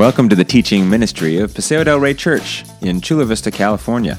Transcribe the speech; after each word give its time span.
Welcome 0.00 0.30
to 0.30 0.34
the 0.34 0.46
teaching 0.46 0.88
ministry 0.88 1.36
of 1.36 1.52
Paseo 1.52 1.84
del 1.84 2.00
Rey 2.00 2.14
Church 2.14 2.64
in 2.80 3.02
Chula 3.02 3.26
Vista, 3.26 3.50
California. 3.50 4.16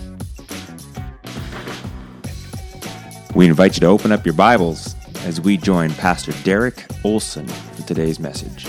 We 3.34 3.48
invite 3.48 3.78
you 3.78 3.80
to 3.80 3.88
open 3.88 4.12
up 4.12 4.24
your 4.24 4.36
Bibles 4.36 4.94
as 5.26 5.42
we 5.42 5.58
join 5.58 5.90
Pastor 5.96 6.34
Derek 6.44 6.86
Olson 7.04 7.48
for 7.48 7.82
today's 7.88 8.20
message. 8.20 8.68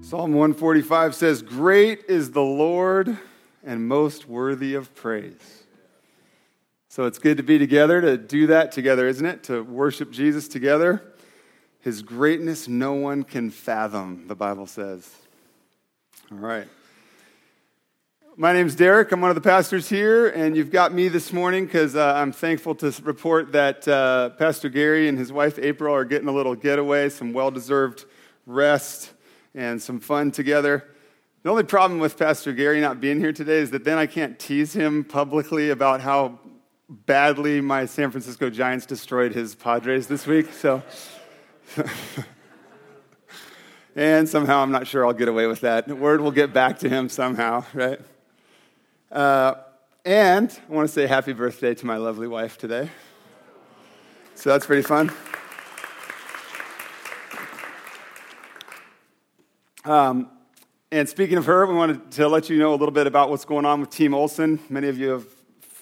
Psalm 0.00 0.32
145 0.32 1.14
says, 1.14 1.42
Great 1.42 2.04
is 2.08 2.30
the 2.30 2.40
Lord 2.40 3.18
and 3.62 3.86
most 3.86 4.26
worthy 4.26 4.74
of 4.74 4.94
praise. 4.94 5.64
So 6.88 7.04
it's 7.04 7.18
good 7.18 7.36
to 7.36 7.42
be 7.42 7.58
together, 7.58 8.00
to 8.00 8.16
do 8.16 8.46
that 8.46 8.72
together, 8.72 9.06
isn't 9.06 9.26
it? 9.26 9.42
To 9.44 9.62
worship 9.62 10.10
Jesus 10.10 10.48
together. 10.48 11.12
His 11.88 12.02
greatness 12.02 12.68
no 12.68 12.92
one 12.92 13.22
can 13.22 13.48
fathom, 13.48 14.26
the 14.28 14.34
Bible 14.34 14.66
says. 14.66 15.10
All 16.30 16.36
right. 16.36 16.68
My 18.36 18.52
name's 18.52 18.74
Derek. 18.74 19.10
I'm 19.10 19.22
one 19.22 19.30
of 19.30 19.36
the 19.36 19.40
pastors 19.40 19.88
here, 19.88 20.28
and 20.28 20.54
you've 20.54 20.70
got 20.70 20.92
me 20.92 21.08
this 21.08 21.32
morning 21.32 21.64
because 21.64 21.96
uh, 21.96 22.12
I'm 22.14 22.30
thankful 22.30 22.74
to 22.74 22.94
report 23.04 23.52
that 23.52 23.88
uh, 23.88 24.28
Pastor 24.36 24.68
Gary 24.68 25.08
and 25.08 25.16
his 25.16 25.32
wife 25.32 25.58
April 25.58 25.94
are 25.94 26.04
getting 26.04 26.28
a 26.28 26.30
little 26.30 26.54
getaway, 26.54 27.08
some 27.08 27.32
well 27.32 27.50
deserved 27.50 28.04
rest, 28.44 29.14
and 29.54 29.80
some 29.80 29.98
fun 29.98 30.30
together. 30.30 30.86
The 31.42 31.48
only 31.48 31.64
problem 31.64 32.00
with 32.00 32.18
Pastor 32.18 32.52
Gary 32.52 32.82
not 32.82 33.00
being 33.00 33.18
here 33.18 33.32
today 33.32 33.60
is 33.60 33.70
that 33.70 33.84
then 33.84 33.96
I 33.96 34.04
can't 34.04 34.38
tease 34.38 34.74
him 34.74 35.04
publicly 35.04 35.70
about 35.70 36.02
how 36.02 36.38
badly 36.90 37.62
my 37.62 37.86
San 37.86 38.10
Francisco 38.10 38.50
Giants 38.50 38.84
destroyed 38.84 39.32
his 39.32 39.54
Padres 39.54 40.06
this 40.06 40.26
week. 40.26 40.52
So, 40.52 40.82
and 43.96 44.28
somehow 44.28 44.62
I'm 44.62 44.70
not 44.70 44.86
sure 44.86 45.06
I'll 45.06 45.12
get 45.12 45.28
away 45.28 45.46
with 45.46 45.60
that. 45.60 45.88
Word 45.88 46.20
will 46.20 46.30
get 46.30 46.52
back 46.52 46.78
to 46.80 46.88
him 46.88 47.08
somehow, 47.08 47.64
right? 47.74 48.00
Uh, 49.10 49.54
and 50.04 50.58
I 50.68 50.72
want 50.72 50.88
to 50.88 50.92
say 50.92 51.06
happy 51.06 51.32
birthday 51.32 51.74
to 51.74 51.86
my 51.86 51.96
lovely 51.96 52.28
wife 52.28 52.58
today. 52.58 52.90
So 54.34 54.50
that's 54.50 54.66
pretty 54.66 54.82
fun. 54.82 55.12
Um, 59.84 60.30
and 60.92 61.08
speaking 61.08 61.38
of 61.38 61.46
her, 61.46 61.66
we 61.66 61.74
wanted 61.74 62.10
to 62.12 62.28
let 62.28 62.48
you 62.48 62.58
know 62.58 62.70
a 62.70 62.76
little 62.76 62.92
bit 62.92 63.06
about 63.06 63.30
what's 63.30 63.44
going 63.44 63.64
on 63.64 63.80
with 63.80 63.90
Team 63.90 64.14
Olson. 64.14 64.58
Many 64.68 64.88
of 64.88 64.98
you 64.98 65.10
have 65.10 65.26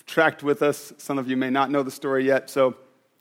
tracked 0.06 0.42
with 0.42 0.62
us. 0.62 0.92
Some 0.98 1.18
of 1.18 1.28
you 1.28 1.36
may 1.36 1.50
not 1.50 1.70
know 1.70 1.82
the 1.82 1.90
story 1.90 2.24
yet. 2.24 2.48
So, 2.48 2.76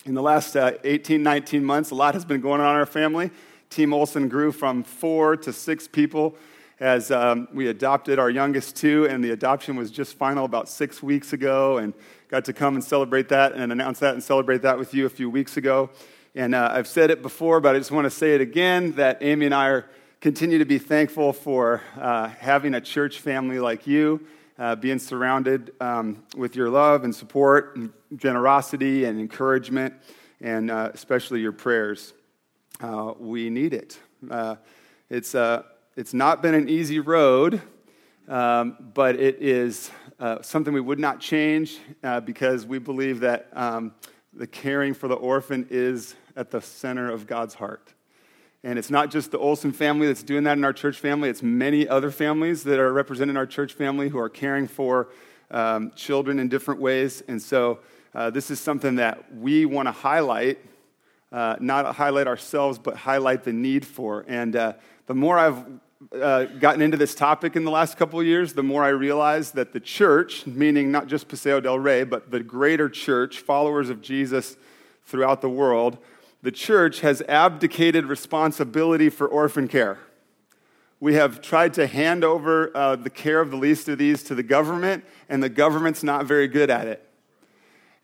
in 0.06 0.14
the 0.14 0.22
last 0.22 0.56
uh, 0.56 0.74
18, 0.84 1.24
19 1.24 1.66
months, 1.66 1.90
a 1.90 1.96
lot 1.96 2.14
has 2.14 2.24
been 2.24 2.40
going 2.40 2.62
on 2.62 2.70
in 2.70 2.76
our 2.76 2.86
family. 2.86 3.32
Team 3.72 3.92
Olson 3.92 4.30
grew 4.30 4.52
from 4.52 4.84
four 4.84 5.36
to 5.38 5.52
six 5.52 5.88
people 5.88 6.36
as 6.80 7.10
um, 7.10 7.48
we 7.54 7.70
adopted 7.70 8.20
our 8.20 8.30
youngest 8.30 8.76
two, 8.76 9.08
and 9.10 9.24
the 9.24 9.32
adoption 9.32 9.76
was 9.76 9.90
just 9.90 10.16
final 10.16 10.46
about 10.46 10.70
six 10.70 11.02
weeks 11.02 11.34
ago, 11.34 11.78
and 11.78 11.94
got 12.28 12.46
to 12.46 12.54
come 12.54 12.76
and 12.76 12.84
celebrate 12.84 13.30
that 13.30 13.54
and 13.54 13.72
announce 13.72 13.98
that 14.00 14.14
and 14.14 14.24
celebrate 14.24 14.62
that 14.62 14.78
with 14.78 14.94
you 14.94 15.08
a 15.08 15.10
few 15.10 15.30
weeks 15.30 15.58
ago. 15.58 15.90
And 16.36 16.54
uh, 16.54 16.70
I've 16.72 16.88
said 16.88 17.10
it 17.10 17.24
before, 17.24 17.60
but 17.60 17.76
I 17.76 17.80
just 17.80 17.92
want 17.92 18.06
to 18.06 18.12
say 18.12 18.36
it 18.36 18.42
again 18.42 18.92
that 18.94 19.18
Amy 19.22 19.46
and 19.46 19.56
I 19.56 19.70
are 19.70 19.86
continue 20.22 20.60
to 20.60 20.66
be 20.66 20.78
thankful 20.78 21.34
for 21.34 21.82
uh, 22.00 22.28
having 22.28 22.76
a 22.76 22.82
church 22.82 23.20
family 23.20 23.60
like 23.60 23.88
you 23.88 24.26
uh, 24.58 24.76
being 24.76 25.00
surrounded 25.00 25.74
um, 25.82 26.24
with 26.36 26.56
your 26.56 26.70
love 26.70 27.04
and 27.04 27.14
support 27.14 27.76
and 27.76 27.92
generosity 28.16 29.06
and 29.06 29.20
encouragement, 29.20 29.94
and 30.42 30.72
uh, 30.72 30.92
especially 30.94 31.42
your 31.42 31.52
prayers. 31.52 32.14
Uh, 32.82 33.14
we 33.20 33.50
need 33.50 33.74
it. 33.74 34.00
Uh, 34.30 34.56
it's, 35.10 35.36
uh, 35.36 35.64
it's 35.96 36.14
not 36.14 36.42
been 36.42 36.54
an 36.54 36.70
easy 36.70 37.00
road, 37.00 37.62
um, 38.28 38.78
but 38.94 39.16
it 39.16 39.42
is 39.42 39.92
uh, 40.20 40.42
something 40.42 40.74
we 40.74 40.82
would 40.82 41.00
not 41.00 41.20
change 41.20 41.80
because 42.26 42.66
we 42.66 42.80
believe 42.80 43.20
that 43.20 43.50
um, 43.54 43.94
the 44.34 44.48
caring 44.48 44.94
for 44.94 45.08
the 45.08 45.16
orphan 45.16 45.68
is 45.70 46.16
at 46.36 46.52
the 46.52 46.62
center 46.62 47.12
of 47.12 47.28
God's 47.28 47.54
heart. 47.54 47.95
And 48.66 48.80
it's 48.80 48.90
not 48.90 49.12
just 49.12 49.30
the 49.30 49.38
Olson 49.38 49.72
family 49.72 50.08
that's 50.08 50.24
doing 50.24 50.46
that 50.46 50.58
in 50.58 50.66
our 50.66 50.74
church 50.74 50.98
family, 50.98 51.30
it's 51.30 51.44
many 51.44 51.88
other 51.88 52.10
families 52.10 52.64
that 52.64 52.80
are 52.80 52.92
represented 52.92 53.34
in 53.34 53.38
our 53.38 53.46
church 53.46 53.74
family 53.74 54.10
who 54.10 54.18
are 54.18 54.28
caring 54.28 54.68
for 54.68 55.10
um, 55.52 55.92
children 55.96 56.40
in 56.40 56.50
different 56.50 56.82
ways. 56.82 57.22
And 57.28 57.40
so 57.40 57.78
uh, 58.16 58.32
this 58.32 58.50
is 58.50 58.60
something 58.60 58.96
that 58.96 59.36
we 59.36 59.68
want 59.68 59.88
to 59.88 59.92
highlight, 59.92 60.58
uh, 61.32 61.58
not 61.60 61.96
highlight 61.96 62.26
ourselves, 62.26 62.80
but 62.80 62.98
highlight 62.98 63.44
the 63.44 63.54
need 63.54 63.86
for. 63.86 64.26
And 64.28 64.56
uh, 64.56 64.74
the 65.06 65.14
more 65.14 65.38
I've 65.38 65.64
uh, 66.20 66.46
gotten 66.46 66.82
into 66.82 66.98
this 66.98 67.14
topic 67.14 67.56
in 67.56 67.66
the 67.66 67.72
last 67.72 67.98
couple 67.98 68.20
of 68.20 68.26
years, 68.26 68.54
the 68.54 68.64
more 68.64 68.84
I 68.84 68.90
realize 68.90 69.52
that 69.52 69.74
the 69.74 69.80
church, 69.80 70.48
meaning 70.48 70.92
not 70.92 71.06
just 71.06 71.28
Paseo 71.28 71.60
del 71.60 71.78
Rey, 71.78 72.04
but 72.04 72.32
the 72.32 72.40
greater 72.40 72.90
church, 72.90 73.42
followers 73.42 73.92
of 73.92 74.02
Jesus 74.02 74.58
throughout 75.06 75.42
the 75.42 75.50
world, 75.50 76.00
the 76.46 76.52
church 76.52 77.00
has 77.00 77.24
abdicated 77.28 78.06
responsibility 78.06 79.10
for 79.10 79.28
orphan 79.28 79.68
care. 79.68 79.98
We 81.00 81.16
have 81.16 81.42
tried 81.42 81.74
to 81.74 81.88
hand 81.88 82.24
over 82.24 82.70
uh, 82.78 82.98
the 82.98 83.10
care 83.10 83.42
of 83.42 83.50
the 83.50 83.58
least 83.58 83.90
of 83.90 83.98
these 83.98 84.22
to 84.26 84.36
the 84.36 84.44
government, 84.44 85.06
and 85.28 85.42
the 85.42 85.50
government's 85.50 86.04
not 86.04 86.28
very 86.28 86.48
good 86.48 86.70
at 86.70 86.86
it. 86.86 87.10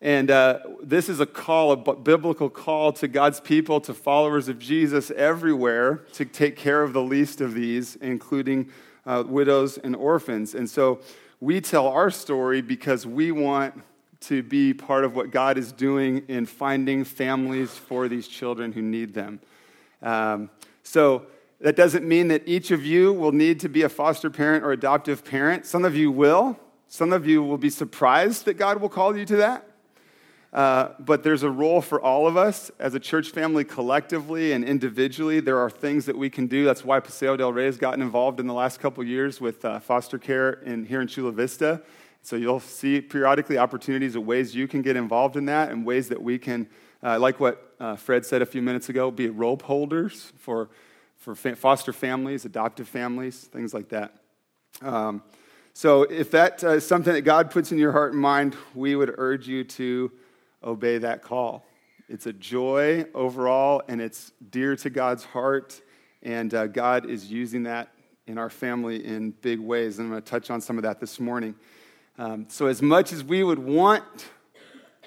And 0.01 0.31
uh, 0.31 0.57
this 0.81 1.07
is 1.07 1.19
a 1.19 1.27
call, 1.27 1.71
a 1.71 1.95
biblical 1.95 2.49
call 2.49 2.91
to 2.93 3.07
God's 3.07 3.39
people, 3.39 3.79
to 3.81 3.93
followers 3.93 4.47
of 4.47 4.57
Jesus 4.57 5.11
everywhere 5.11 5.97
to 6.13 6.25
take 6.25 6.55
care 6.55 6.81
of 6.81 6.93
the 6.93 7.03
least 7.03 7.41
of 7.41 7.53
these, 7.53 7.95
including 7.97 8.71
uh, 9.05 9.23
widows 9.23 9.77
and 9.77 9.95
orphans. 9.95 10.55
And 10.55 10.67
so 10.67 11.01
we 11.39 11.61
tell 11.61 11.87
our 11.87 12.09
story 12.09 12.63
because 12.63 13.05
we 13.05 13.31
want 13.31 13.83
to 14.21 14.43
be 14.43 14.73
part 14.73 15.03
of 15.03 15.15
what 15.15 15.31
God 15.31 15.57
is 15.57 15.71
doing 15.71 16.23
in 16.27 16.45
finding 16.45 17.03
families 17.03 17.71
for 17.71 18.07
these 18.07 18.27
children 18.27 18.71
who 18.71 18.81
need 18.81 19.13
them. 19.13 19.39
Um, 20.01 20.49
so 20.83 21.25
that 21.59 21.75
doesn't 21.75 22.07
mean 22.07 22.27
that 22.29 22.43
each 22.45 22.71
of 22.71 22.85
you 22.85 23.13
will 23.13 23.31
need 23.31 23.59
to 23.61 23.69
be 23.69 23.83
a 23.83 23.89
foster 23.89 24.29
parent 24.29 24.63
or 24.63 24.71
adoptive 24.71 25.23
parent. 25.23 25.65
Some 25.65 25.85
of 25.85 25.95
you 25.95 26.11
will. 26.11 26.59
Some 26.87 27.13
of 27.13 27.25
you 27.25 27.41
will 27.43 27.57
be 27.57 27.69
surprised 27.69 28.45
that 28.45 28.55
God 28.55 28.81
will 28.81 28.89
call 28.89 29.15
you 29.15 29.25
to 29.25 29.35
that. 29.37 29.67
Uh, 30.53 30.89
but 30.99 31.23
there's 31.23 31.43
a 31.43 31.49
role 31.49 31.79
for 31.79 32.01
all 32.01 32.27
of 32.27 32.35
us 32.35 32.71
as 32.77 32.93
a 32.93 32.99
church 32.99 33.29
family 33.29 33.63
collectively 33.63 34.51
and 34.51 34.65
individually. 34.65 35.39
There 35.39 35.57
are 35.57 35.69
things 35.69 36.05
that 36.07 36.17
we 36.17 36.29
can 36.29 36.47
do. 36.47 36.65
That's 36.65 36.83
why 36.83 36.99
Paseo 36.99 37.37
del 37.37 37.53
Rey 37.53 37.65
has 37.65 37.77
gotten 37.77 38.01
involved 38.01 38.39
in 38.39 38.47
the 38.47 38.53
last 38.53 38.81
couple 38.81 39.03
years 39.03 39.39
with 39.39 39.63
uh, 39.63 39.79
foster 39.79 40.17
care 40.17 40.51
in, 40.51 40.85
here 40.85 40.99
in 40.99 41.07
Chula 41.07 41.31
Vista. 41.31 41.81
So 42.21 42.35
you'll 42.35 42.59
see 42.59 43.01
periodically 43.01 43.57
opportunities 43.57 44.15
of 44.15 44.25
ways 44.25 44.55
you 44.55 44.67
can 44.67 44.81
get 44.81 44.95
involved 44.95 45.37
in 45.37 45.45
that 45.45 45.71
and 45.71 45.85
ways 45.85 46.09
that 46.09 46.21
we 46.21 46.37
can, 46.37 46.67
uh, 47.01 47.19
like 47.19 47.39
what 47.39 47.73
uh, 47.79 47.95
Fred 47.95 48.25
said 48.25 48.41
a 48.41 48.45
few 48.45 48.61
minutes 48.61 48.89
ago, 48.89 49.09
be 49.09 49.27
rope 49.29 49.63
holders 49.63 50.31
for, 50.37 50.69
for 51.17 51.33
fa- 51.33 51.55
foster 51.55 51.91
families, 51.91 52.45
adoptive 52.45 52.87
families, 52.87 53.45
things 53.45 53.73
like 53.73 53.89
that. 53.89 54.13
Um, 54.81 55.23
so 55.73 56.03
if 56.03 56.31
that 56.31 56.63
uh, 56.63 56.71
is 56.71 56.85
something 56.85 57.13
that 57.13 57.21
God 57.21 57.49
puts 57.49 57.71
in 57.71 57.77
your 57.77 57.91
heart 57.91 58.13
and 58.13 58.21
mind, 58.21 58.55
we 58.75 58.95
would 58.95 59.15
urge 59.17 59.47
you 59.47 59.63
to 59.63 60.11
obey 60.63 60.99
that 60.99 61.23
call. 61.23 61.65
It's 62.07 62.25
a 62.25 62.33
joy 62.33 63.05
overall, 63.15 63.81
and 63.87 64.01
it's 64.01 64.31
dear 64.49 64.75
to 64.75 64.89
God's 64.89 65.23
heart, 65.23 65.81
and 66.21 66.53
uh, 66.53 66.67
God 66.67 67.09
is 67.09 67.31
using 67.31 67.63
that 67.63 67.93
in 68.27 68.37
our 68.37 68.49
family 68.49 69.05
in 69.05 69.31
big 69.31 69.59
ways. 69.59 69.97
And 69.97 70.07
I'm 70.07 70.11
going 70.11 70.21
to 70.21 70.29
touch 70.29 70.51
on 70.51 70.61
some 70.61 70.77
of 70.77 70.83
that 70.83 70.99
this 70.99 71.19
morning. 71.19 71.55
Um, 72.17 72.45
so, 72.49 72.67
as 72.67 72.81
much 72.81 73.13
as 73.13 73.23
we 73.23 73.43
would 73.43 73.59
want 73.59 74.03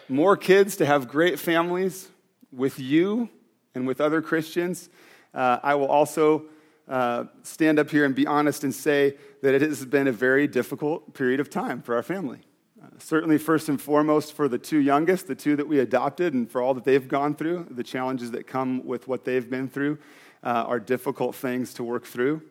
more 0.09 0.37
kids 0.37 0.77
to 0.77 0.87
have 0.87 1.09
great 1.09 1.39
families 1.39 2.09
with 2.53 2.79
you 2.79 3.29
and 3.75 3.87
with 3.87 4.01
other 4.01 4.23
Christians, 4.23 4.89
uh, 5.35 5.59
I 5.63 5.75
will 5.75 5.89
also 5.89 6.47
uh, 6.89 7.25
stand 7.43 7.79
up 7.79 7.91
here 7.91 8.05
and 8.05 8.15
be 8.15 8.27
honest 8.27 8.65
and 8.65 8.75
say 8.75 9.17
that 9.43 9.55
it 9.55 9.63
has 9.63 9.85
been 9.85 10.07
a 10.07 10.13
very 10.13 10.47
difficult 10.47 11.15
period 11.15 11.41
of 11.41 11.51
time 11.51 11.83
for 11.83 11.95
our 11.95 12.03
family. 12.03 12.41
Uh, 12.83 12.87
certainly, 12.99 13.39
first 13.39 13.69
and 13.69 13.81
foremost, 13.81 14.33
for 14.33 14.49
the 14.49 14.59
two 14.59 14.79
youngest, 14.79 15.27
the 15.27 15.35
two 15.35 15.57
that 15.57 15.67
we 15.67 15.81
adopted, 15.81 16.35
and 16.35 16.51
for 16.51 16.61
all 16.61 16.75
that 16.75 16.85
they've 16.85 17.09
gone 17.09 17.35
through, 17.35 17.67
the 17.71 17.83
challenges 17.85 18.31
that 18.31 18.47
come 18.47 18.85
with 18.85 19.09
what 19.09 19.25
they've 19.25 19.49
been 19.49 19.69
through 19.69 19.99
uh, 20.43 20.65
are 20.67 20.81
difficult 20.81 21.35
things 21.35 21.73
to 21.75 21.85
work 21.85 22.05
through. 22.05 22.43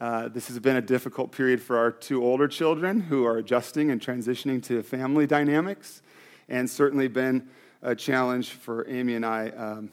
Uh, 0.00 0.28
this 0.28 0.48
has 0.48 0.58
been 0.58 0.74
a 0.74 0.82
difficult 0.82 1.30
period 1.30 1.62
for 1.62 1.78
our 1.78 1.92
two 1.92 2.24
older 2.24 2.48
children 2.48 3.00
who 3.00 3.24
are 3.24 3.36
adjusting 3.36 3.92
and 3.92 4.00
transitioning 4.00 4.60
to 4.60 4.82
family 4.82 5.24
dynamics, 5.24 6.02
and 6.48 6.68
certainly 6.68 7.06
been 7.06 7.48
a 7.80 7.94
challenge 7.94 8.50
for 8.50 8.88
Amy 8.88 9.14
and 9.14 9.24
I 9.24 9.50
um, 9.50 9.92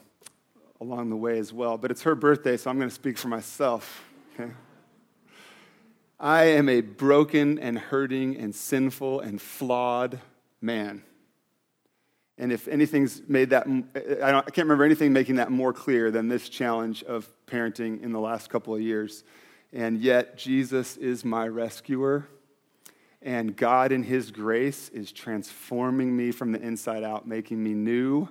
along 0.80 1.10
the 1.10 1.16
way 1.16 1.38
as 1.38 1.52
well. 1.52 1.78
But 1.78 1.92
it's 1.92 2.02
her 2.02 2.16
birthday, 2.16 2.56
so 2.56 2.68
I'm 2.68 2.78
going 2.78 2.88
to 2.88 2.94
speak 2.94 3.16
for 3.16 3.28
myself. 3.28 4.04
I 6.18 6.44
am 6.44 6.68
a 6.68 6.80
broken 6.80 7.58
and 7.58 7.78
hurting 7.78 8.36
and 8.36 8.54
sinful 8.54 9.20
and 9.20 9.40
flawed 9.40 10.18
man. 10.60 11.02
And 12.38 12.50
if 12.50 12.66
anything's 12.66 13.22
made 13.28 13.50
that, 13.50 13.66
I, 14.22 14.38
I 14.38 14.42
can't 14.42 14.66
remember 14.66 14.84
anything 14.84 15.12
making 15.12 15.36
that 15.36 15.52
more 15.52 15.72
clear 15.72 16.10
than 16.10 16.28
this 16.28 16.48
challenge 16.48 17.04
of 17.04 17.28
parenting 17.46 18.02
in 18.02 18.12
the 18.12 18.20
last 18.20 18.50
couple 18.50 18.74
of 18.74 18.80
years. 18.80 19.22
And 19.72 20.00
yet, 20.00 20.36
Jesus 20.36 20.98
is 20.98 21.24
my 21.24 21.48
rescuer. 21.48 22.28
And 23.22 23.56
God, 23.56 23.90
in 23.92 24.02
His 24.02 24.30
grace, 24.30 24.90
is 24.90 25.12
transforming 25.12 26.14
me 26.14 26.30
from 26.30 26.52
the 26.52 26.60
inside 26.60 27.04
out, 27.04 27.26
making 27.26 27.62
me 27.62 27.72
new, 27.72 28.28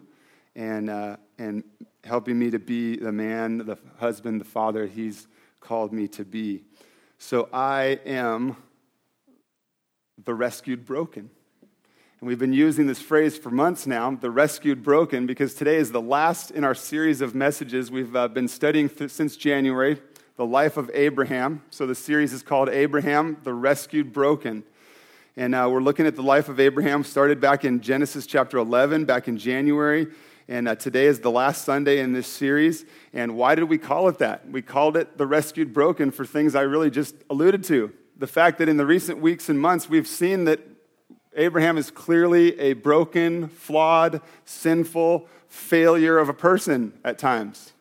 and, 0.56 0.90
uh, 0.90 1.18
and 1.40 1.64
helping 2.04 2.38
me 2.38 2.52
to 2.52 2.60
be 2.60 2.98
the 2.98 3.12
man, 3.12 3.60
the 3.60 3.78
husband, 3.98 4.40
the 4.40 4.46
father 4.46 4.86
He's 4.86 5.28
called 5.60 5.94
me 5.94 6.08
to 6.10 6.24
be. 6.26 6.64
So 7.18 7.50
I 7.52 8.00
am 8.06 8.58
the 10.24 10.36
rescued 10.36 10.86
broken. 10.86 11.30
And 12.20 12.28
we've 12.28 12.38
been 12.38 12.54
using 12.54 12.86
this 12.86 13.02
phrase 13.02 13.36
for 13.36 13.50
months 13.50 13.88
now, 13.88 14.12
the 14.12 14.30
rescued 14.30 14.84
broken, 14.84 15.26
because 15.26 15.56
today 15.56 15.78
is 15.78 15.92
the 15.92 16.02
last 16.02 16.52
in 16.52 16.64
our 16.64 16.76
series 16.76 17.20
of 17.20 17.34
messages. 17.34 17.90
We've 17.90 18.16
uh, 18.16 18.28
been 18.28 18.48
studying 18.48 18.90
th- 18.90 19.10
since 19.10 19.36
January 19.36 20.00
the 20.36 20.46
life 20.46 20.78
of 20.78 20.90
Abraham. 20.94 21.62
So 21.70 21.86
the 21.86 21.96
series 21.96 22.34
is 22.34 22.44
called 22.44 22.70
Abraham, 22.70 23.38
the 23.44 23.54
Rescued 23.54 24.14
Broken. 24.14 24.64
And 25.38 25.56
uh, 25.56 25.70
we're 25.72 25.82
looking 25.82 26.06
at 26.06 26.16
the 26.16 26.24
life 26.24 26.50
of 26.50 26.60
Abraham, 26.60 27.04
started 27.04 27.40
back 27.40 27.64
in 27.64 27.82
Genesis 27.82 28.26
chapter 28.26 28.58
11, 28.58 29.06
back 29.06 29.28
in 29.28 29.38
January. 29.38 30.08
And 30.48 30.68
uh, 30.68 30.76
today 30.76 31.06
is 31.06 31.20
the 31.22 31.32
last 31.32 31.64
Sunday 31.64 32.00
in 32.00 32.12
this 32.12 32.28
series. 32.28 32.86
And 33.14 33.36
why 33.36 33.56
did 33.56 33.66
we 33.66 33.78
call 33.78 34.08
it 34.10 34.18
that? 34.18 34.50
We 34.50 34.62
called 34.62 34.98
it 34.98 35.18
the 35.18 35.26
rescued 35.26 35.74
broken 35.74 36.12
for 36.12 36.26
things 36.26 36.56
I 36.56 36.62
really 36.62 36.90
just 36.90 37.16
alluded 37.30 37.64
to. 37.66 37.94
The 38.18 38.28
fact 38.28 38.58
that 38.58 38.68
in 38.68 38.78
the 38.78 38.86
recent 38.86 39.20
weeks 39.20 39.48
and 39.48 39.60
months, 39.60 39.90
we've 39.90 40.08
seen 40.08 40.44
that 40.46 40.60
Abraham 41.36 41.78
is 41.78 41.90
clearly 41.90 42.60
a 42.60 42.74
broken, 42.74 43.48
flawed, 43.48 44.22
sinful 44.44 45.28
failure 45.48 46.18
of 46.18 46.28
a 46.30 46.34
person 46.34 46.94
at 47.06 47.18
times. 47.18 47.74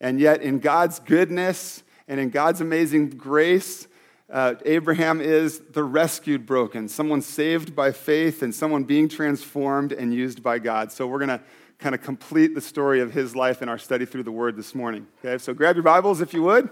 And 0.00 0.18
yet, 0.18 0.42
in 0.42 0.58
God's 0.58 0.98
goodness 0.98 1.82
and 2.08 2.18
in 2.18 2.30
God's 2.30 2.60
amazing 2.60 3.10
grace, 3.10 3.86
uh, 4.30 4.54
Abraham 4.64 5.20
is 5.20 5.58
the 5.58 5.82
rescued 5.82 6.46
broken, 6.46 6.88
someone 6.88 7.20
saved 7.20 7.74
by 7.74 7.92
faith 7.92 8.42
and 8.42 8.54
someone 8.54 8.84
being 8.84 9.08
transformed 9.08 9.92
and 9.92 10.14
used 10.14 10.42
by 10.42 10.58
God. 10.58 10.90
So, 10.92 11.06
we're 11.06 11.18
going 11.18 11.28
to 11.28 11.42
kind 11.78 11.94
of 11.94 12.02
complete 12.02 12.54
the 12.54 12.60
story 12.60 13.00
of 13.00 13.12
his 13.12 13.34
life 13.34 13.62
in 13.62 13.68
our 13.68 13.78
study 13.78 14.04
through 14.04 14.22
the 14.22 14.32
Word 14.32 14.56
this 14.56 14.74
morning. 14.74 15.06
Okay, 15.24 15.38
so 15.38 15.54
grab 15.54 15.76
your 15.76 15.82
Bibles 15.82 16.20
if 16.20 16.32
you 16.34 16.42
would. 16.42 16.70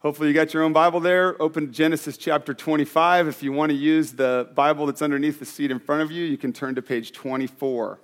Hopefully, 0.00 0.26
you 0.26 0.34
got 0.34 0.52
your 0.52 0.64
own 0.64 0.72
Bible 0.72 0.98
there. 0.98 1.40
Open 1.40 1.72
Genesis 1.72 2.16
chapter 2.16 2.52
25. 2.52 3.28
If 3.28 3.42
you 3.42 3.52
want 3.52 3.70
to 3.70 3.76
use 3.76 4.12
the 4.12 4.48
Bible 4.54 4.86
that's 4.86 5.02
underneath 5.02 5.38
the 5.38 5.44
seat 5.44 5.70
in 5.70 5.78
front 5.78 6.02
of 6.02 6.10
you, 6.10 6.24
you 6.24 6.36
can 6.36 6.52
turn 6.52 6.74
to 6.74 6.82
page 6.82 7.12
24. 7.12 8.00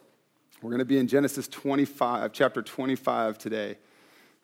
We're 0.62 0.70
going 0.70 0.79
to 0.79 0.85
be 0.85 0.99
in 0.99 1.08
Genesis 1.08 1.49
25, 1.49 2.32
chapter 2.32 2.62
25 2.62 3.38
today. 3.38 3.79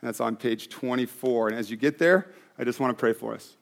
That's 0.05 0.21
on 0.21 0.37
page 0.37 0.69
24. 0.69 1.49
And 1.49 1.57
as 1.57 1.71
you 1.71 1.79
get 1.79 1.97
there, 1.99 2.31
I 2.59 2.65
just 2.65 2.79
want 2.79 2.91
to 2.91 3.01
pray 3.01 3.15
for 3.15 3.33
us. 3.33 3.57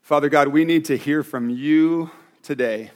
Father 0.00 0.28
God, 0.28 0.46
we 0.46 0.64
need 0.64 0.84
to 0.84 0.96
hear 0.96 1.24
from 1.24 1.50
you 1.50 2.12
today. 2.44 2.92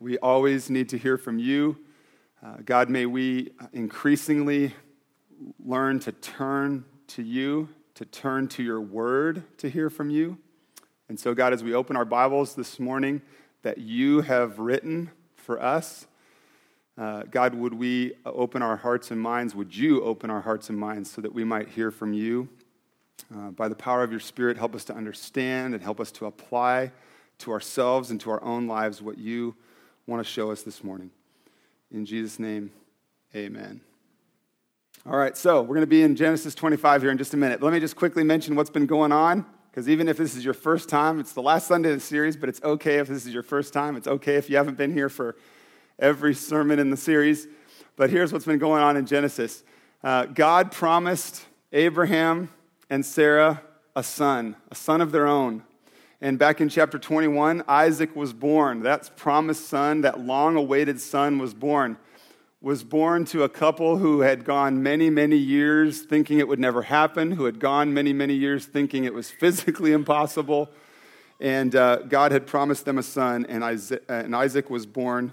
We 0.00 0.18
always 0.18 0.70
need 0.70 0.88
to 0.88 0.98
hear 0.98 1.16
from 1.16 1.38
you. 1.38 1.78
Uh, 2.44 2.56
God, 2.64 2.90
may 2.90 3.06
we 3.06 3.52
increasingly 3.72 4.74
learn 5.64 6.00
to 6.00 6.10
turn 6.10 6.84
to 7.08 7.22
you, 7.22 7.68
to 7.94 8.04
turn 8.04 8.48
to 8.48 8.62
your 8.64 8.80
word 8.80 9.44
to 9.58 9.70
hear 9.70 9.88
from 9.88 10.10
you. 10.10 10.36
And 11.08 11.20
so, 11.20 11.32
God, 11.32 11.52
as 11.52 11.62
we 11.62 11.74
open 11.74 11.94
our 11.94 12.04
Bibles 12.04 12.56
this 12.56 12.80
morning 12.80 13.22
that 13.62 13.78
you 13.78 14.22
have 14.22 14.58
written 14.58 15.12
for 15.36 15.62
us, 15.62 16.08
uh, 16.98 17.22
God, 17.30 17.54
would 17.54 17.74
we 17.74 18.12
open 18.24 18.62
our 18.62 18.76
hearts 18.76 19.10
and 19.10 19.20
minds? 19.20 19.54
Would 19.54 19.74
you 19.74 20.02
open 20.02 20.30
our 20.30 20.40
hearts 20.40 20.68
and 20.68 20.78
minds 20.78 21.10
so 21.10 21.20
that 21.22 21.32
we 21.32 21.44
might 21.44 21.68
hear 21.68 21.90
from 21.90 22.12
you? 22.12 22.48
Uh, 23.34 23.50
by 23.50 23.68
the 23.68 23.74
power 23.74 24.02
of 24.02 24.10
your 24.10 24.20
Spirit, 24.20 24.56
help 24.56 24.74
us 24.74 24.84
to 24.84 24.94
understand 24.94 25.74
and 25.74 25.82
help 25.82 26.00
us 26.00 26.10
to 26.12 26.26
apply 26.26 26.90
to 27.38 27.52
ourselves 27.52 28.10
and 28.10 28.20
to 28.20 28.30
our 28.30 28.42
own 28.42 28.66
lives 28.66 29.00
what 29.00 29.18
you 29.18 29.54
want 30.06 30.24
to 30.24 30.30
show 30.30 30.50
us 30.50 30.62
this 30.62 30.82
morning. 30.82 31.10
In 31.92 32.04
Jesus' 32.04 32.38
name, 32.38 32.70
amen. 33.34 33.80
All 35.06 35.16
right, 35.16 35.36
so 35.36 35.62
we're 35.62 35.68
going 35.68 35.80
to 35.80 35.86
be 35.86 36.02
in 36.02 36.16
Genesis 36.16 36.54
25 36.54 37.02
here 37.02 37.10
in 37.10 37.18
just 37.18 37.32
a 37.32 37.36
minute. 37.36 37.62
Let 37.62 37.72
me 37.72 37.80
just 37.80 37.96
quickly 37.96 38.24
mention 38.24 38.54
what's 38.54 38.68
been 38.68 38.86
going 38.86 39.12
on, 39.12 39.46
because 39.70 39.88
even 39.88 40.08
if 40.08 40.16
this 40.16 40.36
is 40.36 40.44
your 40.44 40.54
first 40.54 40.88
time, 40.88 41.20
it's 41.20 41.32
the 41.32 41.42
last 41.42 41.66
Sunday 41.66 41.90
of 41.90 41.96
the 41.96 42.00
series, 42.00 42.36
but 42.36 42.48
it's 42.48 42.62
okay 42.62 42.98
if 42.98 43.08
this 43.08 43.26
is 43.26 43.32
your 43.32 43.42
first 43.42 43.72
time. 43.72 43.96
It's 43.96 44.08
okay 44.08 44.34
if 44.34 44.50
you 44.50 44.56
haven't 44.56 44.76
been 44.76 44.92
here 44.92 45.08
for 45.08 45.36
every 46.00 46.34
sermon 46.34 46.78
in 46.78 46.90
the 46.90 46.96
series. 46.96 47.46
But 47.96 48.10
here's 48.10 48.32
what's 48.32 48.46
been 48.46 48.58
going 48.58 48.82
on 48.82 48.96
in 48.96 49.06
Genesis 49.06 49.62
uh, 50.02 50.26
God 50.26 50.72
promised 50.72 51.44
Abraham 51.72 52.48
and 52.88 53.04
Sarah 53.04 53.62
a 53.94 54.02
son, 54.02 54.56
a 54.70 54.74
son 54.74 55.00
of 55.00 55.12
their 55.12 55.26
own. 55.26 55.62
And 56.22 56.38
back 56.38 56.60
in 56.60 56.68
chapter 56.68 56.98
21, 56.98 57.64
Isaac 57.66 58.14
was 58.14 58.32
born. 58.32 58.82
That 58.82 59.16
promised 59.16 59.68
son, 59.68 60.02
that 60.02 60.20
long 60.20 60.56
awaited 60.56 61.00
son, 61.00 61.38
was 61.38 61.54
born. 61.54 61.96
Was 62.62 62.84
born 62.84 63.24
to 63.26 63.42
a 63.42 63.48
couple 63.48 63.96
who 63.96 64.20
had 64.20 64.44
gone 64.44 64.82
many, 64.82 65.08
many 65.08 65.36
years 65.36 66.02
thinking 66.02 66.38
it 66.38 66.46
would 66.46 66.58
never 66.58 66.82
happen, 66.82 67.32
who 67.32 67.46
had 67.46 67.58
gone 67.58 67.94
many, 67.94 68.12
many 68.12 68.34
years 68.34 68.66
thinking 68.66 69.04
it 69.04 69.14
was 69.14 69.30
physically 69.40 69.92
impossible. 69.92 70.70
And 71.40 71.74
uh, 71.74 71.96
God 72.02 72.32
had 72.32 72.46
promised 72.46 72.84
them 72.84 72.98
a 72.98 73.02
son, 73.02 73.46
and 73.48 73.64
Isaac, 73.64 74.04
and 74.08 74.36
Isaac 74.36 74.68
was 74.68 74.84
born 74.84 75.32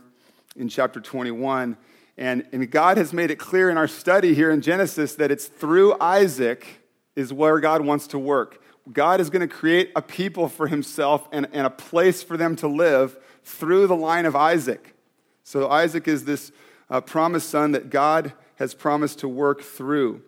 in 0.57 0.67
chapter 0.67 0.99
21. 0.99 1.77
And, 2.17 2.45
and 2.51 2.69
God 2.69 2.97
has 2.97 3.13
made 3.13 3.29
it 3.29 3.37
clear 3.37 3.69
in 3.69 3.77
our 3.77 3.87
study 3.87 4.33
here 4.33 4.49
in 4.49 4.61
Genesis 4.61 5.15
that 5.15 5.31
it's 5.31 5.45
through 5.45 5.95
Isaac 6.01 6.81
is 7.15 7.31
where 7.31 7.59
God 7.59 7.85
wants 7.85 8.07
to 8.07 8.19
work. 8.19 8.61
God 8.91 9.19
is 9.19 9.29
going 9.29 9.47
to 9.47 9.53
create 9.53 9.91
a 9.95 10.01
people 10.01 10.49
for 10.49 10.67
himself 10.67 11.27
and, 11.31 11.47
and 11.51 11.67
a 11.67 11.69
place 11.69 12.23
for 12.23 12.37
them 12.37 12.55
to 12.57 12.67
live 12.67 13.17
through 13.43 13.87
the 13.87 13.95
line 13.95 14.25
of 14.25 14.35
Isaac. 14.35 14.95
So, 15.43 15.69
Isaac 15.69 16.07
is 16.07 16.25
this 16.25 16.51
uh, 16.89 17.01
promised 17.01 17.49
son 17.49 17.71
that 17.73 17.89
God 17.89 18.33
has 18.55 18.73
promised 18.73 19.19
to 19.19 19.27
work 19.27 19.61
through. 19.61 20.21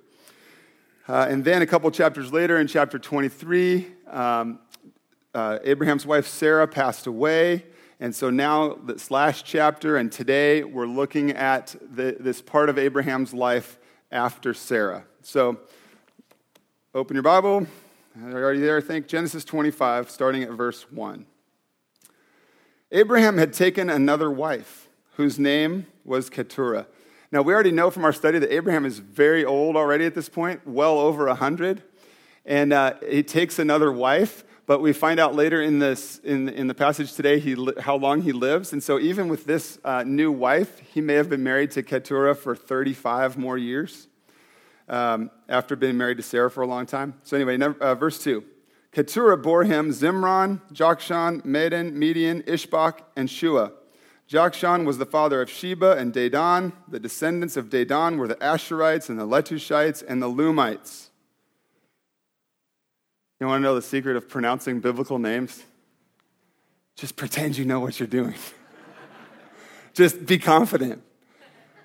Uh, 1.08 1.28
and 1.30 1.44
then 1.44 1.62
a 1.62 1.66
couple 1.66 1.90
chapters 1.90 2.32
later, 2.32 2.60
in 2.60 2.68
chapter 2.68 3.00
23, 3.00 3.88
um, 4.08 4.60
uh, 5.34 5.58
Abraham's 5.64 6.06
wife 6.06 6.28
Sarah 6.28 6.68
passed 6.68 7.08
away. 7.08 7.66
And 8.02 8.16
so 8.16 8.30
now, 8.30 8.76
this 8.76 9.12
last 9.12 9.46
chapter 9.46 9.98
and 9.98 10.10
today, 10.10 10.64
we're 10.64 10.88
looking 10.88 11.32
at 11.32 11.76
the, 11.82 12.16
this 12.18 12.42
part 12.42 12.70
of 12.70 12.78
Abraham's 12.78 13.34
life 13.34 13.78
after 14.10 14.54
Sarah. 14.54 15.04
So, 15.22 15.60
open 16.96 17.18
your 17.18 17.24
Bible, 17.24 17.68
are 18.24 18.54
you 18.54 18.62
there? 18.62 18.78
I 18.78 18.82
think 18.82 19.08
Genesis 19.08 19.44
25, 19.44 20.10
starting 20.10 20.44
at 20.44 20.52
verse 20.52 20.90
1. 20.90 21.26
Abraham 22.94 23.38
had 23.38 23.52
taken 23.52 23.90
another 23.90 24.32
wife, 24.32 24.88
whose 25.18 25.38
name 25.38 25.86
was 26.06 26.30
Keturah. 26.30 26.88
Now, 27.34 27.42
we 27.42 27.54
already 27.54 27.72
know 27.72 27.92
from 27.92 28.06
our 28.06 28.14
study 28.14 28.40
that 28.40 28.54
Abraham 28.54 28.86
is 28.86 29.00
very 29.00 29.44
old 29.44 29.76
already 29.76 30.06
at 30.06 30.16
this 30.16 30.30
point, 30.30 30.66
well 30.66 31.00
over 31.00 31.26
100. 31.26 31.84
And 32.46 32.72
uh, 32.72 32.94
he 33.08 33.24
takes 33.24 33.60
another 33.60 33.92
wife, 33.92 34.46
but 34.70 34.84
we 34.84 34.94
find 34.94 35.20
out 35.20 35.34
later 35.34 35.64
in, 35.64 35.80
this, 35.80 36.20
in, 36.20 36.48
in 36.48 36.68
the 36.68 36.76
passage 36.76 37.14
today 37.14 37.40
he, 37.40 37.58
how 37.80 37.96
long 37.96 38.22
he 38.22 38.32
lives. 38.32 38.72
And 38.72 38.84
so, 38.84 39.00
even 39.00 39.28
with 39.28 39.46
this 39.46 39.80
uh, 39.84 40.04
new 40.04 40.32
wife, 40.32 40.78
he 40.94 41.02
may 41.02 41.16
have 41.16 41.28
been 41.28 41.42
married 41.42 41.72
to 41.72 41.82
Keturah 41.82 42.36
for 42.36 42.56
35 42.56 43.36
more 43.36 43.58
years 43.58 44.08
um, 44.88 45.32
after 45.48 45.76
being 45.76 45.98
married 45.98 46.18
to 46.18 46.24
Sarah 46.24 46.52
for 46.52 46.62
a 46.62 46.68
long 46.68 46.86
time. 46.86 47.16
So, 47.24 47.36
anyway, 47.36 47.58
number, 47.58 47.84
uh, 47.84 47.96
verse 47.96 48.24
2. 48.24 48.44
Keturah 48.92 49.38
bore 49.38 49.64
him 49.64 49.90
Zimran, 49.90 50.62
Jokshan, 50.72 51.44
Medan, 51.44 51.98
Midian, 51.98 52.44
Ishbak, 52.44 53.00
and 53.16 53.28
Shuah. 53.28 53.72
Jokshan 54.30 54.86
was 54.86 55.00
the 55.00 55.08
father 55.08 55.42
of 55.42 55.50
Sheba 55.50 55.94
and 55.94 56.14
Dedan. 56.14 56.74
The 56.88 57.00
descendants 57.00 57.58
of 57.58 57.72
Dedan 57.72 58.20
were 58.20 58.28
the 58.28 58.36
Ashurites 58.36 59.10
and 59.10 59.18
the 59.20 59.26
Letushites 59.26 60.04
and 60.08 60.22
the 60.22 60.30
Leummites. 60.30 61.09
You 63.40 63.48
want 63.48 63.62
to 63.62 63.64
know 63.64 63.76
the 63.76 63.82
secret 63.82 64.18
of 64.18 64.28
pronouncing 64.28 64.82
biblical 64.82 65.18
names? 65.18 65.64
Just 66.96 67.16
pretend 67.16 67.58
you 67.58 67.64
know 67.64 67.80
what 67.80 68.00
you're 68.00 68.08
doing. 68.08 68.36
Just 69.94 70.26
be 70.26 70.38
confident. 70.38 71.02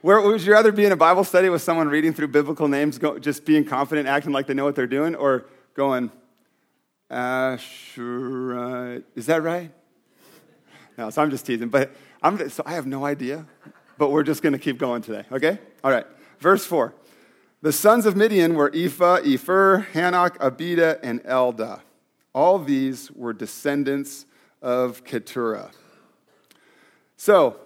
Where, 0.03 0.21
would 0.21 0.43
you 0.43 0.53
rather 0.53 0.73
be 0.73 0.85
in 0.85 0.93
a 0.93 0.97
Bible 0.97 1.23
study 1.23 1.49
with 1.49 1.63
someone 1.63 1.89
reading 1.89 2.13
through 2.13 2.29
biblical 2.29 2.69
names, 2.69 2.99
go, 2.99 3.19
just 3.19 3.47
being 3.47 3.65
confident, 3.65 4.07
acting 4.07 4.33
like 4.33 4.47
they 4.47 4.53
know 4.53 4.65
what 4.65 4.75
they're 4.75 4.87
doing, 4.87 5.15
or 5.15 5.47
going, 5.73 6.11
ah, 7.11 7.57
Ashurite? 7.57 8.99
Uh, 8.99 9.03
is 9.15 9.27
that 9.27 9.43
right? 9.43 9.71
No, 10.99 11.11
so 11.11 11.23
I'm 11.23 11.31
just 11.31 11.45
teasing. 11.45 11.71
But 11.71 11.91
I'm, 12.23 12.49
so 12.51 12.63
I 12.67 12.75
have 12.75 12.87
no 12.87 13.05
idea, 13.05 13.47
but 13.99 14.11
we're 14.11 14.23
just 14.23 14.43
going 14.43 14.53
to 14.53 14.61
keep 14.61 14.79
going 14.79 15.03
today, 15.03 15.25
okay? 15.33 15.59
All 15.83 15.91
right. 15.91 16.07
Verse 16.39 16.65
4. 16.67 16.95
The 17.65 17.73
sons 17.73 18.05
of 18.05 18.15
Midian 18.15 18.57
were 18.57 18.71
Ephah, 18.75 19.21
Epher, 19.21 19.87
Hanok, 19.93 20.37
Abida, 20.37 20.99
and 21.03 21.23
Eldaah. 21.23 21.81
All 22.35 22.59
these 22.59 23.11
were 23.13 23.33
descendants 23.33 24.27
of 24.61 25.03
Keturah. 25.03 25.71
So, 27.17 27.57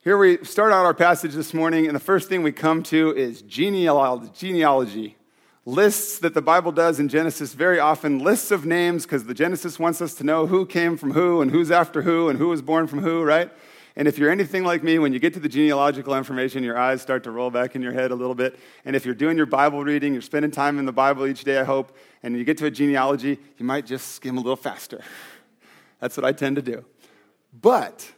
here 0.00 0.18
we 0.18 0.44
start 0.44 0.72
out 0.72 0.84
our 0.84 0.92
passage 0.92 1.34
this 1.34 1.54
morning, 1.54 1.86
and 1.86 1.94
the 1.94 2.00
first 2.00 2.28
thing 2.28 2.42
we 2.42 2.50
come 2.50 2.82
to 2.82 3.14
is 3.16 3.42
genealogy. 3.42 5.16
Lists 5.64 6.18
that 6.18 6.34
the 6.34 6.42
Bible 6.42 6.72
does 6.72 6.98
in 6.98 7.08
Genesis 7.08 7.54
very 7.54 7.78
often, 7.78 8.18
lists 8.18 8.50
of 8.50 8.66
names, 8.66 9.04
because 9.04 9.26
the 9.26 9.34
Genesis 9.34 9.78
wants 9.78 10.02
us 10.02 10.14
to 10.14 10.24
know 10.24 10.48
who 10.48 10.66
came 10.66 10.96
from 10.96 11.12
who 11.12 11.40
and 11.40 11.52
who's 11.52 11.70
after 11.70 12.02
who 12.02 12.28
and 12.28 12.40
who 12.40 12.48
was 12.48 12.60
born 12.60 12.88
from 12.88 13.02
who, 13.02 13.22
right? 13.22 13.52
And 13.96 14.08
if 14.08 14.18
you're 14.18 14.30
anything 14.30 14.64
like 14.64 14.82
me, 14.82 14.98
when 14.98 15.12
you 15.12 15.20
get 15.20 15.34
to 15.34 15.40
the 15.40 15.48
genealogical 15.48 16.16
information, 16.16 16.64
your 16.64 16.76
eyes 16.76 17.00
start 17.00 17.22
to 17.24 17.30
roll 17.30 17.50
back 17.50 17.76
in 17.76 17.82
your 17.82 17.92
head 17.92 18.10
a 18.10 18.14
little 18.14 18.34
bit. 18.34 18.58
And 18.84 18.96
if 18.96 19.04
you're 19.04 19.14
doing 19.14 19.36
your 19.36 19.46
Bible 19.46 19.84
reading, 19.84 20.12
you're 20.12 20.22
spending 20.22 20.50
time 20.50 20.80
in 20.80 20.84
the 20.84 20.92
Bible 20.92 21.26
each 21.26 21.44
day, 21.44 21.58
I 21.60 21.64
hope, 21.64 21.96
and 22.22 22.36
you 22.36 22.44
get 22.44 22.58
to 22.58 22.66
a 22.66 22.70
genealogy, 22.70 23.38
you 23.56 23.64
might 23.64 23.86
just 23.86 24.12
skim 24.12 24.36
a 24.36 24.40
little 24.40 24.56
faster. 24.56 25.00
That's 26.00 26.16
what 26.16 26.26
I 26.26 26.32
tend 26.32 26.56
to 26.56 26.62
do. 26.62 26.84
But, 27.60 28.10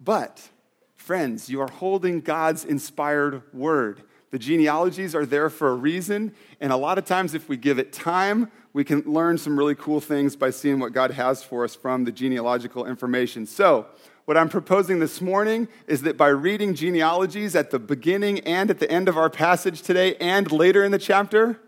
but, 0.00 0.48
friends, 0.96 1.48
you 1.48 1.60
are 1.60 1.70
holding 1.70 2.20
God's 2.20 2.64
inspired 2.64 3.42
word. 3.52 4.02
The 4.32 4.38
genealogies 4.40 5.14
are 5.14 5.24
there 5.24 5.48
for 5.48 5.68
a 5.68 5.74
reason, 5.76 6.34
and 6.60 6.72
a 6.72 6.76
lot 6.76 6.98
of 6.98 7.04
times, 7.04 7.34
if 7.34 7.48
we 7.48 7.56
give 7.56 7.78
it 7.78 7.92
time, 7.92 8.50
we 8.72 8.82
can 8.82 9.02
learn 9.02 9.38
some 9.38 9.56
really 9.56 9.76
cool 9.76 10.00
things 10.00 10.34
by 10.34 10.50
seeing 10.50 10.80
what 10.80 10.92
God 10.92 11.12
has 11.12 11.44
for 11.44 11.62
us 11.62 11.76
from 11.76 12.02
the 12.02 12.10
genealogical 12.10 12.84
information. 12.84 13.46
So, 13.46 13.86
what 14.24 14.38
I'm 14.38 14.48
proposing 14.48 15.00
this 15.00 15.20
morning 15.20 15.68
is 15.86 16.02
that 16.02 16.16
by 16.16 16.28
reading 16.28 16.74
genealogies 16.74 17.54
at 17.54 17.70
the 17.70 17.78
beginning 17.78 18.40
and 18.40 18.70
at 18.70 18.78
the 18.78 18.90
end 18.90 19.08
of 19.08 19.18
our 19.18 19.28
passage 19.28 19.82
today 19.82 20.14
and 20.16 20.50
later 20.50 20.82
in 20.82 20.92
the 20.92 20.98
chapter, 20.98 21.60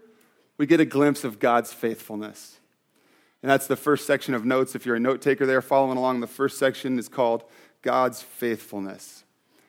we 0.56 0.66
get 0.66 0.80
a 0.80 0.86
glimpse 0.86 1.22
of 1.22 1.38
God's 1.38 1.75
faithfulness. 1.75 2.58
And 3.42 3.50
that's 3.50 3.66
the 3.66 3.76
first 3.76 4.06
section 4.06 4.32
of 4.32 4.46
notes. 4.46 4.75
If 4.75 4.86
you're 4.86 4.96
a 4.96 5.00
note 5.00 5.20
taker 5.20 5.44
there 5.44 5.60
following 5.60 5.98
along, 5.98 6.20
the 6.20 6.26
first 6.26 6.58
section 6.58 6.98
is 6.98 7.08
called 7.08 7.44
God's 7.82 8.22
faithfulness. 8.22 9.25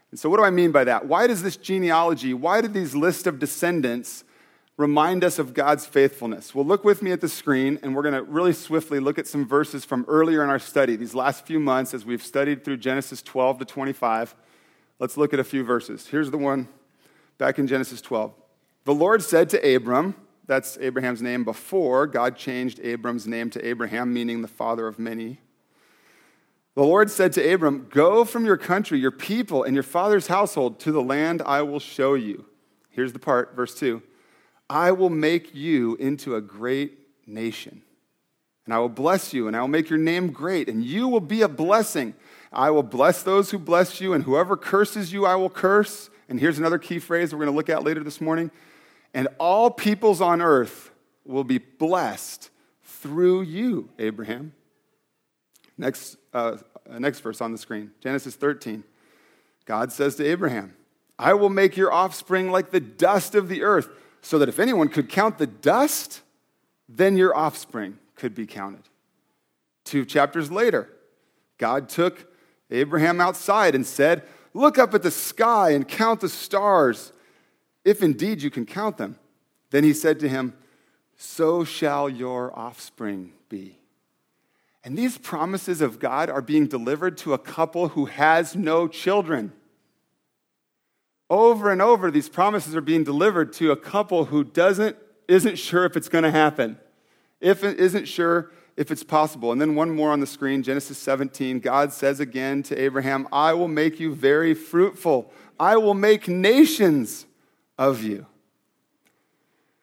And 0.09 0.19
so, 0.19 0.29
what 0.29 0.37
do 0.37 0.43
I 0.43 0.49
mean 0.49 0.71
by 0.71 0.85
that? 0.85 1.05
Why 1.05 1.27
does 1.27 1.43
this 1.43 1.57
genealogy, 1.57 2.33
why 2.33 2.61
did 2.61 2.73
these 2.73 2.95
list 2.95 3.27
of 3.27 3.37
descendants 3.37 4.23
remind 4.77 5.23
us 5.23 5.39
of 5.39 5.53
God's 5.53 5.85
faithfulness? 5.85 6.55
Well, 6.55 6.65
look 6.65 6.83
with 6.83 7.01
me 7.01 7.11
at 7.11 7.19
the 7.19 7.27
screen, 7.27 7.79
and 7.81 7.95
we're 7.95 8.03
going 8.03 8.13
to 8.13 8.23
really 8.23 8.53
swiftly 8.53 8.99
look 8.99 9.19
at 9.19 9.27
some 9.27 9.45
verses 9.45 9.83
from 9.83 10.05
earlier 10.07 10.43
in 10.43 10.49
our 10.49 10.59
study, 10.59 10.95
these 10.95 11.15
last 11.15 11.45
few 11.45 11.59
months 11.59 11.93
as 11.93 12.05
we've 12.05 12.23
studied 12.23 12.63
through 12.63 12.77
Genesis 12.77 13.21
12 13.21 13.59
to 13.59 13.65
25. 13.65 14.35
Let's 14.99 15.17
look 15.17 15.33
at 15.33 15.39
a 15.39 15.43
few 15.43 15.63
verses. 15.63 16.07
Here's 16.07 16.31
the 16.31 16.37
one 16.37 16.67
back 17.37 17.59
in 17.59 17.67
Genesis 17.67 18.01
12. 18.01 18.33
The 18.85 18.93
Lord 18.93 19.21
said 19.21 19.49
to 19.49 19.75
Abram, 19.75 20.15
that's 20.47 20.77
Abraham's 20.79 21.21
name 21.21 21.43
before 21.43 22.07
God 22.07 22.37
changed 22.37 22.79
Abram's 22.79 23.27
name 23.27 23.49
to 23.51 23.67
Abraham, 23.67 24.13
meaning 24.13 24.41
the 24.41 24.47
father 24.47 24.87
of 24.87 24.97
many. 24.97 25.39
The 26.73 26.83
Lord 26.83 27.11
said 27.11 27.33
to 27.33 27.53
Abram, 27.53 27.87
Go 27.89 28.23
from 28.23 28.45
your 28.45 28.55
country, 28.55 28.97
your 28.97 29.11
people, 29.11 29.63
and 29.63 29.73
your 29.73 29.83
father's 29.83 30.27
household 30.27 30.79
to 30.81 30.91
the 30.91 31.01
land 31.01 31.41
I 31.45 31.63
will 31.63 31.79
show 31.79 32.13
you. 32.13 32.45
Here's 32.89 33.13
the 33.13 33.19
part, 33.19 33.55
verse 33.55 33.75
2 33.75 34.01
I 34.69 34.91
will 34.91 35.09
make 35.09 35.55
you 35.55 35.95
into 35.95 36.35
a 36.35 36.41
great 36.41 36.97
nation. 37.25 37.81
And 38.65 38.73
I 38.73 38.79
will 38.79 38.89
bless 38.89 39.33
you, 39.33 39.47
and 39.47 39.55
I 39.55 39.61
will 39.61 39.69
make 39.69 39.89
your 39.89 39.99
name 39.99 40.31
great, 40.31 40.67
and 40.67 40.83
you 40.83 41.07
will 41.07 41.21
be 41.21 41.41
a 41.41 41.47
blessing. 41.47 42.13
I 42.51 42.69
will 42.69 42.83
bless 42.83 43.23
those 43.23 43.51
who 43.51 43.59
bless 43.59 44.01
you, 44.01 44.13
and 44.13 44.25
whoever 44.25 44.57
curses 44.57 45.13
you, 45.13 45.25
I 45.25 45.35
will 45.35 45.49
curse. 45.49 46.09
And 46.27 46.39
here's 46.39 46.59
another 46.59 46.77
key 46.77 46.99
phrase 46.99 47.33
we're 47.33 47.39
going 47.39 47.51
to 47.51 47.55
look 47.55 47.69
at 47.69 47.83
later 47.83 48.03
this 48.03 48.19
morning. 48.19 48.51
And 49.13 49.29
all 49.39 49.71
peoples 49.71 50.19
on 50.19 50.41
earth 50.41 50.91
will 51.25 51.45
be 51.45 51.59
blessed 51.59 52.49
through 52.83 53.43
you, 53.43 53.89
Abraham. 53.99 54.53
Next, 55.77 56.17
uh, 56.33 56.57
next 56.99 57.19
verse 57.21 57.39
on 57.39 57.51
the 57.51 57.57
screen 57.57 57.91
Genesis 58.01 58.35
13. 58.35 58.83
God 59.65 59.91
says 59.91 60.15
to 60.15 60.25
Abraham, 60.25 60.73
I 61.19 61.33
will 61.33 61.49
make 61.49 61.77
your 61.77 61.91
offspring 61.91 62.51
like 62.51 62.71
the 62.71 62.79
dust 62.79 63.35
of 63.35 63.49
the 63.49 63.63
earth 63.63 63.89
so 64.21 64.39
that 64.39 64.49
if 64.49 64.59
anyone 64.59 64.89
could 64.89 65.09
count 65.09 65.37
the 65.37 65.47
dust, 65.47 66.21
then 66.89 67.17
your 67.17 67.35
offspring 67.35 67.97
could 68.15 68.33
be 68.33 68.45
counted. 68.45 68.83
Two 69.83 70.05
chapters 70.05 70.51
later, 70.51 70.89
God 71.57 71.89
took 71.89 72.31
Abraham 72.69 73.21
outside 73.21 73.75
and 73.75 73.85
said, 73.85 74.23
Look 74.53 74.77
up 74.77 74.93
at 74.93 75.03
the 75.03 75.11
sky 75.11 75.71
and 75.71 75.87
count 75.87 76.21
the 76.21 76.29
stars, 76.29 77.13
if 77.85 78.01
indeed 78.01 78.41
you 78.41 78.49
can 78.49 78.65
count 78.65 78.97
them. 78.97 79.17
Then 79.69 79.83
he 79.83 79.93
said 79.93 80.19
to 80.21 80.29
him, 80.29 80.53
So 81.15 81.63
shall 81.63 82.09
your 82.09 82.57
offspring 82.57 83.33
be. 83.49 83.79
And 84.83 84.97
these 84.97 85.17
promises 85.17 85.81
of 85.81 85.99
God 85.99 86.29
are 86.29 86.41
being 86.41 86.65
delivered 86.65 87.17
to 87.19 87.33
a 87.33 87.37
couple 87.37 87.89
who 87.89 88.05
has 88.05 88.55
no 88.55 88.87
children. 88.87 89.51
Over 91.29 91.71
and 91.71 91.81
over, 91.81 92.09
these 92.09 92.29
promises 92.29 92.75
are 92.75 92.81
being 92.81 93.03
delivered 93.03 93.51
to 93.53 93.71
a 93.71 93.75
couple 93.75 94.25
who 94.25 94.43
doesn't, 94.43 94.95
isn't 95.27 95.57
sure 95.57 95.85
if 95.85 95.97
it's 95.97 96.09
going 96.09 96.23
to 96.23 96.31
happen, 96.31 96.77
if 97.41 97.63
it 97.63 97.79
isn't 97.79 98.07
sure 98.07 98.51
if 98.77 98.91
it's 98.91 99.03
possible. 99.03 99.51
And 99.51 99.59
then 99.59 99.75
one 99.75 99.89
more 99.89 100.11
on 100.11 100.19
the 100.19 100.27
screen, 100.27 100.63
Genesis 100.63 100.97
17. 100.99 101.59
God 101.59 101.91
says 101.91 102.19
again 102.19 102.63
to 102.63 102.79
Abraham, 102.79 103.27
I 103.31 103.53
will 103.53 103.67
make 103.67 103.99
you 103.99 104.13
very 104.13 104.53
fruitful. 104.53 105.31
I 105.59 105.77
will 105.77 105.95
make 105.95 106.27
nations 106.27 107.25
of 107.77 108.03
you. 108.03 108.25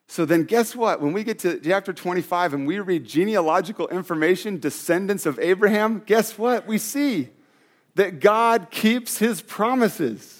So 0.06 0.24
then, 0.24 0.44
guess 0.44 0.76
what? 0.76 1.00
When 1.00 1.12
we 1.12 1.24
get 1.24 1.40
to 1.40 1.58
chapter 1.58 1.92
25 1.92 2.54
and 2.54 2.66
we 2.66 2.78
read 2.78 3.04
genealogical 3.04 3.88
information, 3.88 4.60
descendants 4.60 5.26
of 5.26 5.38
Abraham, 5.40 6.02
guess 6.06 6.38
what? 6.38 6.66
We 6.66 6.78
see 6.78 7.30
that 7.96 8.20
God 8.20 8.70
keeps 8.70 9.18
his 9.18 9.42
promises. 9.42 10.33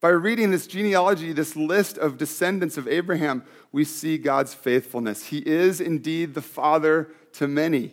By 0.00 0.08
reading 0.08 0.50
this 0.50 0.66
genealogy, 0.66 1.32
this 1.32 1.56
list 1.56 1.98
of 1.98 2.16
descendants 2.16 2.78
of 2.78 2.88
Abraham, 2.88 3.44
we 3.70 3.84
see 3.84 4.16
God's 4.16 4.54
faithfulness. 4.54 5.26
He 5.26 5.38
is 5.38 5.78
indeed 5.78 6.32
the 6.32 6.40
father 6.40 7.12
to 7.34 7.46
many. 7.46 7.92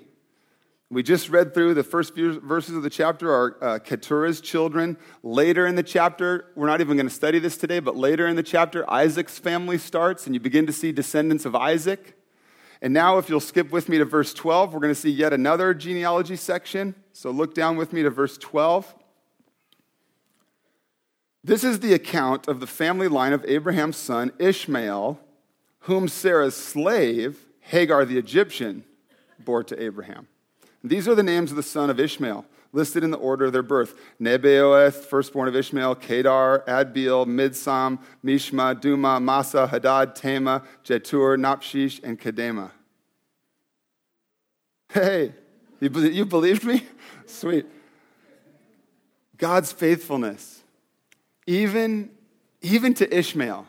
We 0.89 1.03
just 1.03 1.27
read 1.27 1.53
through 1.53 1.73
the 1.73 1.83
first 1.83 2.15
few 2.15 2.39
verses 2.39 2.77
of 2.77 2.83
the 2.83 2.89
chapter 2.89 3.29
are 3.29 3.57
uh, 3.61 3.79
Keturah's 3.79 4.39
children. 4.39 4.95
Later 5.21 5.67
in 5.67 5.75
the 5.75 5.83
chapter, 5.83 6.45
we're 6.55 6.67
not 6.67 6.79
even 6.79 6.95
going 6.95 7.09
to 7.09 7.13
study 7.13 7.39
this 7.39 7.57
today, 7.57 7.81
but 7.81 7.97
later 7.97 8.25
in 8.25 8.37
the 8.37 8.43
chapter, 8.43 8.89
Isaac's 8.89 9.37
family 9.37 9.77
starts, 9.77 10.25
and 10.25 10.33
you 10.33 10.39
begin 10.39 10.65
to 10.65 10.71
see 10.71 10.93
descendants 10.93 11.43
of 11.43 11.55
Isaac. 11.55 12.17
And 12.81 12.93
now, 12.93 13.17
if 13.17 13.27
you'll 13.27 13.41
skip 13.41 13.69
with 13.69 13.89
me 13.89 13.97
to 13.97 14.05
verse 14.05 14.33
12, 14.33 14.73
we're 14.73 14.79
going 14.79 14.93
to 14.93 14.99
see 14.99 15.09
yet 15.09 15.33
another 15.33 15.73
genealogy 15.73 16.37
section. 16.37 16.95
So 17.11 17.31
look 17.31 17.53
down 17.53 17.75
with 17.75 17.91
me 17.91 18.03
to 18.03 18.09
verse 18.09 18.37
12. 18.37 18.95
This 21.47 21.63
is 21.63 21.79
the 21.79 21.93
account 21.93 22.49
of 22.49 22.59
the 22.59 22.67
family 22.67 23.07
line 23.07 23.31
of 23.31 23.45
Abraham's 23.45 23.95
son, 23.95 24.33
Ishmael, 24.37 25.17
whom 25.79 26.09
Sarah's 26.09 26.57
slave, 26.57 27.45
Hagar 27.61 28.03
the 28.03 28.17
Egyptian, 28.17 28.83
bore 29.39 29.63
to 29.63 29.81
Abraham. 29.81 30.27
These 30.83 31.07
are 31.07 31.15
the 31.15 31.23
names 31.23 31.51
of 31.51 31.55
the 31.55 31.63
son 31.63 31.89
of 31.89 32.01
Ishmael, 32.01 32.45
listed 32.73 33.01
in 33.01 33.11
the 33.11 33.17
order 33.17 33.45
of 33.45 33.53
their 33.53 33.63
birth 33.63 33.97
Nebaioth, 34.19 35.05
firstborn 35.05 35.47
of 35.47 35.55
Ishmael, 35.55 35.95
Kedar, 35.95 36.65
Adbeel, 36.67 37.25
Mibsam, 37.25 37.99
Mishma, 38.25 38.75
Dumah, 38.75 39.23
Massa, 39.23 39.67
Hadad, 39.67 40.15
Tema, 40.15 40.63
Jetur, 40.83 41.39
Napshish, 41.39 42.03
and 42.03 42.19
Kedemah. 42.19 42.71
Hey, 44.91 45.31
you, 45.79 45.89
you 46.09 46.25
believed 46.25 46.65
me? 46.65 46.83
Sweet. 47.25 47.65
God's 49.37 49.71
faithfulness 49.71 50.56
even, 51.47 52.11
even 52.61 52.93
to 52.95 53.17
Ishmael. 53.17 53.65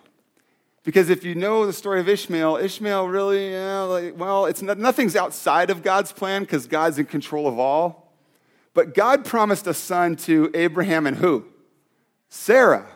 Because 0.84 1.10
if 1.10 1.24
you 1.24 1.34
know 1.34 1.66
the 1.66 1.72
story 1.72 2.00
of 2.00 2.08
Ishmael, 2.08 2.56
Ishmael 2.56 3.08
really, 3.08 3.54
like, 3.56 4.18
well, 4.18 4.46
it's 4.46 4.62
not, 4.62 4.78
nothing's 4.78 5.16
outside 5.16 5.70
of 5.70 5.82
God's 5.82 6.12
plan 6.12 6.42
because 6.42 6.66
God's 6.66 6.98
in 6.98 7.06
control 7.06 7.46
of 7.46 7.58
all. 7.58 8.12
But 8.74 8.94
God 8.94 9.24
promised 9.24 9.66
a 9.66 9.74
son 9.74 10.16
to 10.16 10.50
Abraham 10.54 11.06
and 11.06 11.16
who? 11.16 11.44
Sarah. 12.28 12.86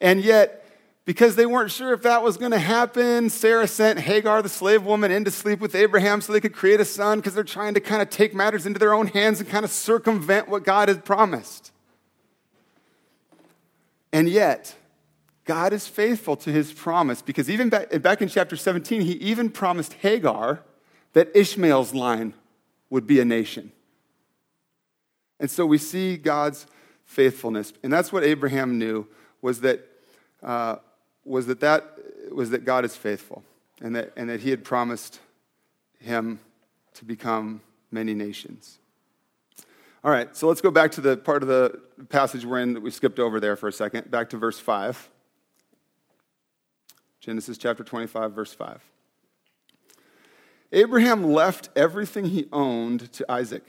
And 0.00 0.22
yet, 0.22 0.64
because 1.04 1.36
they 1.36 1.46
weren't 1.46 1.70
sure 1.70 1.92
if 1.92 2.02
that 2.02 2.22
was 2.22 2.36
going 2.36 2.50
to 2.50 2.58
happen, 2.58 3.30
Sarah 3.30 3.68
sent 3.68 4.00
Hagar, 4.00 4.42
the 4.42 4.48
slave 4.48 4.84
woman, 4.84 5.10
in 5.10 5.24
to 5.24 5.30
sleep 5.30 5.60
with 5.60 5.74
Abraham 5.74 6.20
so 6.20 6.32
they 6.32 6.40
could 6.40 6.52
create 6.52 6.80
a 6.80 6.84
son 6.84 7.18
because 7.18 7.34
they're 7.34 7.44
trying 7.44 7.74
to 7.74 7.80
kind 7.80 8.02
of 8.02 8.10
take 8.10 8.34
matters 8.34 8.66
into 8.66 8.78
their 8.78 8.92
own 8.92 9.06
hands 9.06 9.40
and 9.40 9.48
kind 9.48 9.64
of 9.64 9.70
circumvent 9.70 10.48
what 10.48 10.64
God 10.64 10.88
had 10.88 11.04
promised. 11.04 11.72
And 14.16 14.30
yet, 14.30 14.74
God 15.44 15.74
is 15.74 15.86
faithful 15.86 16.36
to 16.36 16.50
his 16.50 16.72
promise 16.72 17.20
because 17.20 17.50
even 17.50 17.68
back, 17.68 18.22
in 18.22 18.28
chapter 18.28 18.56
17, 18.56 19.02
he 19.02 19.12
even 19.12 19.50
promised 19.50 19.92
Hagar 19.92 20.62
that 21.12 21.28
Ishmael's 21.36 21.92
line 21.92 22.32
would 22.88 23.06
be 23.06 23.20
a 23.20 23.26
nation. 23.26 23.72
And 25.38 25.50
so 25.50 25.66
we 25.66 25.76
see 25.76 26.16
God's 26.16 26.66
faithfulness. 27.04 27.74
And 27.82 27.92
that's 27.92 28.10
what 28.10 28.24
Abraham 28.24 28.78
knew 28.78 29.06
was 29.42 29.60
that, 29.60 29.86
uh, 30.42 30.76
was 31.26 31.46
that, 31.48 31.60
that, 31.60 31.84
was 32.32 32.48
that 32.48 32.64
God 32.64 32.86
is 32.86 32.96
faithful 32.96 33.44
and 33.82 33.94
that, 33.96 34.14
and 34.16 34.30
that 34.30 34.40
he 34.40 34.48
had 34.48 34.64
promised 34.64 35.20
him 36.00 36.40
to 36.94 37.04
become 37.04 37.60
many 37.90 38.14
nations. 38.14 38.78
All 40.06 40.12
right, 40.12 40.36
so 40.36 40.46
let's 40.46 40.60
go 40.60 40.70
back 40.70 40.92
to 40.92 41.00
the 41.00 41.16
part 41.16 41.42
of 41.42 41.48
the 41.48 41.80
passage 42.10 42.44
we're 42.44 42.60
in 42.60 42.74
that 42.74 42.80
we 42.80 42.92
skipped 42.92 43.18
over 43.18 43.40
there 43.40 43.56
for 43.56 43.66
a 43.66 43.72
second, 43.72 44.08
back 44.08 44.30
to 44.30 44.36
verse 44.36 44.56
5. 44.56 45.10
Genesis 47.18 47.58
chapter 47.58 47.82
25, 47.82 48.32
verse 48.32 48.54
5. 48.54 48.84
Abraham 50.70 51.24
left 51.24 51.70
everything 51.74 52.26
he 52.26 52.46
owned 52.52 53.10
to 53.14 53.26
Isaac. 53.28 53.64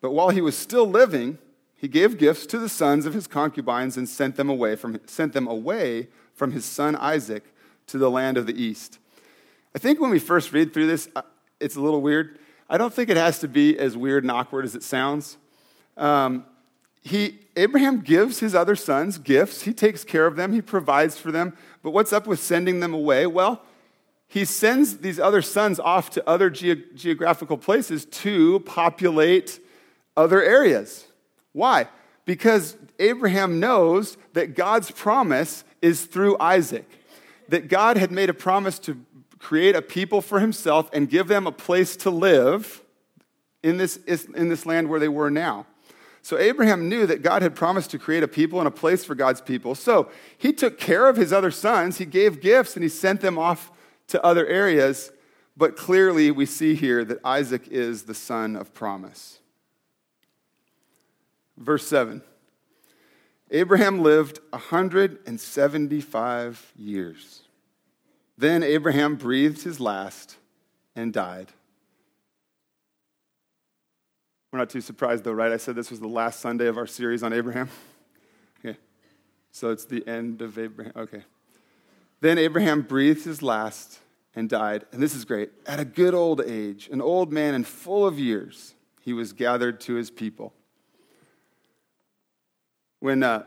But 0.00 0.12
while 0.12 0.28
he 0.28 0.40
was 0.40 0.56
still 0.56 0.88
living, 0.88 1.38
he 1.74 1.88
gave 1.88 2.18
gifts 2.18 2.46
to 2.46 2.58
the 2.58 2.68
sons 2.68 3.04
of 3.04 3.12
his 3.12 3.26
concubines 3.26 3.96
and 3.96 4.08
sent 4.08 4.36
them 4.36 4.48
away 4.48 4.76
from, 4.76 5.00
sent 5.06 5.32
them 5.32 5.48
away 5.48 6.06
from 6.36 6.52
his 6.52 6.64
son 6.64 6.94
Isaac 6.94 7.52
to 7.88 7.98
the 7.98 8.12
land 8.12 8.36
of 8.36 8.46
the 8.46 8.54
east. 8.54 9.00
I 9.74 9.80
think 9.80 10.00
when 10.00 10.10
we 10.10 10.20
first 10.20 10.52
read 10.52 10.72
through 10.72 10.86
this, 10.86 11.08
uh, 11.16 11.22
it's 11.58 11.74
a 11.74 11.80
little 11.80 12.00
weird. 12.00 12.38
I 12.70 12.78
don't 12.78 12.94
think 12.94 13.10
it 13.10 13.16
has 13.16 13.40
to 13.40 13.48
be 13.48 13.76
as 13.76 13.96
weird 13.96 14.22
and 14.22 14.30
awkward 14.30 14.64
as 14.64 14.76
it 14.76 14.84
sounds. 14.84 15.36
Um, 15.98 16.44
he, 17.02 17.38
Abraham 17.56 18.00
gives 18.00 18.38
his 18.38 18.54
other 18.54 18.76
sons 18.76 19.18
gifts. 19.18 19.62
He 19.62 19.72
takes 19.72 20.04
care 20.04 20.26
of 20.26 20.36
them, 20.36 20.52
he 20.52 20.62
provides 20.62 21.18
for 21.18 21.32
them. 21.32 21.56
But 21.82 21.90
what's 21.90 22.12
up 22.12 22.26
with 22.26 22.40
sending 22.40 22.80
them 22.80 22.94
away? 22.94 23.26
Well, 23.26 23.62
he 24.28 24.44
sends 24.44 24.98
these 24.98 25.18
other 25.18 25.40
sons 25.40 25.80
off 25.80 26.10
to 26.10 26.28
other 26.28 26.50
ge- 26.50 26.84
geographical 26.94 27.56
places 27.56 28.04
to 28.04 28.60
populate 28.60 29.58
other 30.16 30.42
areas. 30.42 31.06
Why? 31.52 31.88
Because 32.26 32.76
Abraham 32.98 33.58
knows 33.58 34.18
that 34.34 34.54
God's 34.54 34.90
promise 34.90 35.64
is 35.80 36.04
through 36.04 36.36
Isaac, 36.38 36.86
that 37.48 37.68
God 37.68 37.96
had 37.96 38.12
made 38.12 38.28
a 38.28 38.34
promise 38.34 38.78
to 38.80 39.00
create 39.38 39.74
a 39.74 39.80
people 39.80 40.20
for 40.20 40.40
himself 40.40 40.90
and 40.92 41.08
give 41.08 41.28
them 41.28 41.46
a 41.46 41.52
place 41.52 41.96
to 41.96 42.10
live 42.10 42.82
in 43.62 43.78
this, 43.78 43.96
in 43.96 44.48
this 44.48 44.66
land 44.66 44.88
where 44.88 45.00
they 45.00 45.08
were 45.08 45.30
now. 45.30 45.64
So 46.28 46.38
Abraham 46.38 46.90
knew 46.90 47.06
that 47.06 47.22
God 47.22 47.40
had 47.40 47.54
promised 47.54 47.90
to 47.92 47.98
create 47.98 48.22
a 48.22 48.28
people 48.28 48.58
and 48.58 48.68
a 48.68 48.70
place 48.70 49.02
for 49.02 49.14
God's 49.14 49.40
people. 49.40 49.74
So 49.74 50.10
he 50.36 50.52
took 50.52 50.78
care 50.78 51.08
of 51.08 51.16
his 51.16 51.32
other 51.32 51.50
sons, 51.50 51.96
he 51.96 52.04
gave 52.04 52.42
gifts, 52.42 52.74
and 52.74 52.82
he 52.82 52.90
sent 52.90 53.22
them 53.22 53.38
off 53.38 53.72
to 54.08 54.22
other 54.22 54.46
areas. 54.46 55.10
But 55.56 55.74
clearly, 55.74 56.30
we 56.30 56.44
see 56.44 56.74
here 56.74 57.02
that 57.06 57.24
Isaac 57.24 57.68
is 57.68 58.02
the 58.02 58.12
son 58.12 58.56
of 58.56 58.74
promise. 58.74 59.38
Verse 61.56 61.86
7 61.86 62.20
Abraham 63.50 64.02
lived 64.02 64.40
175 64.50 66.72
years. 66.76 67.40
Then 68.36 68.62
Abraham 68.62 69.16
breathed 69.16 69.62
his 69.62 69.80
last 69.80 70.36
and 70.94 71.10
died. 71.10 71.52
We're 74.52 74.58
not 74.58 74.70
too 74.70 74.80
surprised, 74.80 75.24
though, 75.24 75.32
right? 75.32 75.52
I 75.52 75.58
said 75.58 75.74
this 75.74 75.90
was 75.90 76.00
the 76.00 76.08
last 76.08 76.40
Sunday 76.40 76.66
of 76.66 76.78
our 76.78 76.86
series 76.86 77.22
on 77.22 77.32
Abraham. 77.32 77.68
Okay. 78.60 78.76
So 79.52 79.70
it's 79.70 79.84
the 79.84 80.04
end 80.08 80.42
of 80.42 80.58
Abraham. 80.58 80.92
Okay. 80.96 81.22
Then 82.20 82.38
Abraham 82.38 82.82
breathed 82.82 83.24
his 83.24 83.40
last 83.40 84.00
and 84.34 84.48
died. 84.48 84.84
And 84.90 85.00
this 85.00 85.14
is 85.14 85.24
great. 85.24 85.50
At 85.64 85.78
a 85.78 85.84
good 85.84 86.12
old 86.12 86.40
age, 86.40 86.88
an 86.90 87.00
old 87.00 87.32
man 87.32 87.54
and 87.54 87.64
full 87.64 88.04
of 88.04 88.18
years, 88.18 88.74
he 89.00 89.12
was 89.12 89.32
gathered 89.32 89.80
to 89.82 89.94
his 89.94 90.10
people. 90.10 90.52
When, 92.98 93.22
uh, 93.22 93.44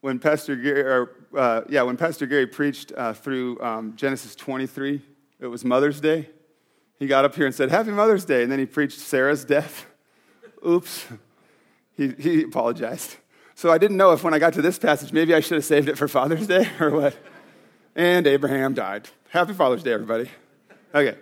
when 0.00 0.18
Pastor 0.18 0.56
Gary, 0.56 0.80
or, 0.80 1.10
uh, 1.36 1.60
yeah, 1.68 1.82
when 1.82 1.98
Pastor 1.98 2.24
Gary 2.24 2.46
preached 2.46 2.92
uh, 2.96 3.12
through 3.12 3.60
um, 3.60 3.94
Genesis 3.96 4.34
23, 4.34 5.02
it 5.40 5.46
was 5.46 5.62
Mother's 5.62 6.00
Day. 6.00 6.30
He 6.98 7.06
got 7.06 7.26
up 7.26 7.34
here 7.34 7.44
and 7.44 7.54
said, 7.54 7.70
Happy 7.70 7.90
Mother's 7.90 8.24
Day. 8.24 8.44
And 8.44 8.50
then 8.50 8.58
he 8.58 8.66
preached 8.66 8.98
Sarah's 8.98 9.44
death. 9.44 9.86
Oops. 10.66 11.06
He, 11.96 12.08
he 12.18 12.42
apologized. 12.42 13.16
So 13.54 13.70
I 13.70 13.78
didn't 13.78 13.96
know 13.96 14.12
if 14.12 14.24
when 14.24 14.34
I 14.34 14.38
got 14.38 14.52
to 14.54 14.62
this 14.62 14.78
passage, 14.78 15.12
maybe 15.12 15.34
I 15.34 15.40
should 15.40 15.54
have 15.54 15.64
saved 15.64 15.88
it 15.88 15.96
for 15.96 16.08
Father's 16.08 16.46
Day 16.46 16.68
or 16.80 16.90
what. 16.90 17.16
And 17.94 18.26
Abraham 18.26 18.74
died. 18.74 19.08
Happy 19.30 19.52
Father's 19.52 19.82
Day, 19.82 19.92
everybody. 19.92 20.28
Okay. 20.94 21.16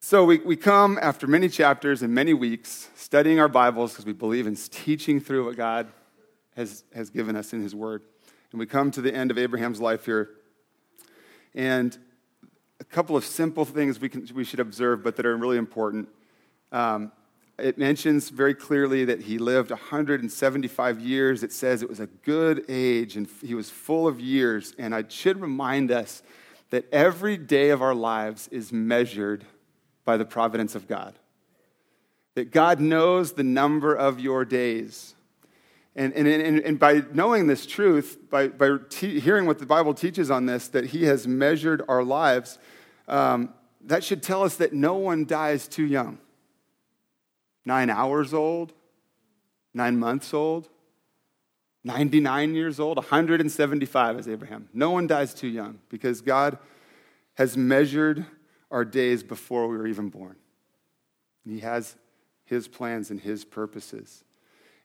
So 0.00 0.24
we, 0.24 0.38
we 0.38 0.56
come 0.56 0.98
after 1.00 1.26
many 1.26 1.48
chapters 1.48 2.02
and 2.02 2.14
many 2.14 2.34
weeks 2.34 2.90
studying 2.94 3.40
our 3.40 3.48
Bibles 3.48 3.92
because 3.92 4.04
we 4.04 4.12
believe 4.12 4.46
in 4.46 4.54
teaching 4.56 5.20
through 5.20 5.46
what 5.46 5.56
God 5.56 5.88
has, 6.56 6.84
has 6.94 7.08
given 7.08 7.34
us 7.34 7.52
in 7.52 7.62
His 7.62 7.74
Word. 7.74 8.02
And 8.50 8.58
we 8.58 8.66
come 8.66 8.90
to 8.90 9.00
the 9.00 9.14
end 9.14 9.30
of 9.30 9.38
Abraham's 9.38 9.80
life 9.80 10.04
here. 10.04 10.30
And 11.54 11.96
a 12.82 12.84
couple 12.84 13.16
of 13.16 13.24
simple 13.24 13.64
things 13.64 14.00
we, 14.00 14.08
can, 14.08 14.28
we 14.34 14.42
should 14.42 14.58
observe, 14.58 15.04
but 15.04 15.14
that 15.14 15.24
are 15.24 15.36
really 15.36 15.56
important. 15.56 16.08
Um, 16.72 17.12
it 17.56 17.78
mentions 17.78 18.28
very 18.28 18.54
clearly 18.54 19.04
that 19.04 19.22
he 19.22 19.38
lived 19.38 19.70
175 19.70 21.00
years. 21.00 21.44
It 21.44 21.52
says 21.52 21.82
it 21.82 21.88
was 21.88 22.00
a 22.00 22.08
good 22.08 22.64
age 22.68 23.16
and 23.16 23.28
he 23.40 23.54
was 23.54 23.70
full 23.70 24.08
of 24.08 24.18
years. 24.18 24.74
And 24.78 24.96
I 24.96 25.04
should 25.06 25.40
remind 25.40 25.92
us 25.92 26.24
that 26.70 26.92
every 26.92 27.36
day 27.36 27.70
of 27.70 27.82
our 27.82 27.94
lives 27.94 28.48
is 28.48 28.72
measured 28.72 29.44
by 30.04 30.16
the 30.16 30.24
providence 30.24 30.74
of 30.74 30.88
God. 30.88 31.14
That 32.34 32.50
God 32.50 32.80
knows 32.80 33.34
the 33.34 33.44
number 33.44 33.94
of 33.94 34.18
your 34.18 34.44
days. 34.44 35.14
And, 35.94 36.12
and, 36.14 36.26
and, 36.26 36.60
and 36.60 36.78
by 36.78 37.02
knowing 37.12 37.46
this 37.46 37.66
truth, 37.66 38.18
by, 38.30 38.48
by 38.48 38.78
te- 38.88 39.20
hearing 39.20 39.46
what 39.46 39.58
the 39.58 39.66
Bible 39.66 39.92
teaches 39.92 40.30
on 40.30 40.46
this, 40.46 40.68
that 40.68 40.86
He 40.86 41.04
has 41.04 41.26
measured 41.26 41.82
our 41.86 42.02
lives, 42.02 42.58
um, 43.08 43.52
that 43.84 44.02
should 44.02 44.22
tell 44.22 44.42
us 44.42 44.56
that 44.56 44.72
no 44.72 44.94
one 44.94 45.26
dies 45.26 45.68
too 45.68 45.84
young. 45.84 46.18
Nine 47.64 47.90
hours 47.90 48.32
old, 48.32 48.72
nine 49.74 49.98
months 49.98 50.32
old, 50.32 50.68
99 51.84 52.54
years 52.54 52.80
old, 52.80 52.96
175 52.96 54.18
as 54.18 54.28
Abraham. 54.28 54.68
No 54.72 54.90
one 54.90 55.06
dies 55.06 55.34
too 55.34 55.48
young 55.48 55.80
because 55.88 56.20
God 56.20 56.58
has 57.34 57.56
measured 57.56 58.24
our 58.70 58.84
days 58.84 59.22
before 59.22 59.68
we 59.68 59.76
were 59.76 59.86
even 59.86 60.08
born. 60.08 60.36
He 61.44 61.60
has 61.60 61.96
His 62.44 62.68
plans 62.68 63.10
and 63.10 63.20
His 63.20 63.44
purposes. 63.44 64.24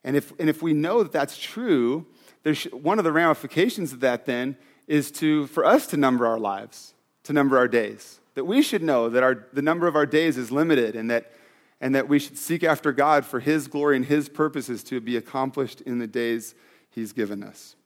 And 0.04 0.16
if, 0.16 0.32
and 0.38 0.48
if 0.48 0.62
we 0.62 0.72
know 0.72 1.02
that 1.02 1.12
that's 1.12 1.36
true, 1.36 2.06
there's, 2.42 2.64
one 2.64 2.98
of 2.98 3.04
the 3.04 3.12
ramifications 3.12 3.92
of 3.92 4.00
that 4.00 4.26
then 4.26 4.56
is 4.86 5.10
to, 5.12 5.46
for 5.48 5.64
us 5.64 5.86
to 5.88 5.96
number 5.96 6.26
our 6.26 6.38
lives, 6.38 6.94
to 7.24 7.32
number 7.32 7.58
our 7.58 7.68
days. 7.68 8.20
That 8.34 8.44
we 8.44 8.62
should 8.62 8.82
know 8.82 9.08
that 9.08 9.22
our, 9.22 9.46
the 9.52 9.62
number 9.62 9.86
of 9.86 9.96
our 9.96 10.06
days 10.06 10.38
is 10.38 10.50
limited 10.52 10.94
and 10.94 11.10
that, 11.10 11.32
and 11.80 11.94
that 11.94 12.08
we 12.08 12.18
should 12.18 12.38
seek 12.38 12.62
after 12.62 12.92
God 12.92 13.24
for 13.24 13.40
His 13.40 13.68
glory 13.68 13.96
and 13.96 14.04
His 14.04 14.28
purposes 14.28 14.82
to 14.84 15.00
be 15.00 15.16
accomplished 15.16 15.80
in 15.80 15.98
the 15.98 16.06
days 16.06 16.54
He's 16.90 17.12
given 17.12 17.42
us. 17.42 17.76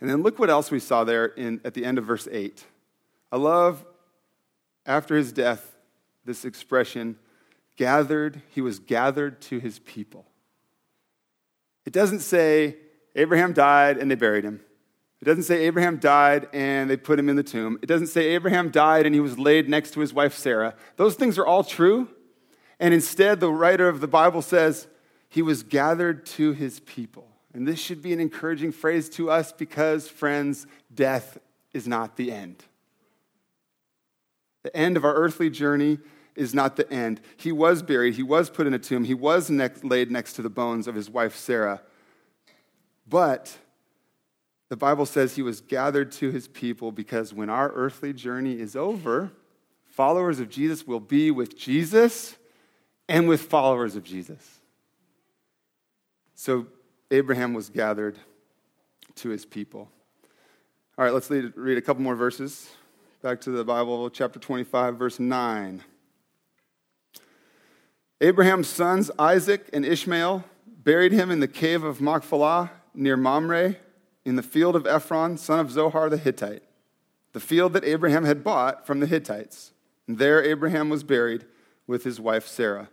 And 0.00 0.10
then 0.10 0.22
look 0.22 0.38
what 0.38 0.50
else 0.50 0.70
we 0.70 0.80
saw 0.80 1.04
there 1.04 1.26
in, 1.26 1.60
at 1.64 1.74
the 1.74 1.84
end 1.84 1.98
of 1.98 2.04
verse 2.04 2.28
8. 2.30 2.64
I 3.32 3.36
love 3.36 3.84
after 4.84 5.16
his 5.16 5.32
death, 5.32 5.76
this 6.24 6.44
expression, 6.44 7.18
gathered, 7.76 8.42
he 8.50 8.60
was 8.60 8.78
gathered 8.78 9.40
to 9.42 9.58
his 9.58 9.78
people. 9.80 10.26
It 11.86 11.92
doesn't 11.92 12.20
say 12.20 12.76
Abraham 13.14 13.52
died 13.52 13.96
and 13.96 14.10
they 14.10 14.16
buried 14.16 14.44
him. 14.44 14.60
It 15.22 15.24
doesn't 15.24 15.44
say 15.44 15.64
Abraham 15.64 15.96
died 15.96 16.48
and 16.52 16.90
they 16.90 16.96
put 16.96 17.18
him 17.18 17.28
in 17.28 17.36
the 17.36 17.42
tomb. 17.42 17.78
It 17.80 17.86
doesn't 17.86 18.08
say 18.08 18.34
Abraham 18.34 18.70
died 18.70 19.06
and 19.06 19.14
he 19.14 19.20
was 19.20 19.38
laid 19.38 19.68
next 19.68 19.92
to 19.92 20.00
his 20.00 20.12
wife 20.12 20.34
Sarah. 20.34 20.74
Those 20.96 21.14
things 21.14 21.38
are 21.38 21.46
all 21.46 21.64
true. 21.64 22.08
And 22.78 22.92
instead, 22.92 23.40
the 23.40 23.50
writer 23.50 23.88
of 23.88 24.00
the 24.00 24.08
Bible 24.08 24.42
says 24.42 24.88
he 25.30 25.40
was 25.40 25.62
gathered 25.62 26.26
to 26.26 26.52
his 26.52 26.80
people. 26.80 27.28
And 27.54 27.66
this 27.66 27.78
should 27.78 28.02
be 28.02 28.12
an 28.12 28.20
encouraging 28.20 28.72
phrase 28.72 29.08
to 29.10 29.30
us 29.30 29.50
because, 29.50 30.08
friends, 30.08 30.66
death 30.94 31.38
is 31.72 31.88
not 31.88 32.16
the 32.16 32.30
end. 32.30 32.62
The 34.62 34.76
end 34.76 34.98
of 34.98 35.04
our 35.04 35.14
earthly 35.14 35.48
journey 35.48 35.98
is 36.36 36.54
not 36.54 36.76
the 36.76 36.90
end. 36.92 37.20
He 37.36 37.52
was 37.52 37.82
buried, 37.82 38.14
he 38.14 38.22
was 38.22 38.50
put 38.50 38.66
in 38.66 38.74
a 38.74 38.78
tomb, 38.78 39.04
he 39.04 39.14
was 39.14 39.50
next, 39.50 39.84
laid 39.84 40.10
next 40.10 40.34
to 40.34 40.42
the 40.42 40.50
bones 40.50 40.86
of 40.86 40.94
his 40.94 41.10
wife 41.10 41.34
Sarah. 41.36 41.82
But 43.08 43.56
the 44.68 44.76
Bible 44.76 45.06
says 45.06 45.36
he 45.36 45.42
was 45.42 45.60
gathered 45.60 46.10
to 46.12 46.30
his 46.30 46.48
people 46.48 46.92
because 46.92 47.32
when 47.32 47.48
our 47.48 47.70
earthly 47.72 48.12
journey 48.12 48.58
is 48.58 48.74
over, 48.74 49.30
followers 49.84 50.40
of 50.40 50.50
Jesus 50.50 50.86
will 50.86 51.00
be 51.00 51.30
with 51.30 51.56
Jesus 51.56 52.36
and 53.08 53.28
with 53.28 53.42
followers 53.42 53.94
of 53.94 54.04
Jesus. 54.04 54.60
So 56.34 56.66
Abraham 57.10 57.54
was 57.54 57.68
gathered 57.68 58.18
to 59.16 59.28
his 59.28 59.46
people. 59.46 59.88
All 60.98 61.04
right, 61.04 61.14
let's 61.14 61.30
read 61.30 61.78
a 61.78 61.82
couple 61.82 62.02
more 62.02 62.16
verses. 62.16 62.70
Back 63.22 63.40
to 63.42 63.50
the 63.50 63.64
Bible, 63.64 64.10
chapter 64.10 64.38
25, 64.38 64.96
verse 64.96 65.20
9. 65.20 65.82
Abraham's 68.20 68.68
sons, 68.68 69.10
Isaac 69.18 69.68
and 69.74 69.84
Ishmael, 69.84 70.44
buried 70.66 71.12
him 71.12 71.30
in 71.30 71.40
the 71.40 71.48
cave 71.48 71.84
of 71.84 72.00
Machpelah 72.00 72.70
near 72.94 73.16
Mamre 73.16 73.76
in 74.24 74.36
the 74.36 74.42
field 74.42 74.74
of 74.74 74.86
Ephron, 74.86 75.36
son 75.36 75.60
of 75.60 75.70
Zohar 75.70 76.08
the 76.08 76.16
Hittite, 76.16 76.62
the 77.32 77.40
field 77.40 77.74
that 77.74 77.84
Abraham 77.84 78.24
had 78.24 78.42
bought 78.42 78.86
from 78.86 79.00
the 79.00 79.06
Hittites. 79.06 79.72
And 80.08 80.16
there 80.16 80.42
Abraham 80.42 80.88
was 80.88 81.04
buried 81.04 81.44
with 81.86 82.04
his 82.04 82.18
wife 82.18 82.46
Sarah. 82.46 82.88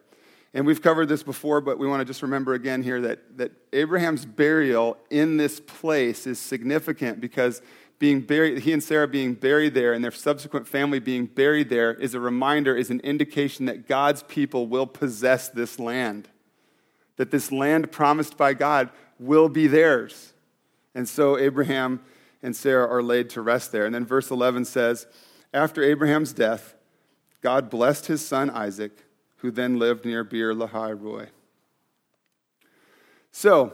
And 0.54 0.68
we've 0.68 0.82
covered 0.82 1.08
this 1.08 1.24
before, 1.24 1.62
but 1.62 1.80
we 1.80 1.88
want 1.88 2.02
to 2.02 2.06
just 2.06 2.22
remember 2.22 2.54
again 2.54 2.84
here 2.84 3.02
that, 3.02 3.38
that 3.38 3.54
Abraham's 3.72 4.26
burial 4.26 4.98
in 5.10 5.38
this 5.38 5.60
place 5.60 6.28
is 6.28 6.38
significant 6.38 7.22
because 7.22 7.62
being 8.04 8.20
buried, 8.20 8.60
he 8.64 8.74
and 8.74 8.84
Sarah 8.84 9.08
being 9.08 9.34
buried 9.34 9.74
there 9.74 9.94
and 9.94 10.04
their 10.04 10.12
subsequent 10.12 10.68
family 10.68 11.00
being 11.00 11.26
buried 11.26 11.70
there 11.70 11.94
is 11.94 12.14
a 12.14 12.20
reminder, 12.20 12.76
is 12.76 12.90
an 12.90 13.00
indication 13.00 13.66
that 13.68 13.88
God's 13.88 14.24
people 14.24 14.68
will 14.68 14.86
possess 14.86 15.48
this 15.48 15.80
land. 15.80 16.28
That 17.16 17.32
this 17.32 17.50
land 17.50 17.94
promised 17.94 18.36
by 18.36 18.56
God 18.56 18.90
will 19.20 19.48
be 19.48 19.68
theirs. 19.68 20.34
And 20.94 21.08
so 21.08 21.38
Abraham 21.38 22.02
and 22.42 22.54
Sarah 22.54 22.90
are 22.90 23.02
laid 23.02 23.30
to 23.30 23.42
rest 23.42 23.72
there. 23.72 23.86
And 23.86 23.96
then 23.96 24.06
verse 24.06 24.30
11 24.30 24.66
says, 24.66 25.08
After 25.54 25.82
Abraham's 25.82 26.34
death, 26.34 26.76
God 27.40 27.70
blessed 27.70 28.08
his 28.08 28.28
son 28.28 28.50
Isaac 28.50 29.06
who 29.38 29.50
then 29.50 29.80
lived 29.80 30.04
near 30.04 30.26
Beer 30.26 30.54
Lahai 30.54 30.92
Roi. 30.92 31.28
So, 33.32 33.72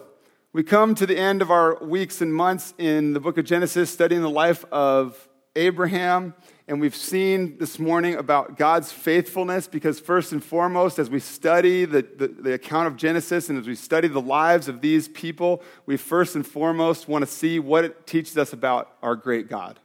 we 0.52 0.64
come 0.64 0.96
to 0.96 1.06
the 1.06 1.16
end 1.16 1.44
of 1.44 1.52
our 1.52 1.78
weeks 1.84 2.22
and 2.22 2.34
months 2.34 2.74
in 2.80 3.14
the 3.14 3.20
book 3.20 3.38
of 3.38 3.46
Genesis, 3.46 3.92
studying 3.92 4.24
the 4.24 4.30
life 4.32 4.66
of 4.72 5.30
Abraham. 5.56 6.34
And 6.68 6.82
we've 6.82 6.96
seen 6.96 7.60
this 7.60 7.78
morning 7.78 8.16
about 8.16 8.58
God's 8.58 8.92
faithfulness 8.92 9.68
because, 9.68 10.00
first 10.00 10.32
and 10.32 10.44
foremost, 10.44 10.98
as 10.98 11.08
we 11.08 11.20
study 11.20 11.86
the, 11.86 12.02
the, 12.02 12.28
the, 12.28 12.54
account 12.54 12.88
of 12.88 12.96
Genesis 12.96 13.50
and 13.50 13.60
as 13.60 13.68
we 13.68 13.76
study 13.76 14.08
the 14.08 14.22
lives 14.22 14.68
of 14.68 14.82
these 14.82 15.08
people, 15.08 15.62
we 15.86 15.98
first 15.98 16.36
and 16.36 16.46
foremost 16.46 17.08
want 17.08 17.24
to 17.24 17.30
see 17.30 17.60
what 17.60 17.86
it 17.86 18.08
teaches 18.08 18.36
us 18.36 18.52
about 18.52 18.96
our 19.04 19.16
great 19.16 19.50
God. 19.50 19.80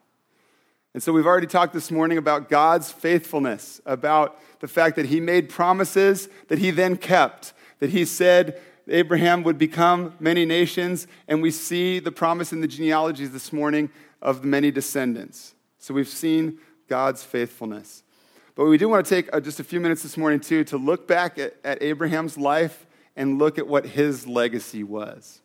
And 0.94 1.02
so 1.02 1.12
we've 1.12 1.26
already 1.26 1.46
talked 1.46 1.74
this 1.74 1.90
morning 1.90 2.16
about 2.16 2.48
God's 2.48 2.90
faithfulness, 2.90 3.82
about 3.84 4.40
the 4.60 4.68
fact 4.68 4.96
that 4.96 5.06
he 5.06 5.20
made 5.20 5.50
promises 5.50 6.30
that 6.48 6.58
he 6.58 6.70
then 6.70 6.96
kept, 6.96 7.52
that 7.80 7.90
he 7.90 8.06
said 8.06 8.58
Abraham 8.88 9.42
would 9.44 9.58
become 9.58 10.14
many 10.20 10.44
nations, 10.44 11.06
and 11.28 11.42
we 11.42 11.50
see 11.50 11.98
the 11.98 12.12
promise 12.12 12.52
in 12.52 12.60
the 12.60 12.68
genealogies 12.68 13.32
this 13.32 13.52
morning 13.52 13.90
of 14.20 14.42
the 14.42 14.46
many 14.46 14.70
descendants. 14.70 15.54
So 15.78 15.94
we've 15.94 16.08
seen 16.08 16.58
God's 16.88 17.22
faithfulness. 17.22 18.02
But 18.54 18.66
we 18.66 18.78
do 18.78 18.88
want 18.88 19.04
to 19.04 19.10
take 19.14 19.34
uh, 19.34 19.40
just 19.40 19.58
a 19.58 19.64
few 19.64 19.80
minutes 19.80 20.02
this 20.02 20.16
morning, 20.16 20.40
too, 20.40 20.64
to 20.64 20.76
look 20.76 21.08
back 21.08 21.38
at, 21.38 21.54
at 21.64 21.82
Abraham's 21.82 22.38
life 22.38 22.86
and 23.16 23.38
look 23.38 23.58
at 23.58 23.66
what 23.66 23.86
his 23.86 24.26
legacy 24.26 24.84
was, 24.84 25.40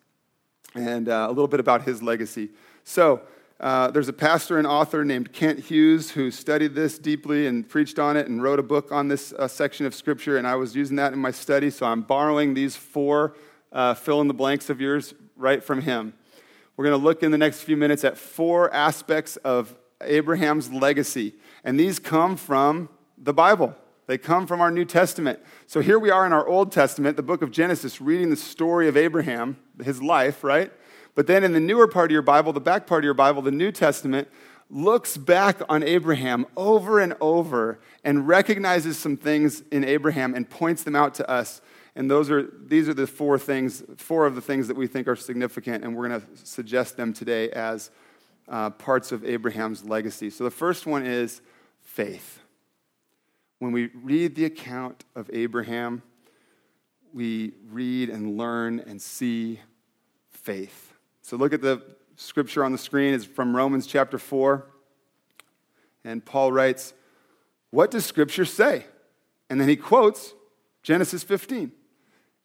and 0.75 1.10
uh, 1.10 1.25
a 1.28 1.30
little 1.30 1.47
bit 1.47 1.60
about 1.60 1.84
his 1.84 2.04
legacy. 2.04 2.49
So, 2.84 3.21
uh, 3.60 3.91
there's 3.91 4.08
a 4.08 4.13
pastor 4.13 4.58
and 4.58 4.65
author 4.65 5.04
named 5.04 5.34
Kent 5.34 5.60
Hughes 5.60 6.12
who 6.12 6.32
studied 6.32 6.76
this 6.76 6.98
deeply 6.98 7.45
and 7.45 7.67
preached 7.67 8.00
on 8.00 8.15
it 8.15 8.28
and 8.28 8.41
wrote 8.41 8.58
a 8.58 8.63
book 8.63 8.91
on 8.91 9.10
this 9.10 9.34
uh, 9.34 9.50
section 9.50 9.86
of 9.86 9.93
Scripture, 9.93 10.38
and 10.38 10.48
I 10.48 10.56
was 10.56 10.76
using 10.78 10.95
that 10.95 11.12
in 11.12 11.19
my 11.19 11.32
study, 11.32 11.69
so 11.69 11.86
I'm 11.86 12.02
borrowing 12.02 12.54
these 12.54 12.78
four 12.78 13.36
uh, 13.74 13.95
fill 13.95 14.22
in 14.22 14.30
the 14.30 14.34
blanks 14.34 14.69
of 14.69 14.80
yours 14.80 15.13
right 15.36 15.62
from 15.62 15.82
him. 15.82 16.13
We're 16.78 16.86
going 16.86 16.98
to 16.98 17.04
look 17.04 17.22
in 17.22 17.32
the 17.32 17.38
next 17.38 17.63
few 17.63 17.76
minutes 17.76 18.06
at 18.06 18.17
four 18.17 18.74
aspects 18.74 19.36
of 19.38 19.76
Abraham's 20.02 20.72
legacy, 20.72 21.36
and 21.65 21.78
these 21.78 22.00
come 22.00 22.38
from 22.38 22.88
the 23.17 23.34
Bible. 23.34 23.76
They 24.08 24.17
come 24.17 24.48
from 24.48 24.62
our 24.62 24.72
New 24.72 24.86
Testament. 24.86 25.39
So 25.67 25.82
here 25.82 26.00
we 26.00 26.10
are 26.10 26.26
in 26.26 26.32
our 26.32 26.48
Old 26.48 26.72
Testament, 26.72 27.17
the 27.17 27.24
book 27.24 27.41
of 27.41 27.52
Genesis, 27.52 28.00
reading 28.00 28.30
the 28.30 28.38
story 28.38 28.88
of 28.88 28.95
Abraham, 28.95 29.58
his 29.84 30.02
life, 30.02 30.43
right? 30.43 30.72
But 31.19 31.27
then 31.27 31.43
in 31.43 31.51
the 31.51 31.60
newer 31.60 31.86
part 31.86 32.12
of 32.12 32.13
your 32.13 32.21
Bible, 32.21 32.53
the 32.53 32.62
back 32.62 32.88
part 32.88 33.03
of 33.03 33.03
your 33.03 33.13
Bible, 33.13 33.41
the 33.41 33.51
New 33.51 33.73
Testament, 33.73 34.29
looks 34.69 35.17
back 35.17 35.60
on 35.67 35.84
Abraham 35.84 36.45
over 36.55 37.01
and 37.01 37.13
over 37.19 37.82
and 38.05 38.25
recognizes 38.25 38.97
some 38.97 39.17
things 39.17 39.62
in 39.69 39.84
Abraham 39.84 40.34
and 40.34 40.49
points 40.49 40.84
them 40.84 40.95
out 40.95 41.13
to 41.15 41.29
us. 41.29 41.60
And 41.93 42.10
those 42.10 42.32
are, 42.32 42.49
these 42.65 42.88
are 42.88 42.93
the 42.93 43.05
four 43.05 43.38
things, 43.38 43.84
four 43.97 44.27
of 44.27 44.36
the 44.36 44.39
things 44.39 44.69
that 44.69 44.77
we 44.77 44.88
think 44.88 45.10
are 45.10 45.15
significant, 45.17 45.84
and 45.84 45.93
we're 45.93 46.08
going 46.08 46.21
to 46.21 46.27
suggest 46.45 46.95
them 46.95 47.12
today 47.12 47.49
as 47.49 47.91
uh, 48.47 48.69
parts 48.69 49.12
of 49.12 49.25
Abraham's 49.25 49.84
legacy. 49.84 50.29
So 50.29 50.45
the 50.45 50.51
first 50.51 50.86
one 50.86 51.05
is 51.05 51.41
faith. 51.82 52.39
When 53.58 53.73
we 53.73 53.88
read 53.88 54.36
the 54.36 54.45
account 54.45 55.03
of 55.17 55.29
Abraham, 55.34 56.01
we 57.13 57.55
read 57.69 58.10
and 58.10 58.38
learn 58.38 58.79
and 58.79 59.01
see 59.01 59.60
faith. 60.29 60.88
So 61.30 61.38
look 61.38 61.54
at 61.54 61.62
the 61.62 61.84
scripture 62.15 62.63
on 62.63 62.72
the 62.72 62.80
screen. 62.80 63.13
It's 63.13 63.24
from 63.24 63.56
Romans 63.56 63.86
chapter 63.86 64.18
4. 64.18 64.65
And 66.04 66.26
Paul 66.26 66.52
writes, 66.52 66.96
What 67.70 67.92
does 67.92 68.04
scripture 68.04 68.46
say? 68.46 68.88
And 69.48 69.62
then 69.62 69.70
he 69.70 69.76
quotes 69.76 70.34
Genesis 70.82 71.22
15. 71.22 71.72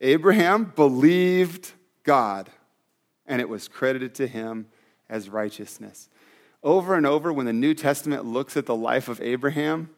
Abraham 0.03 0.71
believed 0.77 1.73
God, 2.03 2.51
and 3.25 3.41
it 3.41 3.49
was 3.49 3.69
credited 3.69 4.15
to 4.17 4.27
him 4.27 4.67
as 5.09 5.31
righteousness. 5.31 6.11
Over 6.63 6.95
and 6.95 7.07
over, 7.07 7.33
when 7.33 7.47
the 7.47 7.55
New 7.55 7.73
Testament 7.73 8.27
looks 8.27 8.55
at 8.55 8.67
the 8.67 8.77
life 8.77 9.09
of 9.09 9.19
Abraham, 9.23 9.89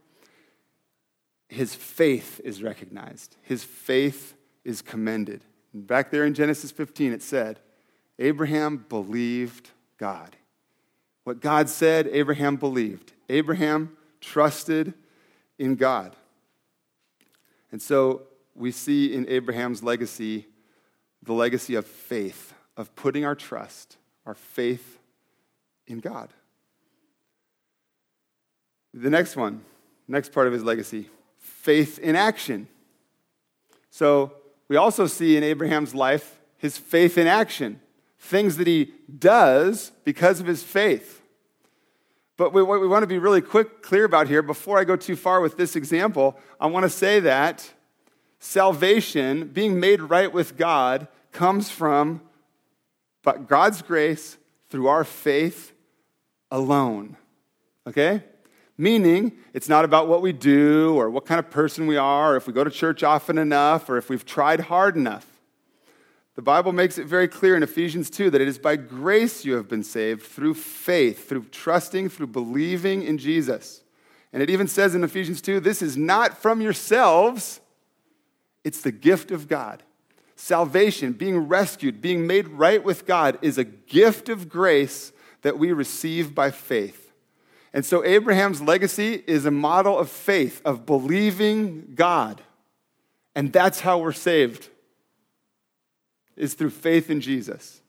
his 1.49 1.75
faith 1.75 2.41
is 2.45 2.63
recognized, 2.63 3.35
his 3.43 3.65
faith 3.65 4.37
is 4.65 4.81
commended. 4.81 5.43
Back 5.75 6.13
there 6.13 6.25
in 6.25 6.35
Genesis 6.35 6.71
15, 6.71 7.13
it 7.13 7.23
said, 7.23 7.59
Abraham 8.19 8.85
believed 8.89 9.71
God. 9.99 10.37
What 11.25 11.41
God 11.41 11.69
said, 11.69 12.07
Abraham 12.09 12.57
believed. 12.57 13.13
Abraham 13.29 13.97
trusted 14.21 14.95
in 15.59 15.75
God. 15.75 16.15
And 17.73 17.83
so 17.83 18.23
we 18.55 18.71
see 18.71 19.13
in 19.13 19.29
Abraham's 19.29 19.83
legacy 19.83 20.47
the 21.23 21.33
legacy 21.33 21.75
of 21.75 21.87
faith, 21.87 22.55
of 22.77 22.95
putting 22.95 23.25
our 23.25 23.35
trust, 23.35 23.97
our 24.25 24.35
faith 24.35 24.99
in 25.87 25.99
God. 25.99 26.31
The 28.95 29.11
next 29.11 29.37
one, 29.37 29.63
next 30.09 30.33
part 30.33 30.47
of 30.47 30.53
his 30.53 30.63
legacy, 30.63 31.11
faith 31.39 31.99
in 31.99 32.17
action. 32.17 32.69
So 33.91 34.33
we 34.69 34.77
also 34.77 35.07
see 35.07 35.37
in 35.37 35.43
Abraham's 35.43 35.95
life 35.95 36.39
his 36.57 36.79
faith 36.79 37.19
in 37.19 37.27
action 37.27 37.81
things 38.19 38.57
that 38.57 38.67
he 38.67 38.93
does 39.19 39.93
because 40.05 40.41
of 40.41 40.47
his 40.47 40.63
faith. 40.63 41.23
But 42.37 42.53
what 42.53 42.81
we 42.81 42.87
want 42.87 43.03
to 43.03 43.07
be 43.07 43.19
really 43.19 43.41
quick, 43.41 43.83
clear 43.83 44.05
about 44.05 44.29
here, 44.29 44.43
before 44.43 44.79
I 44.79 44.85
go 44.85 44.97
too 44.97 45.17
far 45.17 45.41
with 45.41 45.57
this 45.57 45.75
example, 45.75 46.39
I 46.61 46.67
want 46.67 46.85
to 46.85 46.91
say 46.91 47.21
that 47.21 47.73
salvation, 48.39 49.49
being 49.49 49.81
made 49.81 50.03
right 50.03 50.31
with 50.31 50.57
God, 50.57 51.09
comes 51.33 51.71
from 51.71 52.21
but 53.23 53.49
God's 53.49 53.83
grace 53.83 54.37
through 54.71 54.87
our 54.87 55.03
faith 55.03 55.73
alone. 56.51 57.17
Okay? 57.87 58.23
Meaning, 58.79 59.33
it's 59.53 59.69
not 59.69 59.85
about 59.85 60.07
what 60.07 60.23
we 60.23 60.33
do 60.33 60.95
or 60.95 61.11
what 61.11 61.27
kind 61.27 61.41
of 61.41 61.51
person 61.51 61.87
we 61.87 61.97
are, 61.97 62.35
or 62.35 62.37
if 62.37 62.47
we 62.47 62.53
go 62.53 62.63
to 62.63 62.71
church 62.71 63.03
often 63.03 63.39
enough, 63.39 63.89
or 63.89 63.97
if 63.97 64.09
we've 64.09 64.25
tried 64.25 64.61
hard 64.61 64.97
enough. 64.97 65.27
The 66.37 66.43
Bible 66.43 66.73
makes 66.73 66.99
it 66.99 67.07
very 67.07 67.29
clear 67.29 67.57
in 67.57 67.63
Ephesians 67.63 68.11
2 68.11 68.29
that 68.29 68.43
it 68.43 68.47
is 68.47 68.59
by 68.59 68.77
grace 68.77 69.43
you 69.47 69.55
have 69.55 69.69
been 69.69 69.83
saved 69.83 70.23
through 70.23 70.53
faith, 70.53 71.27
through 71.27 71.47
trusting, 71.47 72.11
through 72.11 72.27
believing 72.27 73.03
in 73.03 73.17
Jesus. 73.17 73.83
And 74.35 74.43
it 74.43 74.51
even 74.51 74.69
says 74.69 74.95
in 74.95 75.03
Ephesians 75.03 75.41
2 75.41 75.61
this 75.61 75.81
is 75.81 75.97
not 75.97 76.37
from 76.37 76.61
yourselves, 76.61 77.61
it's 78.65 78.83
the 78.83 78.93
gift 78.93 79.31
of 79.31 79.49
God. 79.49 79.83
Salvation, 80.35 81.15
being 81.15 81.39
rescued, 81.39 82.03
being 82.03 82.27
made 82.27 82.49
right 82.49 82.85
with 82.85 83.07
God, 83.07 83.39
is 83.41 83.57
a 83.57 83.65
gift 83.65 84.29
of 84.29 84.51
grace 84.51 85.13
that 85.41 85.59
we 85.59 85.73
receive 85.73 86.35
by 86.35 86.51
faith. 86.51 87.15
And 87.73 87.83
so 87.83 88.05
Abraham's 88.05 88.61
legacy 88.61 89.25
is 89.27 89.47
a 89.47 89.51
model 89.51 89.99
of 89.99 90.11
faith, 90.11 90.61
of 90.67 90.85
believing 90.85 91.93
God. 91.95 92.43
And 93.35 93.55
that's 93.55 93.81
how 93.81 93.99
we're 93.99 94.13
saved 94.13 94.69
is 96.37 96.55
through 96.55 96.71
faith 96.71 97.11
in 97.11 97.21
Jesus. 97.21 97.81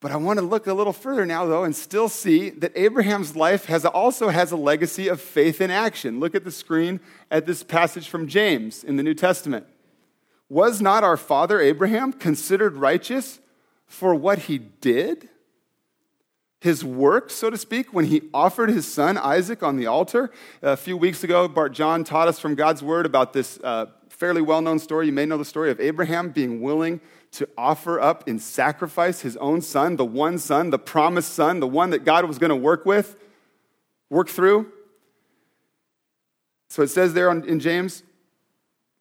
But 0.00 0.12
I 0.12 0.16
want 0.16 0.38
to 0.38 0.44
look 0.44 0.66
a 0.66 0.74
little 0.74 0.92
further 0.92 1.24
now, 1.24 1.46
though, 1.46 1.64
and 1.64 1.74
still 1.74 2.08
see 2.08 2.50
that 2.50 2.72
Abraham's 2.76 3.34
life 3.34 3.64
has 3.66 3.84
also 3.84 4.28
has 4.28 4.52
a 4.52 4.56
legacy 4.56 5.08
of 5.08 5.20
faith 5.20 5.60
in 5.60 5.70
action. 5.70 6.20
Look 6.20 6.34
at 6.34 6.44
the 6.44 6.50
screen 6.50 7.00
at 7.30 7.46
this 7.46 7.62
passage 7.62 8.08
from 8.08 8.28
James 8.28 8.84
in 8.84 8.96
the 8.96 9.02
New 9.02 9.14
Testament. 9.14 9.66
Was 10.48 10.80
not 10.80 11.02
our 11.02 11.16
father 11.16 11.60
Abraham 11.60 12.12
considered 12.12 12.76
righteous 12.76 13.40
for 13.86 14.14
what 14.14 14.40
he 14.40 14.58
did? 14.58 15.28
His 16.60 16.84
work, 16.84 17.30
so 17.30 17.50
to 17.50 17.56
speak, 17.56 17.92
when 17.92 18.06
he 18.06 18.22
offered 18.32 18.70
his 18.70 18.90
son 18.90 19.18
Isaac 19.18 19.62
on 19.62 19.76
the 19.76 19.86
altar. 19.86 20.30
A 20.62 20.76
few 20.76 20.96
weeks 20.96 21.24
ago, 21.24 21.48
Bart 21.48 21.72
John 21.72 22.04
taught 22.04 22.28
us 22.28 22.38
from 22.38 22.54
God's 22.54 22.82
word 22.82 23.06
about 23.06 23.32
this 23.32 23.58
uh, 23.64 23.86
fairly 24.16 24.42
well 24.42 24.62
known 24.62 24.78
story. 24.78 25.06
You 25.06 25.12
may 25.12 25.26
know 25.26 25.38
the 25.38 25.44
story 25.44 25.70
of 25.70 25.80
Abraham 25.80 26.30
being 26.30 26.60
willing 26.60 27.00
to 27.32 27.48
offer 27.56 28.00
up 28.00 28.28
in 28.28 28.38
sacrifice 28.38 29.20
his 29.20 29.36
own 29.36 29.60
son, 29.60 29.96
the 29.96 30.04
one 30.04 30.38
son, 30.38 30.70
the 30.70 30.78
promised 30.78 31.34
son, 31.34 31.60
the 31.60 31.66
one 31.66 31.90
that 31.90 32.04
God 32.04 32.24
was 32.24 32.38
going 32.38 32.50
to 32.50 32.56
work 32.56 32.86
with, 32.86 33.16
work 34.08 34.28
through. 34.28 34.72
So 36.68 36.82
it 36.82 36.88
says 36.88 37.14
there 37.14 37.30
in 37.30 37.60
James, 37.60 38.02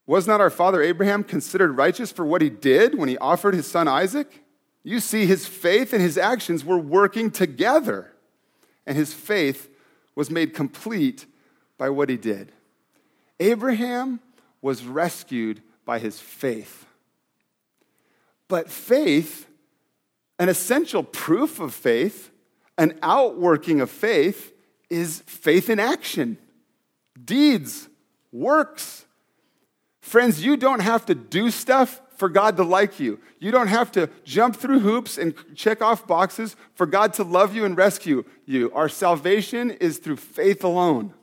was 0.06 0.28
not 0.28 0.40
our 0.40 0.50
father 0.50 0.82
Abraham 0.82 1.24
considered 1.24 1.72
righteous 1.78 2.12
for 2.12 2.26
what 2.26 2.42
he 2.42 2.50
did 2.50 2.96
when 2.96 3.10
he 3.10 3.18
offered 3.18 3.56
his 3.56 3.66
son 3.66 3.88
Isaac? 3.88 4.44
You 4.84 5.00
see, 5.00 5.26
his 5.26 5.48
faith 5.48 5.94
and 5.94 6.02
his 6.02 6.18
actions 6.18 6.64
were 6.64 6.78
working 6.78 7.32
together, 7.32 8.12
and 8.86 8.96
his 8.96 9.14
faith 9.14 9.68
was 10.14 10.30
made 10.30 10.54
complete 10.54 11.26
by 11.78 11.90
what 11.90 12.10
he 12.10 12.18
did. 12.18 12.52
Abraham 13.40 14.20
was 14.66 14.84
rescued 14.84 15.62
by 15.86 16.00
his 16.00 16.20
faith. 16.20 16.88
But 18.48 18.68
faith, 18.68 19.48
an 20.40 20.50
essential 20.50 21.04
proof 21.04 21.60
of 21.60 21.72
faith, 21.72 22.32
an 22.76 22.98
outworking 23.04 23.80
of 23.80 23.92
faith, 23.92 24.54
is 24.90 25.22
faith 25.28 25.70
in 25.70 25.80
action, 25.80 26.40
deeds, 27.24 27.88
works. 28.32 29.06
Friends, 30.02 30.44
you 30.44 30.58
don't 30.58 30.80
have 30.80 31.06
to 31.06 31.14
do 31.14 31.52
stuff 31.52 32.02
for 32.16 32.28
God 32.28 32.58
to 32.58 32.64
like 32.64 33.00
you. 33.00 33.20
You 33.38 33.52
don't 33.52 33.68
have 33.68 33.92
to 33.92 34.10
jump 34.24 34.56
through 34.56 34.80
hoops 34.80 35.20
and 35.20 35.36
check 35.54 35.84
off 35.84 36.08
boxes 36.08 36.56
for 36.74 36.88
God 36.88 37.14
to 37.14 37.24
love 37.24 37.54
you 37.54 37.66
and 37.66 37.78
rescue 37.78 38.24
you. 38.48 38.72
Our 38.74 38.90
salvation 38.90 39.70
is 39.70 40.00
through 40.00 40.18
faith 40.18 40.64
alone. 40.64 41.14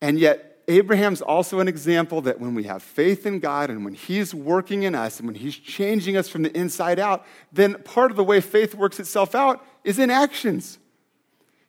And 0.00 0.20
yet, 0.20 0.47
Abraham's 0.68 1.22
also 1.22 1.60
an 1.60 1.68
example 1.68 2.20
that 2.20 2.38
when 2.38 2.54
we 2.54 2.64
have 2.64 2.82
faith 2.82 3.24
in 3.26 3.40
God 3.40 3.70
and 3.70 3.84
when 3.84 3.94
He's 3.94 4.34
working 4.34 4.82
in 4.84 4.94
us 4.94 5.18
and 5.18 5.26
when 5.26 5.34
He's 5.34 5.56
changing 5.56 6.16
us 6.16 6.28
from 6.28 6.42
the 6.42 6.56
inside 6.56 6.98
out, 6.98 7.26
then 7.52 7.82
part 7.82 8.10
of 8.10 8.16
the 8.16 8.24
way 8.24 8.40
faith 8.40 8.74
works 8.74 9.00
itself 9.00 9.34
out 9.34 9.64
is 9.82 9.98
in 9.98 10.10
actions. 10.10 10.78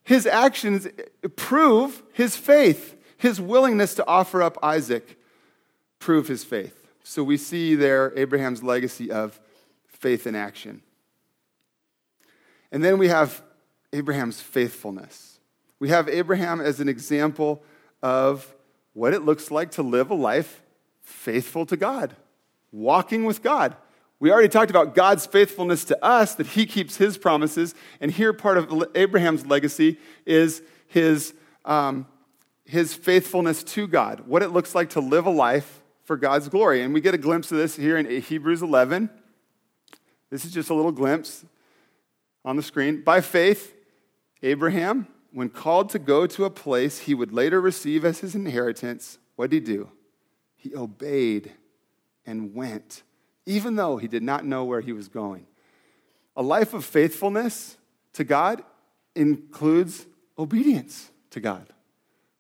His 0.04 0.26
actions 0.26 0.88
prove 1.36 2.02
his 2.14 2.36
faith, 2.36 2.96
his 3.18 3.40
willingness 3.40 3.94
to 3.96 4.08
offer 4.08 4.42
up 4.42 4.58
Isaac 4.64 5.20
prove 6.00 6.28
his 6.28 6.44
faith. 6.44 6.88
So 7.04 7.24
we 7.24 7.38
see 7.38 7.76
there 7.76 8.12
Abraham's 8.18 8.64
legacy 8.64 9.12
of 9.12 9.40
faith 9.86 10.26
in 10.26 10.36
action. 10.36 10.82
And 12.72 12.84
then 12.84 12.98
we 12.98 13.10
have 13.10 13.44
Abraham's 13.94 14.42
faithfulness. 14.42 15.40
We 15.80 15.90
have 15.90 16.10
Abraham 16.10 16.62
as 16.62 16.80
an 16.80 16.90
example 16.90 17.62
of 18.02 18.54
what 19.00 19.14
it 19.14 19.24
looks 19.24 19.50
like 19.50 19.72
to 19.72 19.82
live 19.82 20.12
a 20.12 20.14
life 20.14 20.62
faithful 21.02 21.66
to 21.66 21.78
God, 21.78 22.18
walking 22.74 23.24
with 23.24 23.42
God. 23.42 23.78
We 24.20 24.30
already 24.30 24.50
talked 24.50 24.70
about 24.70 24.94
God's 24.94 25.26
faithfulness 25.26 25.86
to 25.86 26.04
us, 26.04 26.36
that 26.36 26.48
he 26.48 26.66
keeps 26.66 26.98
his 26.98 27.18
promises. 27.18 27.74
And 28.02 28.12
here, 28.12 28.34
part 28.34 28.58
of 28.58 28.84
Abraham's 28.96 29.46
legacy 29.46 29.98
is 30.26 30.62
his, 30.88 31.34
um, 31.64 32.08
his 32.66 32.94
faithfulness 32.94 33.64
to 33.64 33.88
God, 33.88 34.24
what 34.28 34.44
it 34.44 34.50
looks 34.50 34.76
like 34.76 34.90
to 34.90 35.00
live 35.00 35.26
a 35.26 35.32
life 35.32 35.82
for 36.04 36.18
God's 36.18 36.50
glory. 36.50 36.82
And 36.82 36.94
we 36.94 37.00
get 37.00 37.14
a 37.14 37.18
glimpse 37.18 37.54
of 37.54 37.58
this 37.58 37.78
here 37.78 37.98
in 37.98 38.22
Hebrews 38.22 38.62
11. 38.62 39.10
This 40.30 40.44
is 40.44 40.52
just 40.52 40.70
a 40.70 40.74
little 40.74 40.92
glimpse 40.92 41.46
on 42.44 42.58
the 42.58 42.64
screen. 42.64 43.02
By 43.02 43.22
faith, 43.22 43.74
Abraham, 44.44 45.08
when 45.32 45.50
called 45.50 45.90
to 45.92 46.00
go 46.00 46.26
to 46.28 46.46
a 46.46 46.50
place 46.50 47.00
he 47.00 47.14
would 47.14 47.32
later 47.32 47.62
receive 47.62 48.04
as 48.04 48.20
his 48.20 48.36
inheritance, 48.36 49.18
what 49.36 49.50
did 49.50 49.68
he 49.68 49.74
do? 49.74 49.90
He 50.56 50.76
obeyed 50.76 51.54
and 52.26 52.54
went, 52.54 53.04
even 53.46 53.76
though 53.76 53.98
he 53.98 54.08
did 54.08 54.24
not 54.24 54.46
know 54.46 54.64
where 54.66 54.82
he 54.82 54.92
was 54.92 55.08
going. 55.08 55.46
A 56.36 56.42
life 56.42 56.74
of 56.74 56.86
faithfulness 56.86 57.78
to 58.14 58.24
God 58.24 58.64
includes 59.16 60.06
obedience 60.38 61.12
to 61.32 61.40
God. 61.40 61.68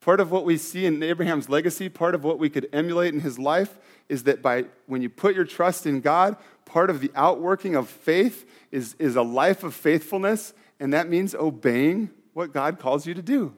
Part 0.01 0.19
of 0.19 0.31
what 0.31 0.45
we 0.45 0.57
see 0.57 0.85
in 0.85 1.03
Abraham's 1.03 1.49
legacy, 1.49 1.89
part 1.89 2.15
of 2.15 2.23
what 2.23 2.39
we 2.39 2.49
could 2.49 2.69
emulate 2.71 3.13
in 3.13 3.19
his 3.19 3.37
life, 3.37 3.77
is 4.07 4.23
that 4.23 4.41
by 4.41 4.65
when 4.87 5.01
you 5.01 5.09
put 5.09 5.35
your 5.35 5.45
trust 5.45 5.85
in 5.85 5.99
God, 6.01 6.37
part 6.65 6.89
of 6.89 7.01
the 7.01 7.11
outworking 7.15 7.75
of 7.75 7.89
faith 7.89 8.49
is, 8.71 8.95
is 8.97 9.15
a 9.15 9.21
life 9.21 9.63
of 9.63 9.73
faithfulness, 9.73 10.53
and 10.79 10.93
that 10.93 11.09
means 11.09 11.35
obeying 11.35 12.09
what 12.39 12.53
God 12.53 12.79
calls 12.79 13.05
you 13.05 13.13
to 13.13 13.21
do. 13.21 13.53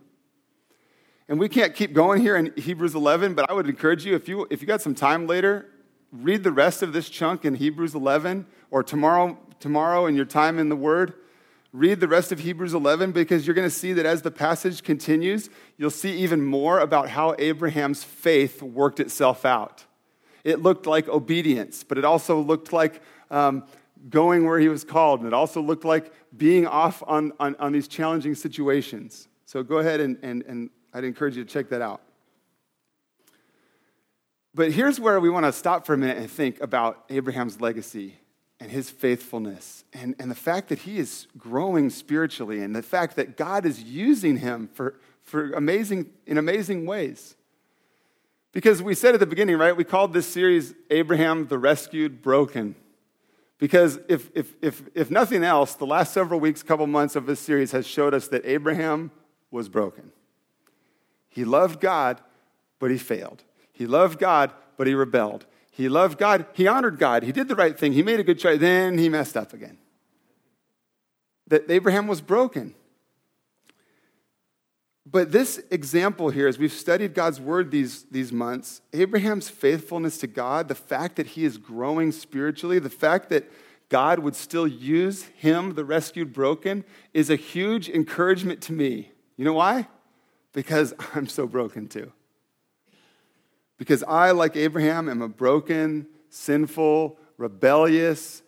And 1.29 1.39
we 1.39 1.47
can't 1.47 1.75
keep 1.75 1.93
going 1.93 2.19
here 2.19 2.35
in 2.35 2.51
Hebrews 2.57 2.95
11, 2.95 3.35
but 3.35 3.47
I 3.47 3.53
would 3.53 3.69
encourage 3.69 4.07
you, 4.07 4.15
if 4.15 4.27
you, 4.27 4.47
if 4.49 4.59
you 4.59 4.67
got 4.67 4.81
some 4.81 4.95
time 4.95 5.27
later, 5.27 5.67
read 6.11 6.43
the 6.43 6.51
rest 6.51 6.81
of 6.81 6.91
this 6.91 7.07
chunk 7.07 7.45
in 7.45 7.53
Hebrews 7.53 7.93
11, 7.93 8.47
or 8.71 8.81
tomorrow, 8.81 9.37
tomorrow 9.59 10.07
in 10.07 10.15
your 10.15 10.25
time 10.25 10.57
in 10.57 10.69
the 10.69 10.75
Word. 10.75 11.13
Read 11.71 11.99
the 11.99 12.07
rest 12.07 12.31
of 12.31 12.39
Hebrews 12.39 12.73
11 12.73 13.11
because 13.11 13.45
you're 13.45 13.53
going 13.53 13.69
to 13.69 13.73
see 13.73 13.93
that 13.93 14.07
as 14.07 14.23
the 14.23 14.31
passage 14.31 14.81
continues, 14.81 15.51
you'll 15.77 15.91
see 15.91 16.17
even 16.17 16.43
more 16.43 16.79
about 16.79 17.07
how 17.09 17.35
Abraham's 17.37 18.03
faith 18.03 18.63
worked 18.63 18.99
itself 18.99 19.45
out. 19.45 19.85
It 20.43 20.63
looked 20.63 20.87
like 20.87 21.07
obedience, 21.07 21.83
but 21.83 21.99
it 21.99 22.03
also 22.03 22.41
looked 22.41 22.73
like 22.73 22.99
um, 23.29 23.63
going 24.09 24.43
where 24.45 24.59
he 24.59 24.69
was 24.69 24.83
called, 24.83 25.19
and 25.19 25.27
it 25.27 25.33
also 25.33 25.61
looked 25.61 25.85
like 25.85 26.11
being 26.35 26.65
off 26.65 27.03
on, 27.05 27.33
on, 27.39 27.55
on 27.59 27.71
these 27.71 27.87
challenging 27.87 28.35
situations. 28.35 29.27
So 29.45 29.63
go 29.63 29.79
ahead 29.79 29.99
and, 29.99 30.17
and, 30.21 30.43
and 30.43 30.69
I'd 30.93 31.03
encourage 31.03 31.35
you 31.35 31.43
to 31.43 31.49
check 31.49 31.69
that 31.69 31.81
out. 31.81 32.01
But 34.53 34.71
here's 34.71 34.99
where 34.99 35.19
we 35.19 35.29
want 35.29 35.45
to 35.45 35.53
stop 35.53 35.85
for 35.85 35.93
a 35.93 35.97
minute 35.97 36.17
and 36.17 36.29
think 36.29 36.61
about 36.61 37.05
Abraham's 37.09 37.61
legacy 37.61 38.15
and 38.59 38.69
his 38.69 38.89
faithfulness 38.89 39.85
and, 39.93 40.13
and 40.19 40.29
the 40.29 40.35
fact 40.35 40.69
that 40.69 40.79
he 40.79 40.99
is 40.99 41.27
growing 41.37 41.89
spiritually 41.89 42.61
and 42.61 42.75
the 42.75 42.83
fact 42.83 43.15
that 43.15 43.37
God 43.37 43.65
is 43.65 43.81
using 43.81 44.37
him 44.37 44.69
for, 44.73 44.99
for 45.23 45.53
amazing, 45.53 46.09
in 46.27 46.37
amazing 46.37 46.85
ways. 46.85 47.35
Because 48.51 48.83
we 48.83 48.93
said 48.93 49.13
at 49.13 49.19
the 49.21 49.25
beginning, 49.25 49.57
right, 49.57 49.75
we 49.75 49.85
called 49.85 50.11
this 50.11 50.27
series 50.27 50.73
Abraham 50.89 51.47
the 51.47 51.57
Rescued 51.57 52.21
Broken. 52.21 52.75
Because 53.61 53.99
if, 54.09 54.31
if, 54.33 54.55
if, 54.59 54.81
if 54.95 55.11
nothing 55.11 55.43
else, 55.43 55.75
the 55.75 55.85
last 55.85 56.13
several 56.13 56.39
weeks, 56.39 56.63
couple 56.63 56.87
months 56.87 57.15
of 57.15 57.27
this 57.27 57.39
series 57.39 57.71
has 57.73 57.85
showed 57.85 58.11
us 58.11 58.27
that 58.29 58.43
Abraham 58.43 59.11
was 59.51 59.69
broken. 59.69 60.11
He 61.29 61.45
loved 61.45 61.79
God, 61.79 62.19
but 62.79 62.89
he 62.89 62.97
failed. 62.97 63.43
He 63.71 63.85
loved 63.85 64.17
God, 64.17 64.51
but 64.77 64.87
he 64.87 64.95
rebelled. 64.95 65.45
He 65.69 65.89
loved 65.89 66.17
God, 66.17 66.47
he 66.53 66.67
honored 66.67 66.97
God, 66.97 67.21
he 67.21 67.31
did 67.31 67.47
the 67.47 67.55
right 67.55 67.77
thing, 67.77 67.93
he 67.93 68.01
made 68.01 68.19
a 68.19 68.23
good 68.23 68.39
choice, 68.39 68.59
then 68.59 68.97
he 68.97 69.09
messed 69.09 69.37
up 69.37 69.53
again. 69.53 69.77
That 71.47 71.69
Abraham 71.69 72.07
was 72.07 72.19
broken. 72.19 72.73
But 75.11 75.33
this 75.33 75.61
example 75.69 76.29
here, 76.29 76.47
as 76.47 76.57
we've 76.57 76.71
studied 76.71 77.13
God's 77.13 77.41
word 77.41 77.69
these, 77.69 78.03
these 78.09 78.31
months, 78.31 78.81
Abraham's 78.93 79.49
faithfulness 79.49 80.17
to 80.19 80.27
God, 80.27 80.69
the 80.69 80.75
fact 80.75 81.17
that 81.17 81.27
he 81.27 81.43
is 81.43 81.57
growing 81.57 82.13
spiritually, 82.13 82.79
the 82.79 82.89
fact 82.89 83.29
that 83.29 83.51
God 83.89 84.19
would 84.19 84.37
still 84.37 84.65
use 84.65 85.23
him, 85.35 85.73
the 85.75 85.83
rescued 85.83 86.31
broken, 86.31 86.85
is 87.13 87.29
a 87.29 87.35
huge 87.35 87.89
encouragement 87.89 88.61
to 88.61 88.73
me. 88.73 89.11
You 89.35 89.43
know 89.43 89.53
why? 89.53 89.87
Because 90.53 90.93
I'm 91.13 91.27
so 91.27 91.45
broken 91.45 91.87
too. 91.87 92.13
Because 93.77 94.03
I, 94.03 94.31
like 94.31 94.55
Abraham, 94.55 95.09
am 95.09 95.21
a 95.21 95.27
broken, 95.27 96.07
sinful, 96.29 97.17
rebellious 97.37 98.43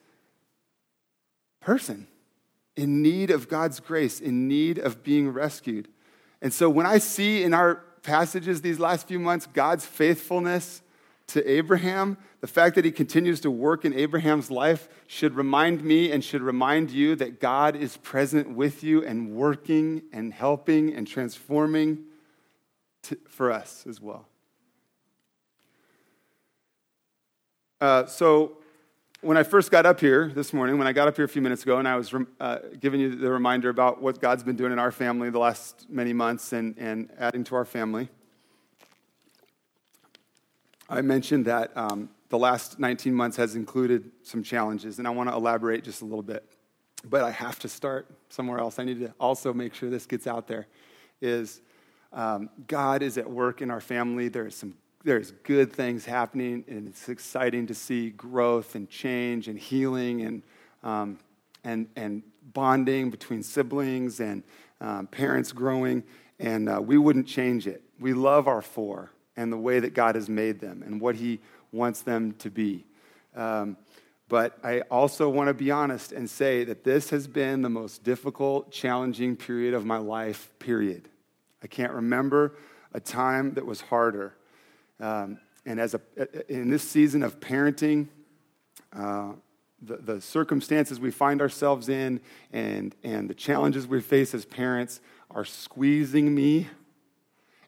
person 1.59 2.07
in 2.77 3.01
need 3.01 3.31
of 3.31 3.49
God's 3.49 3.81
grace, 3.81 4.21
in 4.21 4.47
need 4.47 4.77
of 4.77 5.03
being 5.03 5.29
rescued. 5.29 5.89
And 6.43 6.53
so 6.53 6.69
when 6.69 6.85
I 6.85 6.97
see 6.97 7.41
in 7.41 7.53
our 7.53 7.75
passages 8.03 8.61
these 8.61 8.77
last 8.77 9.07
few 9.07 9.17
months 9.17 9.47
God's 9.47 9.85
faithfulness 9.85 10.81
to 11.27 11.49
Abraham, 11.49 12.17
the 12.41 12.47
fact 12.47 12.75
that 12.75 12.83
he 12.83 12.91
continues 12.91 13.39
to 13.39 13.49
work 13.49 13.85
in 13.85 13.93
Abraham's 13.93 14.51
life 14.51 14.89
should 15.07 15.35
remind 15.35 15.81
me 15.85 16.11
and 16.11 16.21
should 16.21 16.41
remind 16.41 16.91
you 16.91 17.15
that 17.15 17.39
God 17.39 17.77
is 17.77 17.95
present 17.95 18.49
with 18.49 18.83
you 18.83 19.05
and 19.05 19.31
working 19.31 20.03
and 20.11 20.33
helping 20.33 20.93
and 20.93 21.07
transforming 21.07 22.03
to, 23.03 23.17
for 23.25 23.49
us 23.49 23.85
as 23.87 24.01
well. 24.01 24.27
Uh, 27.79 28.05
so, 28.05 28.57
when 29.23 29.37
I 29.37 29.43
first 29.43 29.71
got 29.71 29.85
up 29.85 30.01
here 30.01 30.29
this 30.35 30.51
morning, 30.51 30.77
when 30.77 30.85
I 30.85 30.91
got 30.91 31.07
up 31.07 31.15
here 31.15 31.23
a 31.23 31.29
few 31.29 31.41
minutes 31.41 31.63
ago, 31.63 31.77
and 31.77 31.87
I 31.87 31.95
was 31.95 32.13
uh, 32.39 32.57
giving 32.79 32.99
you 32.99 33.15
the 33.15 33.31
reminder 33.31 33.69
about 33.69 34.01
what 34.01 34.19
God's 34.19 34.43
been 34.43 34.57
doing 34.57 34.73
in 34.73 34.79
our 34.79 34.91
family 34.91 35.29
the 35.29 35.39
last 35.39 35.85
many 35.89 36.11
months 36.11 36.51
and, 36.51 36.77
and 36.77 37.09
adding 37.17 37.45
to 37.45 37.55
our 37.55 37.63
family, 37.63 38.09
I 40.89 41.01
mentioned 41.01 41.45
that 41.45 41.75
um, 41.77 42.09
the 42.29 42.37
last 42.37 42.79
19 42.79 43.13
months 43.13 43.37
has 43.37 43.55
included 43.55 44.11
some 44.23 44.43
challenges, 44.43 44.99
and 44.99 45.07
I 45.07 45.11
want 45.11 45.29
to 45.29 45.35
elaborate 45.35 45.85
just 45.85 46.01
a 46.01 46.05
little 46.05 46.21
bit. 46.21 46.45
But 47.05 47.23
I 47.23 47.31
have 47.31 47.59
to 47.59 47.69
start 47.69 48.07
somewhere 48.29 48.59
else. 48.59 48.77
I 48.77 48.83
need 48.83 48.99
to 48.99 49.13
also 49.19 49.53
make 49.53 49.73
sure 49.73 49.89
this 49.89 50.05
gets 50.05 50.27
out 50.27 50.47
there. 50.47 50.67
Is 51.21 51.61
um, 52.11 52.49
God 52.67 53.01
is 53.01 53.17
at 53.17 53.29
work 53.29 53.61
in 53.61 53.71
our 53.71 53.81
family. 53.81 54.27
There 54.27 54.45
is 54.45 54.55
some 54.55 54.75
there's 55.03 55.31
good 55.31 55.71
things 55.71 56.05
happening, 56.05 56.63
and 56.67 56.87
it's 56.87 57.09
exciting 57.09 57.67
to 57.67 57.75
see 57.75 58.09
growth 58.09 58.75
and 58.75 58.89
change 58.89 59.47
and 59.47 59.59
healing 59.59 60.21
and, 60.21 60.43
um, 60.83 61.19
and, 61.63 61.87
and 61.95 62.23
bonding 62.53 63.09
between 63.09 63.43
siblings 63.43 64.19
and 64.19 64.43
um, 64.79 65.07
parents 65.07 65.51
growing, 65.51 66.03
and 66.39 66.69
uh, 66.69 66.81
we 66.81 66.97
wouldn't 66.97 67.27
change 67.27 67.67
it 67.67 67.81
We 67.99 68.13
love 68.13 68.47
our 68.47 68.61
four 68.61 69.11
and 69.35 69.51
the 69.51 69.57
way 69.57 69.79
that 69.79 69.93
God 69.93 70.15
has 70.15 70.29
made 70.29 70.59
them 70.59 70.83
and 70.85 70.99
what 71.01 71.15
He 71.15 71.39
wants 71.71 72.01
them 72.01 72.33
to 72.39 72.49
be. 72.49 72.85
Um, 73.35 73.77
but 74.29 74.57
I 74.63 74.81
also 74.81 75.29
want 75.29 75.49
to 75.49 75.53
be 75.53 75.69
honest 75.69 76.11
and 76.11 76.29
say 76.29 76.63
that 76.63 76.83
this 76.83 77.09
has 77.09 77.27
been 77.27 77.61
the 77.61 77.69
most 77.69 78.03
difficult, 78.03 78.71
challenging 78.71 79.35
period 79.35 79.73
of 79.73 79.85
my 79.85 79.97
life, 79.97 80.49
period. 80.59 81.09
I 81.61 81.67
can't 81.67 81.91
remember 81.93 82.55
a 82.93 82.99
time 82.99 83.53
that 83.55 83.65
was 83.65 83.81
harder. 83.81 84.35
Um, 84.99 85.39
and 85.65 85.79
as 85.79 85.93
a, 85.93 86.01
in 86.51 86.69
this 86.69 86.83
season 86.83 87.23
of 87.23 87.39
parenting, 87.39 88.07
uh, 88.91 89.33
the, 89.81 89.97
the 89.97 90.21
circumstances 90.21 90.99
we 90.99 91.11
find 91.11 91.41
ourselves 91.41 91.89
in 91.89 92.21
and, 92.51 92.95
and 93.03 93.29
the 93.29 93.33
challenges 93.33 93.87
we 93.87 94.01
face 94.01 94.33
as 94.33 94.45
parents 94.45 95.01
are 95.31 95.45
squeezing 95.45 96.33
me, 96.33 96.67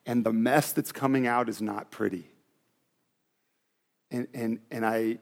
and 0.06 0.24
the 0.24 0.34
mess 0.34 0.72
that's 0.72 0.92
coming 0.92 1.26
out 1.26 1.50
is 1.50 1.62
not 1.62 1.90
pretty. 1.90 2.30
And, 4.12 4.28
and, 4.34 4.60
and, 4.70 4.86
I, 4.86 5.18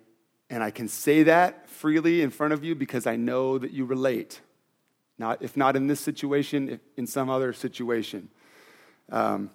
and 0.50 0.62
I 0.62 0.72
can 0.72 0.88
say 0.88 1.24
that 1.24 1.70
freely 1.70 2.22
in 2.22 2.30
front 2.30 2.54
of 2.54 2.64
you 2.64 2.76
because 2.76 3.08
I 3.08 3.16
know 3.16 3.58
that 3.58 3.72
you 3.72 3.86
relate. 3.86 4.42
Not, 5.18 5.42
if 5.42 5.56
not 5.56 5.76
in 5.76 5.88
this 5.88 6.00
situation, 6.00 6.80
in 6.98 7.08
some 7.08 7.30
other 7.30 7.54
situation. 7.54 8.30
Um, 9.10 9.52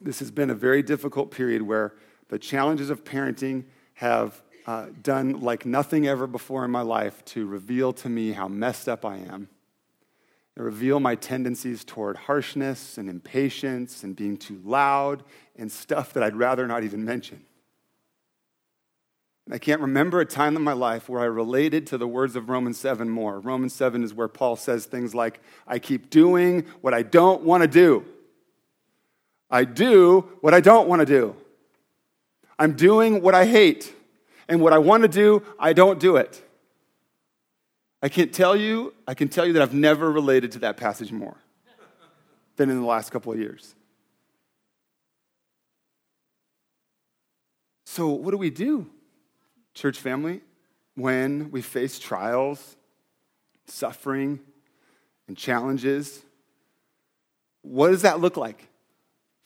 this 0.00 0.18
has 0.18 0.30
been 0.30 0.50
a 0.50 0.54
very 0.54 0.82
difficult 0.82 1.30
period 1.30 1.62
where 1.62 1.94
the 2.28 2.38
challenges 2.38 2.90
of 2.90 3.04
parenting 3.04 3.64
have 3.94 4.42
uh, 4.66 4.86
done 5.02 5.40
like 5.40 5.64
nothing 5.64 6.06
ever 6.06 6.26
before 6.26 6.64
in 6.64 6.70
my 6.70 6.82
life 6.82 7.24
to 7.24 7.46
reveal 7.46 7.92
to 7.92 8.08
me 8.08 8.32
how 8.32 8.48
messed 8.48 8.88
up 8.88 9.04
I 9.04 9.16
am. 9.16 9.48
and 10.56 10.64
reveal 10.64 10.98
my 11.00 11.14
tendencies 11.14 11.84
toward 11.84 12.16
harshness 12.16 12.98
and 12.98 13.08
impatience 13.08 14.02
and 14.02 14.16
being 14.16 14.36
too 14.36 14.60
loud 14.64 15.22
and 15.56 15.70
stuff 15.70 16.12
that 16.14 16.22
I'd 16.22 16.36
rather 16.36 16.66
not 16.66 16.82
even 16.82 17.04
mention. 17.04 17.44
I 19.50 19.58
can't 19.58 19.80
remember 19.80 20.20
a 20.20 20.26
time 20.26 20.56
in 20.56 20.62
my 20.62 20.72
life 20.72 21.08
where 21.08 21.20
I 21.20 21.26
related 21.26 21.86
to 21.88 21.98
the 21.98 22.08
words 22.08 22.34
of 22.34 22.48
Romans 22.48 22.78
7 22.78 23.08
more. 23.08 23.38
Romans 23.38 23.72
7 23.72 24.02
is 24.02 24.12
where 24.12 24.26
Paul 24.26 24.56
says 24.56 24.86
things 24.86 25.14
like, 25.14 25.40
I 25.68 25.78
keep 25.78 26.10
doing 26.10 26.66
what 26.80 26.92
I 26.92 27.02
don't 27.02 27.42
want 27.42 27.62
to 27.62 27.68
do. 27.68 28.04
I 29.50 29.64
do 29.64 30.28
what 30.40 30.54
I 30.54 30.60
don't 30.60 30.88
want 30.88 31.00
to 31.00 31.06
do. 31.06 31.36
I'm 32.58 32.72
doing 32.72 33.22
what 33.22 33.34
I 33.34 33.46
hate. 33.46 33.92
And 34.48 34.60
what 34.60 34.72
I 34.72 34.78
want 34.78 35.02
to 35.02 35.08
do, 35.08 35.42
I 35.58 35.72
don't 35.72 35.98
do 35.98 36.16
it. 36.16 36.42
I 38.02 38.08
can't 38.08 38.32
tell 38.32 38.54
you, 38.54 38.94
I 39.06 39.14
can 39.14 39.28
tell 39.28 39.46
you 39.46 39.52
that 39.54 39.62
I've 39.62 39.74
never 39.74 40.10
related 40.10 40.52
to 40.52 40.58
that 40.60 40.76
passage 40.76 41.10
more 41.10 41.36
than 42.56 42.70
in 42.70 42.80
the 42.80 42.86
last 42.86 43.10
couple 43.10 43.32
of 43.32 43.38
years. 43.38 43.74
So, 47.86 48.08
what 48.08 48.30
do 48.30 48.36
we 48.36 48.50
do, 48.50 48.88
church 49.74 49.98
family, 49.98 50.42
when 50.94 51.50
we 51.50 51.62
face 51.62 51.98
trials, 51.98 52.76
suffering, 53.66 54.40
and 55.26 55.36
challenges? 55.36 56.22
What 57.62 57.88
does 57.88 58.02
that 58.02 58.20
look 58.20 58.36
like? 58.36 58.68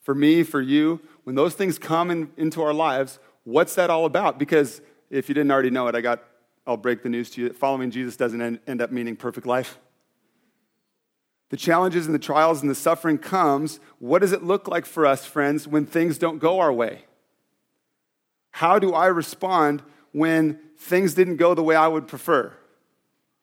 For 0.01 0.15
me, 0.15 0.43
for 0.43 0.61
you, 0.61 1.01
when 1.25 1.37
those 1.37 1.55
things 1.55 1.79
come 1.79 2.11
in, 2.11 2.31
into 2.37 2.63
our 2.63 2.73
lives, 2.73 3.19
what's 3.45 3.75
that 3.75 3.91
all 3.91 4.07
about? 4.07 4.39
Because 4.39 4.81
if 5.11 5.29
you 5.29 5.35
didn't 5.35 5.51
already 5.51 5.71
know 5.71 5.89
it, 5.89 5.95
I 5.95 6.01
got, 6.01 6.23
I'll 6.67 6.77
break 6.77 7.03
the 7.03 7.09
news 7.09 7.31
to 7.31 7.43
you 7.43 7.49
that 7.49 7.57
following 7.57 7.91
Jesus 7.91 8.17
doesn't 8.17 8.41
end, 8.41 8.61
end 8.67 8.81
up 8.81 8.91
meaning 8.91 9.17
perfect 9.17 9.47
life. 9.47 9.79
The 11.51 11.57
challenges 11.57 12.07
and 12.07 12.15
the 12.15 12.21
trials 12.21 12.63
and 12.63 12.71
the 12.71 12.77
suffering 12.77 13.19
comes. 13.19 13.81
What 13.99 14.21
does 14.21 14.33
it 14.33 14.43
look 14.43 14.69
like 14.69 14.87
for 14.87 15.05
us, 15.05 15.27
friends, 15.27 15.67
when 15.67 15.85
things 15.85 16.17
don't 16.17 16.39
go 16.39 16.61
our 16.61 16.73
way? 16.73 17.05
How 18.53 18.79
do 18.79 18.95
I 18.95 19.07
respond 19.07 19.83
when 20.13 20.61
things 20.79 21.15
didn't 21.15 21.37
go 21.37 21.55
the 21.55 21.63
way 21.63 21.75
I 21.77 21.89
would 21.89 22.07
prefer? 22.07 22.53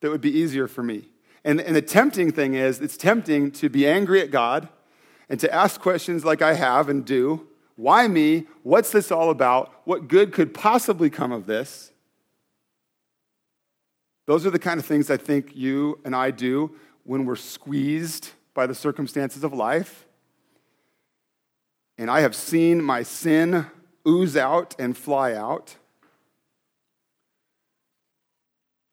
That 0.02 0.10
would 0.10 0.22
be 0.22 0.32
easier 0.32 0.68
for 0.68 0.84
me. 0.84 1.10
And, 1.44 1.60
and 1.60 1.76
the 1.76 1.82
tempting 1.82 2.32
thing 2.32 2.54
is, 2.56 2.80
it's 2.80 2.98
tempting 2.98 3.52
to 3.52 3.70
be 3.70 3.88
angry 3.88 4.22
at 4.22 4.32
God 4.32 4.70
and 5.30 5.40
to 5.40 5.54
ask 5.54 5.80
questions 5.82 6.24
like 6.24 6.42
I 6.42 6.54
have 6.54 6.90
and 6.90 7.06
do 7.06 7.48
why 7.78 8.08
me? 8.08 8.48
What's 8.64 8.92
this 8.92 9.12
all 9.12 9.30
about? 9.30 9.72
What 9.86 10.08
good 10.08 10.34
could 10.34 10.54
possibly 10.54 11.12
come 11.12 11.32
of 11.32 11.46
this? 11.46 11.92
Those 14.26 14.46
are 14.46 14.50
the 14.50 14.60
kind 14.60 14.80
of 14.80 14.86
things 14.86 15.10
I 15.12 15.18
think 15.18 15.56
you 15.56 16.00
and 16.04 16.16
I 16.16 16.32
do 16.32 16.76
when 17.04 17.26
we're 17.26 17.36
squeezed 17.36 18.32
by 18.56 18.66
the 18.66 18.74
circumstances 18.74 19.44
of 19.44 19.54
life. 19.54 20.08
And 22.00 22.10
I 22.10 22.22
have 22.22 22.36
seen 22.36 22.84
my 22.84 23.04
sin 23.04 23.68
ooze 24.08 24.36
out 24.36 24.76
and 24.80 24.98
fly 24.98 25.34
out. 25.34 25.78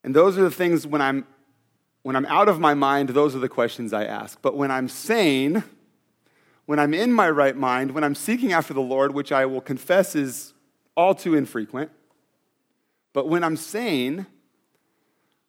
And 0.05 0.14
those 0.14 0.37
are 0.37 0.42
the 0.42 0.51
things 0.51 0.87
when 0.87 1.01
I'm 1.01 1.27
when 2.03 2.16
I'm 2.16 2.27
out 2.27 2.51
of 2.51 2.61
my 2.61 2.75
mind, 2.75 3.09
those 3.09 3.35
are 3.35 3.38
the 3.38 3.49
questions 3.49 3.94
I 3.94 4.05
ask. 4.05 4.38
But 4.42 4.59
when 4.59 4.70
I'm 4.70 4.90
sane, 4.90 5.64
when 6.66 6.79
I'm 6.79 6.94
in 6.94 7.12
my 7.12 7.29
right 7.29 7.57
mind, 7.57 7.92
when 7.92 8.05
I'm 8.05 8.14
seeking 8.14 8.53
after 8.53 8.72
the 8.72 8.81
Lord, 8.81 9.12
which 9.12 9.33
I 9.33 9.46
will 9.46 9.61
confess 9.61 10.14
is 10.14 10.55
all 10.96 11.14
too 11.14 11.35
infrequent, 11.35 11.90
but 13.12 13.29
when 13.29 13.44
I'm 13.44 13.57
sane, 13.57 14.27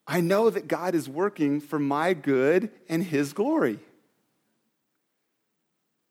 I 0.07 0.21
know 0.21 0.49
that 0.49 0.67
God 0.67 0.93
is 0.93 1.09
working 1.09 1.59
for 1.59 1.79
my 1.79 2.13
good 2.13 2.69
and 2.89 3.03
His 3.03 3.33
glory. 3.33 3.79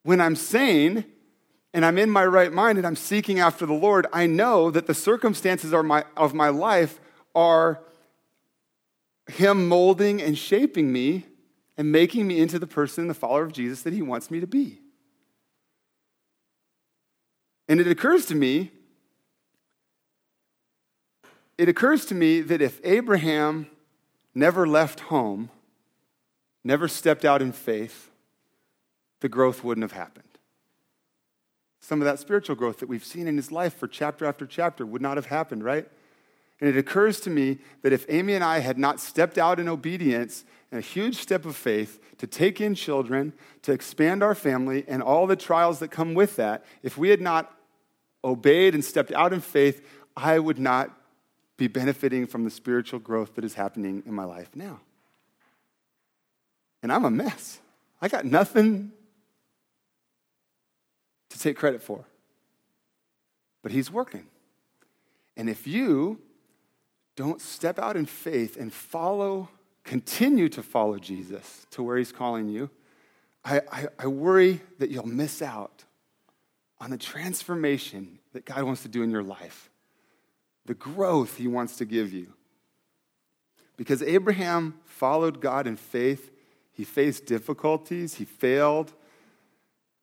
When 0.03 0.21
I'm 0.21 0.37
sane 0.37 1.05
and 1.73 1.85
I'm 1.85 1.99
in 1.99 2.11
my 2.11 2.25
right 2.25 2.53
mind 2.53 2.79
and 2.79 2.87
I'm 2.87 2.97
seeking 2.97 3.39
after 3.39 3.67
the 3.67 3.75
Lord, 3.75 4.07
I 4.13 4.27
know 4.27 4.71
that 4.71 4.87
the 4.87 4.95
circumstances 4.95 5.73
of 5.73 5.85
my, 5.85 6.05
of 6.17 6.35
my 6.35 6.49
life 6.49 7.01
are 7.35 7.81
Him 9.29 9.69
molding 9.69 10.21
and 10.21 10.37
shaping 10.37 10.93
me 10.93 11.27
and 11.77 11.93
making 11.93 12.27
me 12.27 12.41
into 12.41 12.59
the 12.59 12.67
person, 12.67 13.09
the 13.09 13.15
follower 13.15 13.45
of 13.45 13.53
Jesus 13.53 13.83
that 13.83 13.93
He 13.93 14.03
wants 14.03 14.31
me 14.31 14.41
to 14.41 14.47
be. 14.47 14.81
And 17.69 17.81
it 17.81 17.87
occurs 17.87 18.27
to 18.27 18.35
me, 18.35 18.71
it 21.57 21.69
occurs 21.69 22.05
to 22.07 22.15
me 22.15 22.41
that 22.41 22.61
if 22.61 22.81
Abraham 22.85 23.69
never 24.35 24.67
left 24.67 25.01
home, 25.01 25.51
never 26.65 26.89
stepped 26.89 27.25
out 27.25 27.41
in 27.41 27.53
faith, 27.53 28.11
the 29.21 29.29
growth 29.29 29.63
wouldn't 29.63 29.83
have 29.83 29.93
happened. 29.93 30.25
Some 31.81 32.01
of 32.01 32.07
that 32.07 32.19
spiritual 32.19 32.57
growth 32.57 32.79
that 32.79 32.89
we've 32.89 33.05
seen 33.05 33.27
in 33.29 33.37
his 33.37 33.53
life 33.53 33.75
for 33.75 33.87
chapter 33.87 34.25
after 34.25 34.47
chapter 34.47 34.85
would 34.85 35.03
not 35.03 35.17
have 35.17 35.27
happened, 35.27 35.63
right? 35.63 35.87
And 36.61 36.69
it 36.69 36.79
occurs 36.79 37.21
to 37.21 37.31
me 37.31 37.59
that 37.83 37.93
if 37.93 38.07
Amy 38.09 38.35
and 38.35 38.43
I 38.43 38.61
had 38.61 38.79
not 38.79 39.01
stepped 39.01 39.39
out 39.39 39.61
in 39.61 39.69
obedience 39.69 40.45
and 40.71 40.79
a 40.79 40.83
huge 40.83 41.17
step 41.17 41.45
of 41.45 41.57
faith 41.57 42.01
to 42.19 42.27
take 42.27 42.61
in 42.61 42.75
children, 42.75 43.33
to 43.63 43.73
expand 43.73 44.23
our 44.23 44.35
family, 44.35 44.85
and 44.89 45.03
all 45.03 45.27
the 45.27 45.37
trials 45.37 45.79
that 45.81 45.89
come 45.89 46.15
with 46.15 46.37
that, 46.37 46.65
if 46.83 46.97
we 46.97 47.11
had 47.11 47.21
not 47.21 47.54
obeyed 48.25 48.75
and 48.75 48.85
stepped 48.85 49.13
out 49.13 49.33
in 49.33 49.41
faith, 49.41 49.87
I 50.17 50.39
would 50.39 50.59
not 50.59 50.91
be 51.57 51.69
benefiting 51.69 52.27
from 52.27 52.45
the 52.45 52.51
spiritual 52.51 52.99
growth 52.99 53.35
that 53.35 53.45
is 53.45 53.55
happening 53.55 54.03
in 54.07 54.15
my 54.15 54.25
life 54.25 54.51
now. 54.55 54.81
And 56.83 56.93
I'm 56.93 57.05
a 57.05 57.11
mess. 57.11 57.61
I 58.01 58.09
got 58.09 58.25
nothing 58.25 58.93
to 61.31 61.39
take 61.39 61.57
credit 61.57 61.83
for. 61.83 62.05
But 63.63 63.73
He's 63.73 63.91
working. 63.91 64.27
And 65.37 65.49
if 65.49 65.67
you 65.67 66.21
don't 67.17 67.41
step 67.41 67.79
out 67.79 67.97
in 67.97 68.07
faith 68.07 68.57
and 68.57 68.73
follow, 68.73 69.49
continue 69.85 70.49
to 70.51 70.63
follow 70.63 70.99
Jesus 70.99 71.67
to 71.71 71.83
where 71.83 71.97
He's 71.97 72.13
calling 72.13 72.49
you, 72.49 72.71
I, 73.45 73.61
I, 73.71 73.87
I 73.99 74.07
worry 74.07 74.61
that 74.79 74.91
you'll 74.91 75.07
miss 75.07 75.43
out 75.43 75.85
on 76.85 76.91
the 76.91 76.99
transformation 76.99 78.19
that 78.35 78.45
God 78.45 78.63
wants 78.63 78.83
to 78.83 78.89
do 78.89 79.03
in 79.03 79.11
your 79.11 79.23
life, 79.23 79.71
the 80.67 80.75
growth 80.75 81.39
He 81.39 81.49
wants 81.49 81.77
to 81.77 81.87
give 81.87 82.13
you. 82.13 82.35
Because 83.79 84.03
Abraham 84.03 84.75
followed 84.85 85.41
God 85.41 85.67
in 85.67 85.77
faith, 85.77 86.31
he 86.73 86.85
faced 86.85 87.25
difficulties, 87.25 88.17
he 88.17 88.27
failed, 88.27 88.93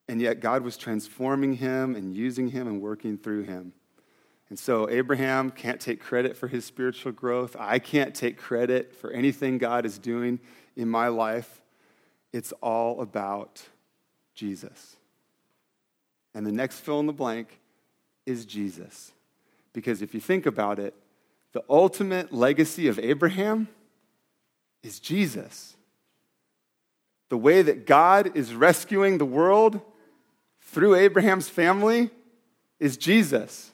and 0.08 0.20
yet 0.20 0.40
God 0.40 0.64
was 0.64 0.76
transforming 0.76 1.54
him 1.54 1.96
and 1.96 2.16
using 2.16 2.48
him 2.48 2.68
and 2.68 2.82
working 2.82 3.18
through 3.18 3.44
him. 3.44 3.74
And 4.50 4.58
so 4.58 4.90
Abraham 4.90 5.52
can't 5.52 5.80
take 5.80 6.02
credit 6.02 6.36
for 6.36 6.48
his 6.48 6.66
spiritual 6.66 7.12
growth. 7.12 7.56
I 7.60 7.78
can't 7.80 8.16
take 8.16 8.38
credit 8.38 8.96
for 8.96 9.12
anything 9.12 9.58
God 9.58 9.86
is 9.86 10.00
doing 10.00 10.40
in 10.76 10.90
my 10.90 11.10
life. 11.10 11.62
It's 12.34 12.52
all 12.54 13.02
about 13.02 13.62
Jesus. 14.34 14.98
And 16.34 16.46
the 16.46 16.52
next 16.52 16.80
fill 16.80 17.00
in 17.00 17.08
the 17.08 17.14
blank 17.14 17.60
is 18.26 18.46
Jesus. 18.46 19.12
Because 19.74 20.02
if 20.02 20.14
you 20.14 20.20
think 20.20 20.46
about 20.46 20.80
it, 20.80 20.94
the 21.54 21.64
ultimate 21.70 22.32
legacy 22.32 22.88
of 22.88 23.00
Abraham 23.00 23.68
is 24.84 25.00
Jesus. 25.00 25.76
The 27.30 27.38
way 27.38 27.62
that 27.62 27.86
God 27.86 28.36
is 28.36 28.56
rescuing 28.56 29.18
the 29.18 29.26
world 29.26 29.82
through 30.62 30.96
Abraham's 30.96 31.50
family 31.50 32.10
is 32.80 32.98
Jesus. 32.98 33.72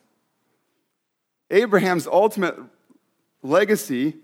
Abraham's 1.49 2.08
ultimate 2.08 2.55
legacy 3.41 4.16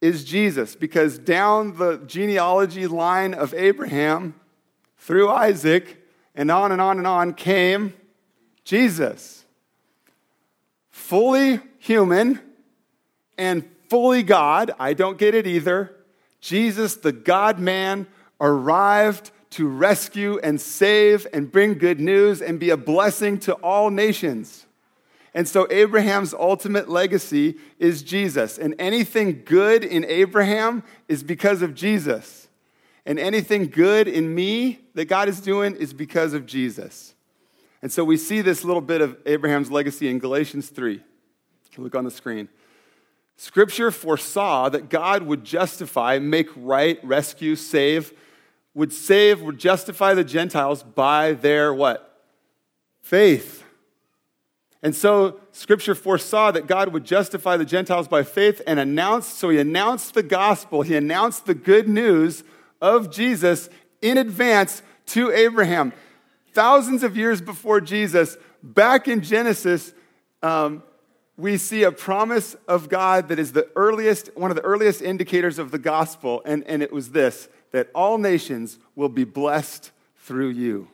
is 0.00 0.24
Jesus 0.24 0.76
because 0.76 1.18
down 1.18 1.76
the 1.76 1.96
genealogy 2.06 2.86
line 2.86 3.34
of 3.34 3.54
Abraham 3.54 4.34
through 4.98 5.30
Isaac 5.30 6.03
and 6.34 6.50
on 6.50 6.72
and 6.72 6.80
on 6.80 6.98
and 6.98 7.06
on 7.06 7.34
came 7.34 7.94
Jesus. 8.64 9.44
Fully 10.90 11.60
human 11.78 12.40
and 13.36 13.68
fully 13.88 14.22
God. 14.22 14.70
I 14.78 14.94
don't 14.94 15.18
get 15.18 15.34
it 15.34 15.46
either. 15.46 15.94
Jesus, 16.40 16.96
the 16.96 17.12
God 17.12 17.58
man, 17.58 18.06
arrived 18.40 19.30
to 19.50 19.68
rescue 19.68 20.38
and 20.42 20.60
save 20.60 21.26
and 21.32 21.50
bring 21.50 21.74
good 21.74 22.00
news 22.00 22.42
and 22.42 22.58
be 22.58 22.70
a 22.70 22.76
blessing 22.76 23.38
to 23.38 23.54
all 23.54 23.90
nations. 23.90 24.66
And 25.32 25.48
so 25.48 25.66
Abraham's 25.70 26.32
ultimate 26.32 26.88
legacy 26.88 27.56
is 27.78 28.02
Jesus. 28.02 28.58
And 28.58 28.74
anything 28.78 29.42
good 29.44 29.84
in 29.84 30.04
Abraham 30.04 30.84
is 31.08 31.22
because 31.22 31.62
of 31.62 31.74
Jesus. 31.74 32.43
And 33.06 33.18
anything 33.18 33.66
good 33.66 34.08
in 34.08 34.34
me 34.34 34.80
that 34.94 35.06
God 35.06 35.28
is 35.28 35.40
doing 35.40 35.76
is 35.76 35.92
because 35.92 36.32
of 36.32 36.46
Jesus. 36.46 37.14
And 37.82 37.92
so 37.92 38.02
we 38.02 38.16
see 38.16 38.40
this 38.40 38.64
little 38.64 38.80
bit 38.80 39.00
of 39.00 39.18
Abraham's 39.26 39.70
legacy 39.70 40.08
in 40.08 40.18
Galatians 40.18 40.70
3. 40.70 41.02
Look 41.76 41.94
on 41.94 42.04
the 42.04 42.10
screen. 42.10 42.48
Scripture 43.36 43.90
foresaw 43.90 44.68
that 44.68 44.88
God 44.88 45.24
would 45.24 45.44
justify, 45.44 46.18
make 46.18 46.48
right, 46.56 46.98
rescue, 47.04 47.56
save, 47.56 48.12
would 48.74 48.92
save, 48.92 49.42
would 49.42 49.58
justify 49.58 50.14
the 50.14 50.24
Gentiles 50.24 50.82
by 50.82 51.32
their 51.32 51.74
what? 51.74 52.22
Faith. 53.02 53.64
And 54.82 54.94
so 54.94 55.40
scripture 55.50 55.94
foresaw 55.94 56.50
that 56.50 56.66
God 56.66 56.92
would 56.92 57.04
justify 57.04 57.56
the 57.56 57.64
Gentiles 57.64 58.06
by 58.06 58.22
faith 58.22 58.60
and 58.66 58.78
announced, 58.78 59.38
so 59.38 59.48
he 59.48 59.58
announced 59.58 60.12
the 60.12 60.22
gospel, 60.22 60.82
he 60.82 60.94
announced 60.94 61.46
the 61.46 61.54
good 61.54 61.88
news 61.88 62.44
of 62.84 63.10
Jesus 63.10 63.70
in 64.02 64.18
advance 64.18 64.82
to 65.06 65.32
Abraham. 65.32 65.94
Thousands 66.52 67.02
of 67.02 67.16
years 67.16 67.40
before 67.40 67.80
Jesus, 67.80 68.36
back 68.62 69.08
in 69.08 69.22
Genesis, 69.22 69.94
um, 70.42 70.82
we 71.38 71.56
see 71.56 71.82
a 71.82 71.90
promise 71.90 72.54
of 72.68 72.90
God 72.90 73.28
that 73.28 73.38
is 73.38 73.52
the 73.52 73.68
earliest, 73.74 74.36
one 74.36 74.50
of 74.50 74.56
the 74.56 74.62
earliest 74.62 75.00
indicators 75.00 75.58
of 75.58 75.70
the 75.70 75.78
gospel, 75.78 76.42
and, 76.44 76.62
and 76.64 76.82
it 76.82 76.92
was 76.92 77.10
this 77.10 77.48
that 77.72 77.88
all 77.92 78.18
nations 78.18 78.78
will 78.94 79.08
be 79.08 79.24
blessed 79.24 79.90
through 80.18 80.50
you. 80.50 80.86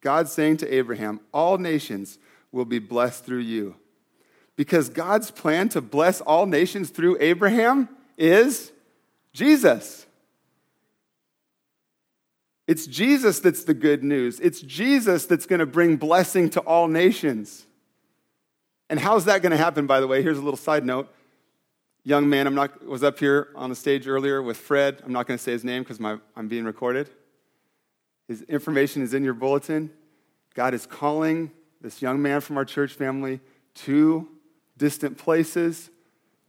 God 0.00 0.28
saying 0.28 0.58
to 0.58 0.72
Abraham, 0.72 1.18
All 1.32 1.56
nations 1.56 2.18
will 2.52 2.66
be 2.66 2.78
blessed 2.78 3.24
through 3.24 3.38
you. 3.38 3.76
Because 4.56 4.90
God's 4.90 5.30
plan 5.32 5.70
to 5.70 5.80
bless 5.80 6.20
all 6.20 6.46
nations 6.46 6.90
through 6.90 7.16
Abraham 7.18 7.88
is 8.16 8.70
Jesus. 9.32 10.06
It's 12.66 12.86
Jesus 12.86 13.40
that's 13.40 13.64
the 13.64 13.74
good 13.74 14.02
news. 14.02 14.40
It's 14.40 14.60
Jesus 14.60 15.26
that's 15.26 15.46
going 15.46 15.60
to 15.60 15.66
bring 15.66 15.96
blessing 15.96 16.48
to 16.50 16.60
all 16.60 16.88
nations. 16.88 17.66
And 18.88 18.98
how's 18.98 19.26
that 19.26 19.42
going 19.42 19.52
to 19.52 19.58
happen, 19.58 19.86
by 19.86 20.00
the 20.00 20.06
way? 20.06 20.22
Here's 20.22 20.38
a 20.38 20.42
little 20.42 20.56
side 20.56 20.84
note. 20.84 21.12
Young 22.04 22.28
man, 22.28 22.46
I'm 22.46 22.54
not, 22.54 22.84
was 22.86 23.02
up 23.02 23.18
here 23.18 23.48
on 23.54 23.70
the 23.70 23.76
stage 23.76 24.06
earlier 24.06 24.42
with 24.42 24.56
Fred. 24.56 25.00
I'm 25.04 25.12
not 25.12 25.26
going 25.26 25.38
to 25.38 25.42
say 25.42 25.52
his 25.52 25.64
name 25.64 25.82
because 25.82 25.98
I'm 26.36 26.48
being 26.48 26.64
recorded. 26.64 27.08
His 28.28 28.42
information 28.42 29.02
is 29.02 29.14
in 29.14 29.24
your 29.24 29.34
bulletin. 29.34 29.90
God 30.54 30.74
is 30.74 30.86
calling 30.86 31.50
this 31.80 32.00
young 32.00 32.22
man 32.22 32.40
from 32.40 32.56
our 32.56 32.64
church 32.64 32.92
family 32.92 33.40
to 33.74 34.28
distant 34.76 35.18
places 35.18 35.90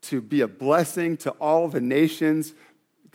to 0.01 0.21
be 0.21 0.41
a 0.41 0.47
blessing 0.47 1.17
to 1.17 1.31
all 1.31 1.67
the 1.67 1.81
nations. 1.81 2.53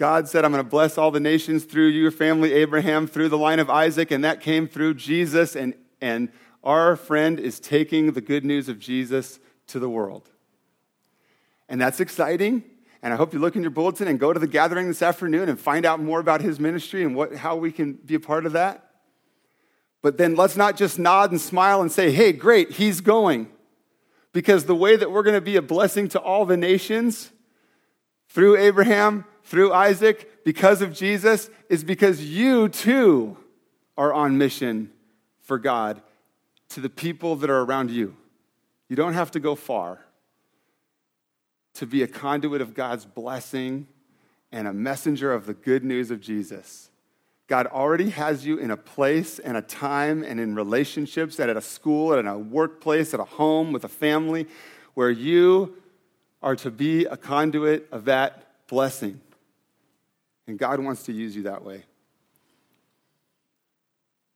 God 0.00 0.30
said, 0.30 0.46
I'm 0.46 0.50
going 0.50 0.64
to 0.64 0.70
bless 0.70 0.96
all 0.96 1.10
the 1.10 1.20
nations 1.20 1.64
through 1.64 1.88
your 1.88 2.10
family, 2.10 2.54
Abraham, 2.54 3.06
through 3.06 3.28
the 3.28 3.36
line 3.36 3.58
of 3.58 3.68
Isaac, 3.68 4.10
and 4.10 4.24
that 4.24 4.40
came 4.40 4.66
through 4.66 4.94
Jesus. 4.94 5.54
And, 5.54 5.74
and 6.00 6.30
our 6.64 6.96
friend 6.96 7.38
is 7.38 7.60
taking 7.60 8.12
the 8.12 8.22
good 8.22 8.42
news 8.42 8.70
of 8.70 8.78
Jesus 8.78 9.38
to 9.66 9.78
the 9.78 9.90
world. 9.90 10.30
And 11.68 11.78
that's 11.78 12.00
exciting. 12.00 12.64
And 13.02 13.12
I 13.12 13.18
hope 13.18 13.34
you 13.34 13.40
look 13.40 13.56
in 13.56 13.62
your 13.62 13.72
bulletin 13.72 14.08
and 14.08 14.18
go 14.18 14.32
to 14.32 14.40
the 14.40 14.46
gathering 14.46 14.88
this 14.88 15.02
afternoon 15.02 15.50
and 15.50 15.60
find 15.60 15.84
out 15.84 16.00
more 16.00 16.18
about 16.18 16.40
his 16.40 16.58
ministry 16.58 17.04
and 17.04 17.14
what, 17.14 17.36
how 17.36 17.56
we 17.56 17.70
can 17.70 17.92
be 17.92 18.14
a 18.14 18.20
part 18.20 18.46
of 18.46 18.52
that. 18.52 18.92
But 20.00 20.16
then 20.16 20.34
let's 20.34 20.56
not 20.56 20.78
just 20.78 20.98
nod 20.98 21.30
and 21.30 21.38
smile 21.38 21.82
and 21.82 21.92
say, 21.92 22.10
hey, 22.10 22.32
great, 22.32 22.70
he's 22.70 23.02
going. 23.02 23.50
Because 24.32 24.64
the 24.64 24.74
way 24.74 24.96
that 24.96 25.10
we're 25.10 25.24
going 25.24 25.34
to 25.36 25.42
be 25.42 25.56
a 25.56 25.62
blessing 25.62 26.08
to 26.08 26.18
all 26.18 26.46
the 26.46 26.56
nations 26.56 27.32
through 28.30 28.56
Abraham, 28.56 29.26
through 29.50 29.72
Isaac, 29.72 30.44
because 30.44 30.80
of 30.80 30.94
Jesus, 30.94 31.50
is 31.68 31.82
because 31.82 32.22
you 32.22 32.68
too 32.68 33.36
are 33.98 34.14
on 34.14 34.38
mission 34.38 34.92
for 35.40 35.58
God 35.58 36.00
to 36.68 36.80
the 36.80 36.88
people 36.88 37.34
that 37.34 37.50
are 37.50 37.62
around 37.62 37.90
you. 37.90 38.14
You 38.88 38.94
don't 38.94 39.14
have 39.14 39.32
to 39.32 39.40
go 39.40 39.56
far 39.56 39.98
to 41.74 41.84
be 41.84 42.04
a 42.04 42.06
conduit 42.06 42.60
of 42.60 42.74
God's 42.74 43.04
blessing 43.04 43.88
and 44.52 44.68
a 44.68 44.72
messenger 44.72 45.32
of 45.32 45.46
the 45.46 45.54
good 45.54 45.82
news 45.82 46.12
of 46.12 46.20
Jesus. 46.20 46.88
God 47.48 47.66
already 47.66 48.10
has 48.10 48.46
you 48.46 48.56
in 48.56 48.70
a 48.70 48.76
place 48.76 49.40
and 49.40 49.56
a 49.56 49.62
time 49.62 50.22
and 50.22 50.38
in 50.38 50.54
relationships 50.54 51.40
and 51.40 51.50
at 51.50 51.56
a 51.56 51.60
school 51.60 52.12
and 52.12 52.28
a 52.28 52.38
workplace, 52.38 53.12
at 53.14 53.18
a 53.18 53.24
home, 53.24 53.72
with 53.72 53.82
a 53.82 53.88
family, 53.88 54.46
where 54.94 55.10
you 55.10 55.74
are 56.40 56.54
to 56.54 56.70
be 56.70 57.04
a 57.06 57.16
conduit 57.16 57.88
of 57.90 58.04
that 58.04 58.68
blessing. 58.68 59.20
And 60.46 60.58
God 60.58 60.80
wants 60.80 61.04
to 61.04 61.12
use 61.12 61.36
you 61.36 61.44
that 61.44 61.64
way. 61.64 61.84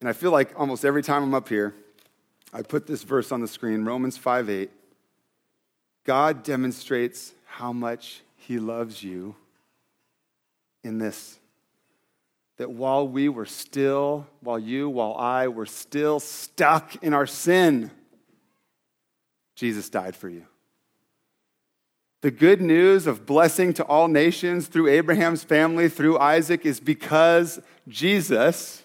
And 0.00 0.08
I 0.08 0.12
feel 0.12 0.30
like 0.30 0.52
almost 0.58 0.84
every 0.84 1.02
time 1.02 1.22
I'm 1.22 1.34
up 1.34 1.48
here, 1.48 1.74
I 2.52 2.62
put 2.62 2.86
this 2.86 3.02
verse 3.02 3.32
on 3.32 3.40
the 3.40 3.48
screen 3.48 3.84
Romans 3.84 4.16
5 4.16 4.50
8. 4.50 4.70
God 6.04 6.42
demonstrates 6.42 7.32
how 7.46 7.72
much 7.72 8.20
he 8.36 8.58
loves 8.58 9.02
you 9.02 9.34
in 10.82 10.98
this 10.98 11.38
that 12.56 12.70
while 12.70 13.06
we 13.08 13.28
were 13.28 13.46
still, 13.46 14.26
while 14.40 14.58
you, 14.58 14.88
while 14.88 15.14
I 15.14 15.48
were 15.48 15.66
still 15.66 16.20
stuck 16.20 17.02
in 17.02 17.12
our 17.12 17.26
sin, 17.26 17.90
Jesus 19.56 19.88
died 19.88 20.14
for 20.14 20.28
you. 20.28 20.44
The 22.24 22.30
good 22.30 22.62
news 22.62 23.06
of 23.06 23.26
blessing 23.26 23.74
to 23.74 23.84
all 23.84 24.08
nations 24.08 24.68
through 24.68 24.88
Abraham's 24.88 25.44
family, 25.44 25.90
through 25.90 26.18
Isaac, 26.18 26.64
is 26.64 26.80
because 26.80 27.60
Jesus 27.86 28.82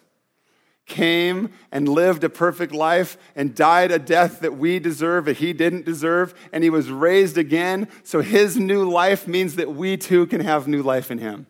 came 0.85 1.49
and 1.71 1.87
lived 1.87 2.25
a 2.25 2.29
perfect 2.29 2.73
life 2.73 3.17
and 3.37 3.55
died 3.55 3.93
a 3.93 3.97
death 3.97 4.41
that 4.41 4.57
we 4.57 4.77
deserve, 4.77 5.23
that 5.23 5.37
he 5.37 5.53
didn't 5.53 5.85
deserve, 5.85 6.33
and 6.51 6.65
he 6.65 6.69
was 6.69 6.91
raised 6.91 7.37
again. 7.37 7.87
So 8.03 8.19
his 8.19 8.57
new 8.57 8.83
life 8.83 9.25
means 9.25 9.55
that 9.55 9.73
we 9.73 9.95
too 9.95 10.27
can 10.27 10.41
have 10.41 10.67
new 10.67 10.83
life 10.83 11.09
in 11.09 11.19
him. 11.19 11.47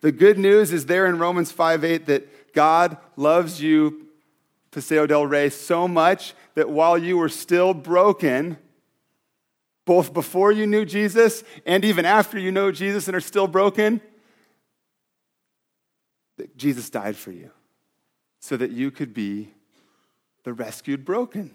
The 0.00 0.10
good 0.10 0.36
news 0.36 0.72
is 0.72 0.86
there 0.86 1.06
in 1.06 1.20
Romans 1.20 1.52
5 1.52 1.84
8 1.84 2.06
that 2.06 2.52
God 2.54 2.96
loves 3.14 3.62
you, 3.62 4.08
Paseo 4.72 5.06
del 5.06 5.26
Rey, 5.26 5.48
so 5.48 5.86
much 5.86 6.34
that 6.56 6.68
while 6.68 6.98
you 6.98 7.18
were 7.18 7.28
still 7.28 7.72
broken, 7.72 8.58
both 9.86 10.12
before 10.12 10.52
you 10.52 10.66
knew 10.66 10.84
Jesus 10.84 11.42
and 11.64 11.84
even 11.84 12.04
after 12.04 12.38
you 12.38 12.52
know 12.52 12.70
Jesus 12.70 13.08
and 13.08 13.16
are 13.16 13.20
still 13.20 13.46
broken, 13.46 14.02
that 16.36 16.58
Jesus 16.58 16.90
died 16.90 17.16
for 17.16 17.30
you 17.32 17.50
so 18.40 18.56
that 18.56 18.72
you 18.72 18.90
could 18.90 19.14
be 19.14 19.48
the 20.42 20.52
rescued 20.52 21.04
broken. 21.04 21.52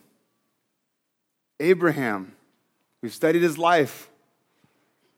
Abraham, 1.59 2.33
we've 3.01 3.13
studied 3.13 3.43
his 3.43 3.57
life. 3.57 4.09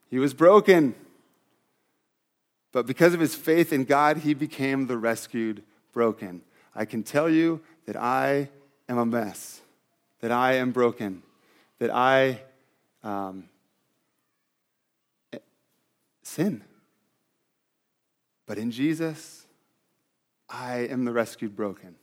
He 0.09 0.19
was 0.19 0.33
broken. 0.33 0.93
But 2.71 2.87
because 2.87 3.13
of 3.13 3.19
his 3.19 3.35
faith 3.35 3.71
in 3.71 3.85
God, 3.85 4.17
he 4.17 4.33
became 4.33 4.87
the 4.87 4.97
rescued 4.97 5.63
broken. 5.93 6.41
I 6.75 6.85
can 6.85 7.03
tell 7.03 7.29
you 7.29 7.61
that 7.85 7.95
I 7.95 8.49
am 8.89 8.97
a 8.97 9.05
mess, 9.05 9.61
that 10.19 10.31
I 10.31 10.53
am 10.53 10.71
broken, 10.71 11.21
that 11.77 11.91
I 11.93 12.41
um, 13.03 13.45
sin. 16.21 16.63
But 18.45 18.57
in 18.57 18.71
Jesus, 18.71 19.45
I 20.49 20.79
am 20.79 21.05
the 21.05 21.11
rescued 21.11 21.55
broken. 21.55 21.95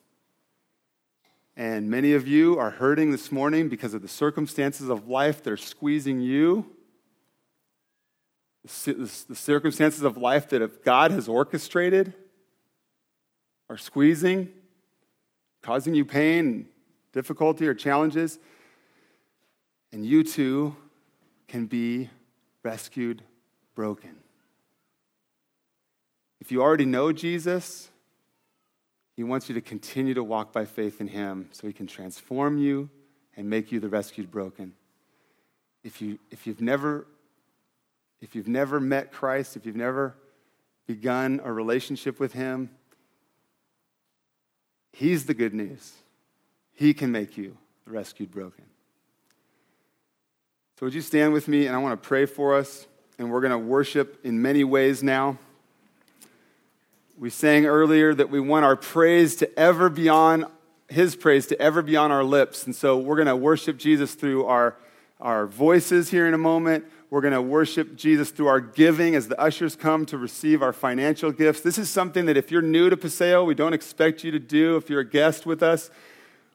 And 1.57 1.91
many 1.91 2.13
of 2.15 2.27
you 2.27 2.59
are 2.59 2.71
hurting 2.71 3.11
this 3.11 3.31
morning 3.31 3.69
because 3.69 3.93
of 3.93 4.03
the 4.03 4.09
circumstances 4.09 4.89
of 4.89 5.09
life 5.09 5.43
that 5.43 5.53
are 5.53 5.57
squeezing 5.57 6.21
you 6.21 6.67
the 8.63 9.35
circumstances 9.35 10.03
of 10.03 10.17
life 10.17 10.49
that 10.51 10.85
God 10.85 11.11
has 11.13 11.29
orchestrated 11.29 12.13
are 13.69 13.79
squeezing, 13.79 14.51
causing 15.63 15.95
you 15.95 16.05
pain, 16.05 16.69
difficulty, 17.13 17.67
or 17.67 17.75
challenges. 17.75 18.39
And 19.93 20.05
you 20.05 20.23
too 20.23 20.77
can 21.51 21.67
be 21.67 22.09
rescued, 22.63 23.23
broken. 23.75 24.15
If 26.41 26.53
you 26.53 26.63
already 26.63 26.85
know 26.85 27.11
Jesus, 27.11 27.89
he 29.17 29.25
wants 29.25 29.49
you 29.49 29.57
to 29.57 29.61
continue 29.61 30.15
to 30.15 30.23
walk 30.23 30.53
by 30.53 30.65
faith 30.65 31.01
in 31.01 31.09
him 31.09 31.49
so 31.51 31.67
he 31.67 31.73
can 31.73 31.89
transform 31.89 32.57
you 32.57 32.89
and 33.37 33.51
make 33.51 33.73
you 33.73 33.81
the 33.81 33.89
rescued 33.89 34.31
broken. 34.31 34.75
If, 35.83 36.01
you, 36.01 36.21
if, 36.31 36.47
you've 36.47 36.61
never, 36.61 37.09
if 38.21 38.37
you've 38.37 38.47
never 38.47 38.79
met 38.79 39.11
Christ, 39.11 39.57
if 39.57 39.67
you've 39.67 39.75
never 39.75 40.15
begun 40.87 41.41
a 41.43 41.53
relationship 41.53 42.21
with 42.21 42.33
him, 42.33 42.71
he's 44.93 45.27
the 45.27 45.35
good 45.35 45.53
news. 45.53 45.95
He 46.75 46.95
can 46.95 47.11
make 47.11 47.37
you 47.37 47.57
the 47.85 47.91
rescued 47.91 48.31
broken. 48.31 48.67
So, 50.81 50.87
would 50.87 50.95
you 50.95 51.03
stand 51.03 51.35
with 51.35 51.47
me? 51.47 51.67
And 51.67 51.77
I 51.77 51.79
want 51.79 52.03
to 52.03 52.09
pray 52.09 52.25
for 52.25 52.57
us. 52.57 52.87
And 53.19 53.31
we're 53.31 53.43
going 53.43 53.51
to 53.51 53.59
worship 53.59 54.19
in 54.25 54.41
many 54.41 54.65
ways 54.65 55.03
now. 55.03 55.37
We 57.19 57.29
sang 57.29 57.67
earlier 57.67 58.15
that 58.15 58.31
we 58.31 58.41
want 58.41 58.65
our 58.65 58.77
praise 58.77 59.37
to 59.37 59.59
ever 59.59 59.91
be 59.91 60.09
on, 60.09 60.47
His 60.89 61.17
praise 61.17 61.47
to 61.49 61.61
ever 61.61 61.83
be 61.83 61.99
on 61.99 62.11
our 62.11 62.25
lips. 62.25 62.65
And 62.65 62.75
so 62.75 62.97
we're 62.97 63.17
going 63.17 63.29
to 63.29 63.37
worship 63.37 63.77
Jesus 63.77 64.15
through 64.15 64.47
our, 64.47 64.75
our 65.21 65.47
voices 65.47 66.09
here 66.09 66.27
in 66.27 66.33
a 66.33 66.39
moment. 66.39 66.87
We're 67.11 67.21
going 67.21 67.35
to 67.35 67.43
worship 67.43 67.95
Jesus 67.95 68.31
through 68.31 68.47
our 68.47 68.61
giving 68.61 69.15
as 69.15 69.29
the 69.29 69.39
ushers 69.39 69.77
come 69.77 70.07
to 70.07 70.17
receive 70.17 70.63
our 70.63 70.73
financial 70.73 71.31
gifts. 71.31 71.61
This 71.61 71.77
is 71.77 71.91
something 71.91 72.25
that 72.25 72.39
if 72.39 72.51
you're 72.51 72.63
new 72.63 72.89
to 72.89 72.97
Paseo, 72.97 73.45
we 73.45 73.55
don't 73.55 73.75
expect 73.75 74.25
you 74.25 74.31
to 74.31 74.39
do. 74.39 74.79
If 74.79 74.89
you're 74.89 75.01
a 75.01 75.05
guest 75.05 75.45
with 75.45 75.63
us, 75.63 75.91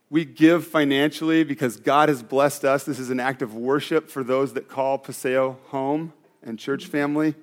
we 0.10 0.24
give 0.24 0.68
financially 0.68 1.43
because 1.43 1.78
God 1.78 2.10
has 2.10 2.22
blessed 2.22 2.64
us. 2.64 2.84
This 2.84 2.99
is 2.99 3.10
an 3.10 3.20
act 3.20 3.41
of 3.41 3.56
worship 3.56 4.10
for 4.10 4.24
those 4.24 4.53
that 4.53 4.68
call 4.70 4.97
Paseo 4.97 5.58
home 5.68 6.14
and 6.43 6.60
church 6.60 6.86
family. 6.86 7.36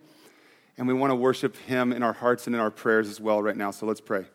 And 0.78 0.86
we 0.86 0.94
want 0.94 1.10
to 1.10 1.16
worship 1.16 1.56
Him 1.56 1.92
in 1.92 2.02
our 2.02 2.12
hearts 2.12 2.46
and 2.46 2.54
in 2.54 2.60
our 2.60 2.70
prayers 2.70 3.08
as 3.08 3.20
well 3.20 3.42
right 3.42 3.56
now. 3.56 3.72
So 3.72 3.86
let's 3.86 4.00
pray. 4.00 4.26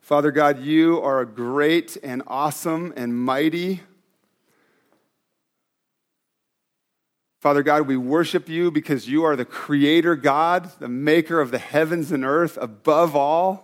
Father 0.00 0.30
God, 0.30 0.60
you 0.60 1.00
are 1.00 1.20
a 1.20 1.26
great 1.26 1.96
and 2.02 2.22
awesome 2.26 2.92
and 2.96 3.16
mighty. 3.16 3.80
Father 7.40 7.62
God, 7.62 7.86
we 7.86 7.96
worship 7.96 8.48
you 8.48 8.70
because 8.70 9.08
you 9.08 9.24
are 9.24 9.36
the 9.36 9.44
creator 9.44 10.16
God, 10.16 10.70
the 10.78 10.88
maker 10.88 11.40
of 11.40 11.50
the 11.50 11.58
heavens 11.58 12.12
and 12.12 12.24
earth 12.24 12.56
above 12.60 13.14
all. 13.16 13.63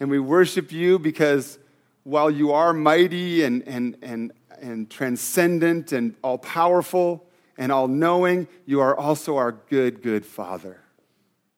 And 0.00 0.10
we 0.10 0.18
worship 0.18 0.72
you 0.72 0.98
because 0.98 1.58
while 2.02 2.30
you 2.30 2.52
are 2.52 2.72
mighty 2.72 3.44
and, 3.44 3.62
and, 3.68 3.96
and, 4.02 4.32
and 4.60 4.90
transcendent 4.90 5.92
and 5.92 6.16
all 6.22 6.38
powerful, 6.38 7.26
and 7.60 7.70
all 7.70 7.88
knowing, 7.88 8.48
you 8.64 8.80
are 8.80 8.96
also 8.96 9.36
our 9.36 9.52
good, 9.52 10.02
good 10.02 10.24
Father. 10.24 10.80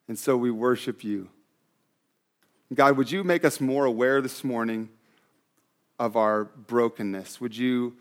And 0.09 0.19
so 0.19 0.37
we 0.37 0.51
worship 0.51 1.05
you. 1.05 1.29
God, 2.75 2.97
would 2.97 3.09
you 3.09 3.23
make 3.23 3.45
us 3.45 3.61
more 3.61 3.85
aware 3.85 4.21
this 4.21 4.43
morning 4.43 4.89
of 6.01 6.17
our 6.17 6.45
brokenness? 6.45 7.41
Would 7.41 7.57
you 7.57 7.97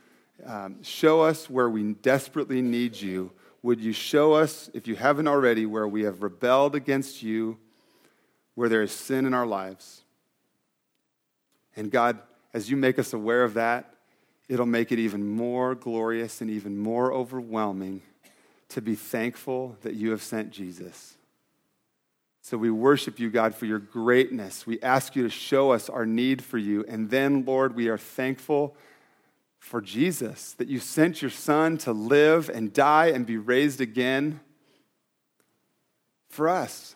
um, 0.47 0.81
show 0.81 1.21
us 1.21 1.47
where 1.47 1.69
we 1.69 1.93
desperately 1.93 2.63
need 2.63 2.99
you? 2.99 3.31
Would 3.61 3.79
you 3.79 3.93
show 3.93 4.33
us, 4.33 4.71
if 4.73 4.87
you 4.87 4.95
haven't 4.95 5.27
already, 5.27 5.67
where 5.67 5.87
we 5.87 6.01
have 6.01 6.23
rebelled 6.23 6.73
against 6.73 7.21
you, 7.21 7.59
where 8.55 8.67
there 8.67 8.81
is 8.81 8.91
sin 8.91 9.27
in 9.27 9.35
our 9.35 9.45
lives? 9.45 10.00
And 11.75 11.91
God, 11.91 12.19
as 12.53 12.69
you 12.69 12.77
make 12.77 12.99
us 12.99 13.13
aware 13.13 13.43
of 13.43 13.53
that, 13.55 13.93
it'll 14.49 14.65
make 14.65 14.91
it 14.91 14.99
even 14.99 15.27
more 15.27 15.75
glorious 15.75 16.41
and 16.41 16.49
even 16.49 16.77
more 16.77 17.13
overwhelming 17.13 18.01
to 18.69 18.81
be 18.81 18.95
thankful 18.95 19.77
that 19.81 19.93
you 19.93 20.11
have 20.11 20.21
sent 20.21 20.51
Jesus. 20.51 21.15
So 22.41 22.57
we 22.57 22.71
worship 22.71 23.19
you, 23.19 23.29
God, 23.29 23.53
for 23.53 23.65
your 23.65 23.79
greatness. 23.79 24.65
We 24.65 24.81
ask 24.81 25.15
you 25.15 25.23
to 25.23 25.29
show 25.29 25.71
us 25.71 25.89
our 25.89 26.05
need 26.05 26.43
for 26.43 26.57
you. 26.57 26.83
And 26.87 27.09
then, 27.09 27.45
Lord, 27.45 27.75
we 27.75 27.87
are 27.87 27.97
thankful 27.97 28.75
for 29.59 29.79
Jesus, 29.79 30.53
that 30.53 30.67
you 30.67 30.79
sent 30.79 31.21
your 31.21 31.29
Son 31.29 31.77
to 31.79 31.91
live 31.91 32.49
and 32.49 32.73
die 32.73 33.07
and 33.07 33.27
be 33.27 33.37
raised 33.37 33.79
again 33.79 34.39
for 36.29 36.49
us. 36.49 36.95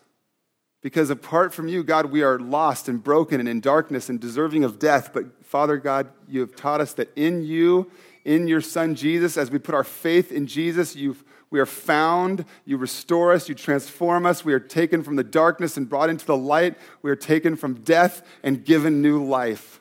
Because 0.82 1.10
apart 1.10 1.52
from 1.52 1.68
you, 1.68 1.82
God, 1.82 2.06
we 2.06 2.22
are 2.22 2.38
lost 2.38 2.88
and 2.88 3.02
broken 3.02 3.40
and 3.40 3.48
in 3.48 3.60
darkness 3.60 4.08
and 4.08 4.20
deserving 4.20 4.62
of 4.62 4.78
death. 4.78 5.12
But 5.12 5.44
Father 5.44 5.78
God, 5.78 6.08
you 6.28 6.40
have 6.40 6.54
taught 6.54 6.80
us 6.80 6.92
that 6.94 7.10
in 7.16 7.42
you, 7.42 7.90
in 8.24 8.46
your 8.46 8.60
Son 8.60 8.94
Jesus, 8.94 9.36
as 9.36 9.50
we 9.50 9.58
put 9.58 9.74
our 9.74 9.84
faith 9.84 10.30
in 10.30 10.46
Jesus, 10.46 10.94
you've 10.94 11.24
we 11.50 11.60
are 11.60 11.66
found, 11.66 12.44
you 12.64 12.76
restore 12.76 13.32
us, 13.32 13.48
you 13.48 13.54
transform 13.54 14.26
us. 14.26 14.44
We 14.44 14.52
are 14.52 14.60
taken 14.60 15.02
from 15.02 15.16
the 15.16 15.24
darkness 15.24 15.76
and 15.76 15.88
brought 15.88 16.10
into 16.10 16.26
the 16.26 16.36
light. 16.36 16.76
We 17.02 17.10
are 17.10 17.16
taken 17.16 17.56
from 17.56 17.74
death 17.74 18.26
and 18.42 18.64
given 18.64 19.00
new 19.00 19.24
life. 19.24 19.80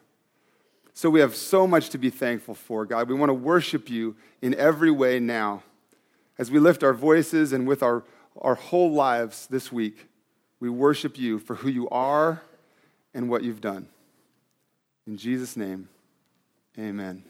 So 0.93 1.09
we 1.09 1.19
have 1.19 1.35
so 1.35 1.67
much 1.67 1.89
to 1.89 1.97
be 1.97 2.09
thankful 2.09 2.55
for, 2.55 2.85
God. 2.85 3.09
We 3.09 3.15
want 3.15 3.29
to 3.29 3.33
worship 3.33 3.89
you 3.89 4.15
in 4.41 4.53
every 4.55 4.91
way 4.91 5.19
now. 5.19 5.63
As 6.37 6.51
we 6.51 6.59
lift 6.59 6.83
our 6.83 6.93
voices 6.93 7.51
and 7.51 7.67
with 7.67 7.81
our, 7.81 8.03
our 8.39 8.55
whole 8.55 8.93
lives 8.93 9.47
this 9.47 9.71
week, 9.71 10.07
we 10.59 10.69
worship 10.69 11.17
you 11.17 11.39
for 11.39 11.55
who 11.55 11.69
you 11.69 11.89
are 11.89 12.41
and 13.13 13.29
what 13.29 13.43
you've 13.43 13.61
done. 13.61 13.87
In 15.07 15.17
Jesus' 15.17 15.55
name, 15.55 15.89
amen. 16.77 17.23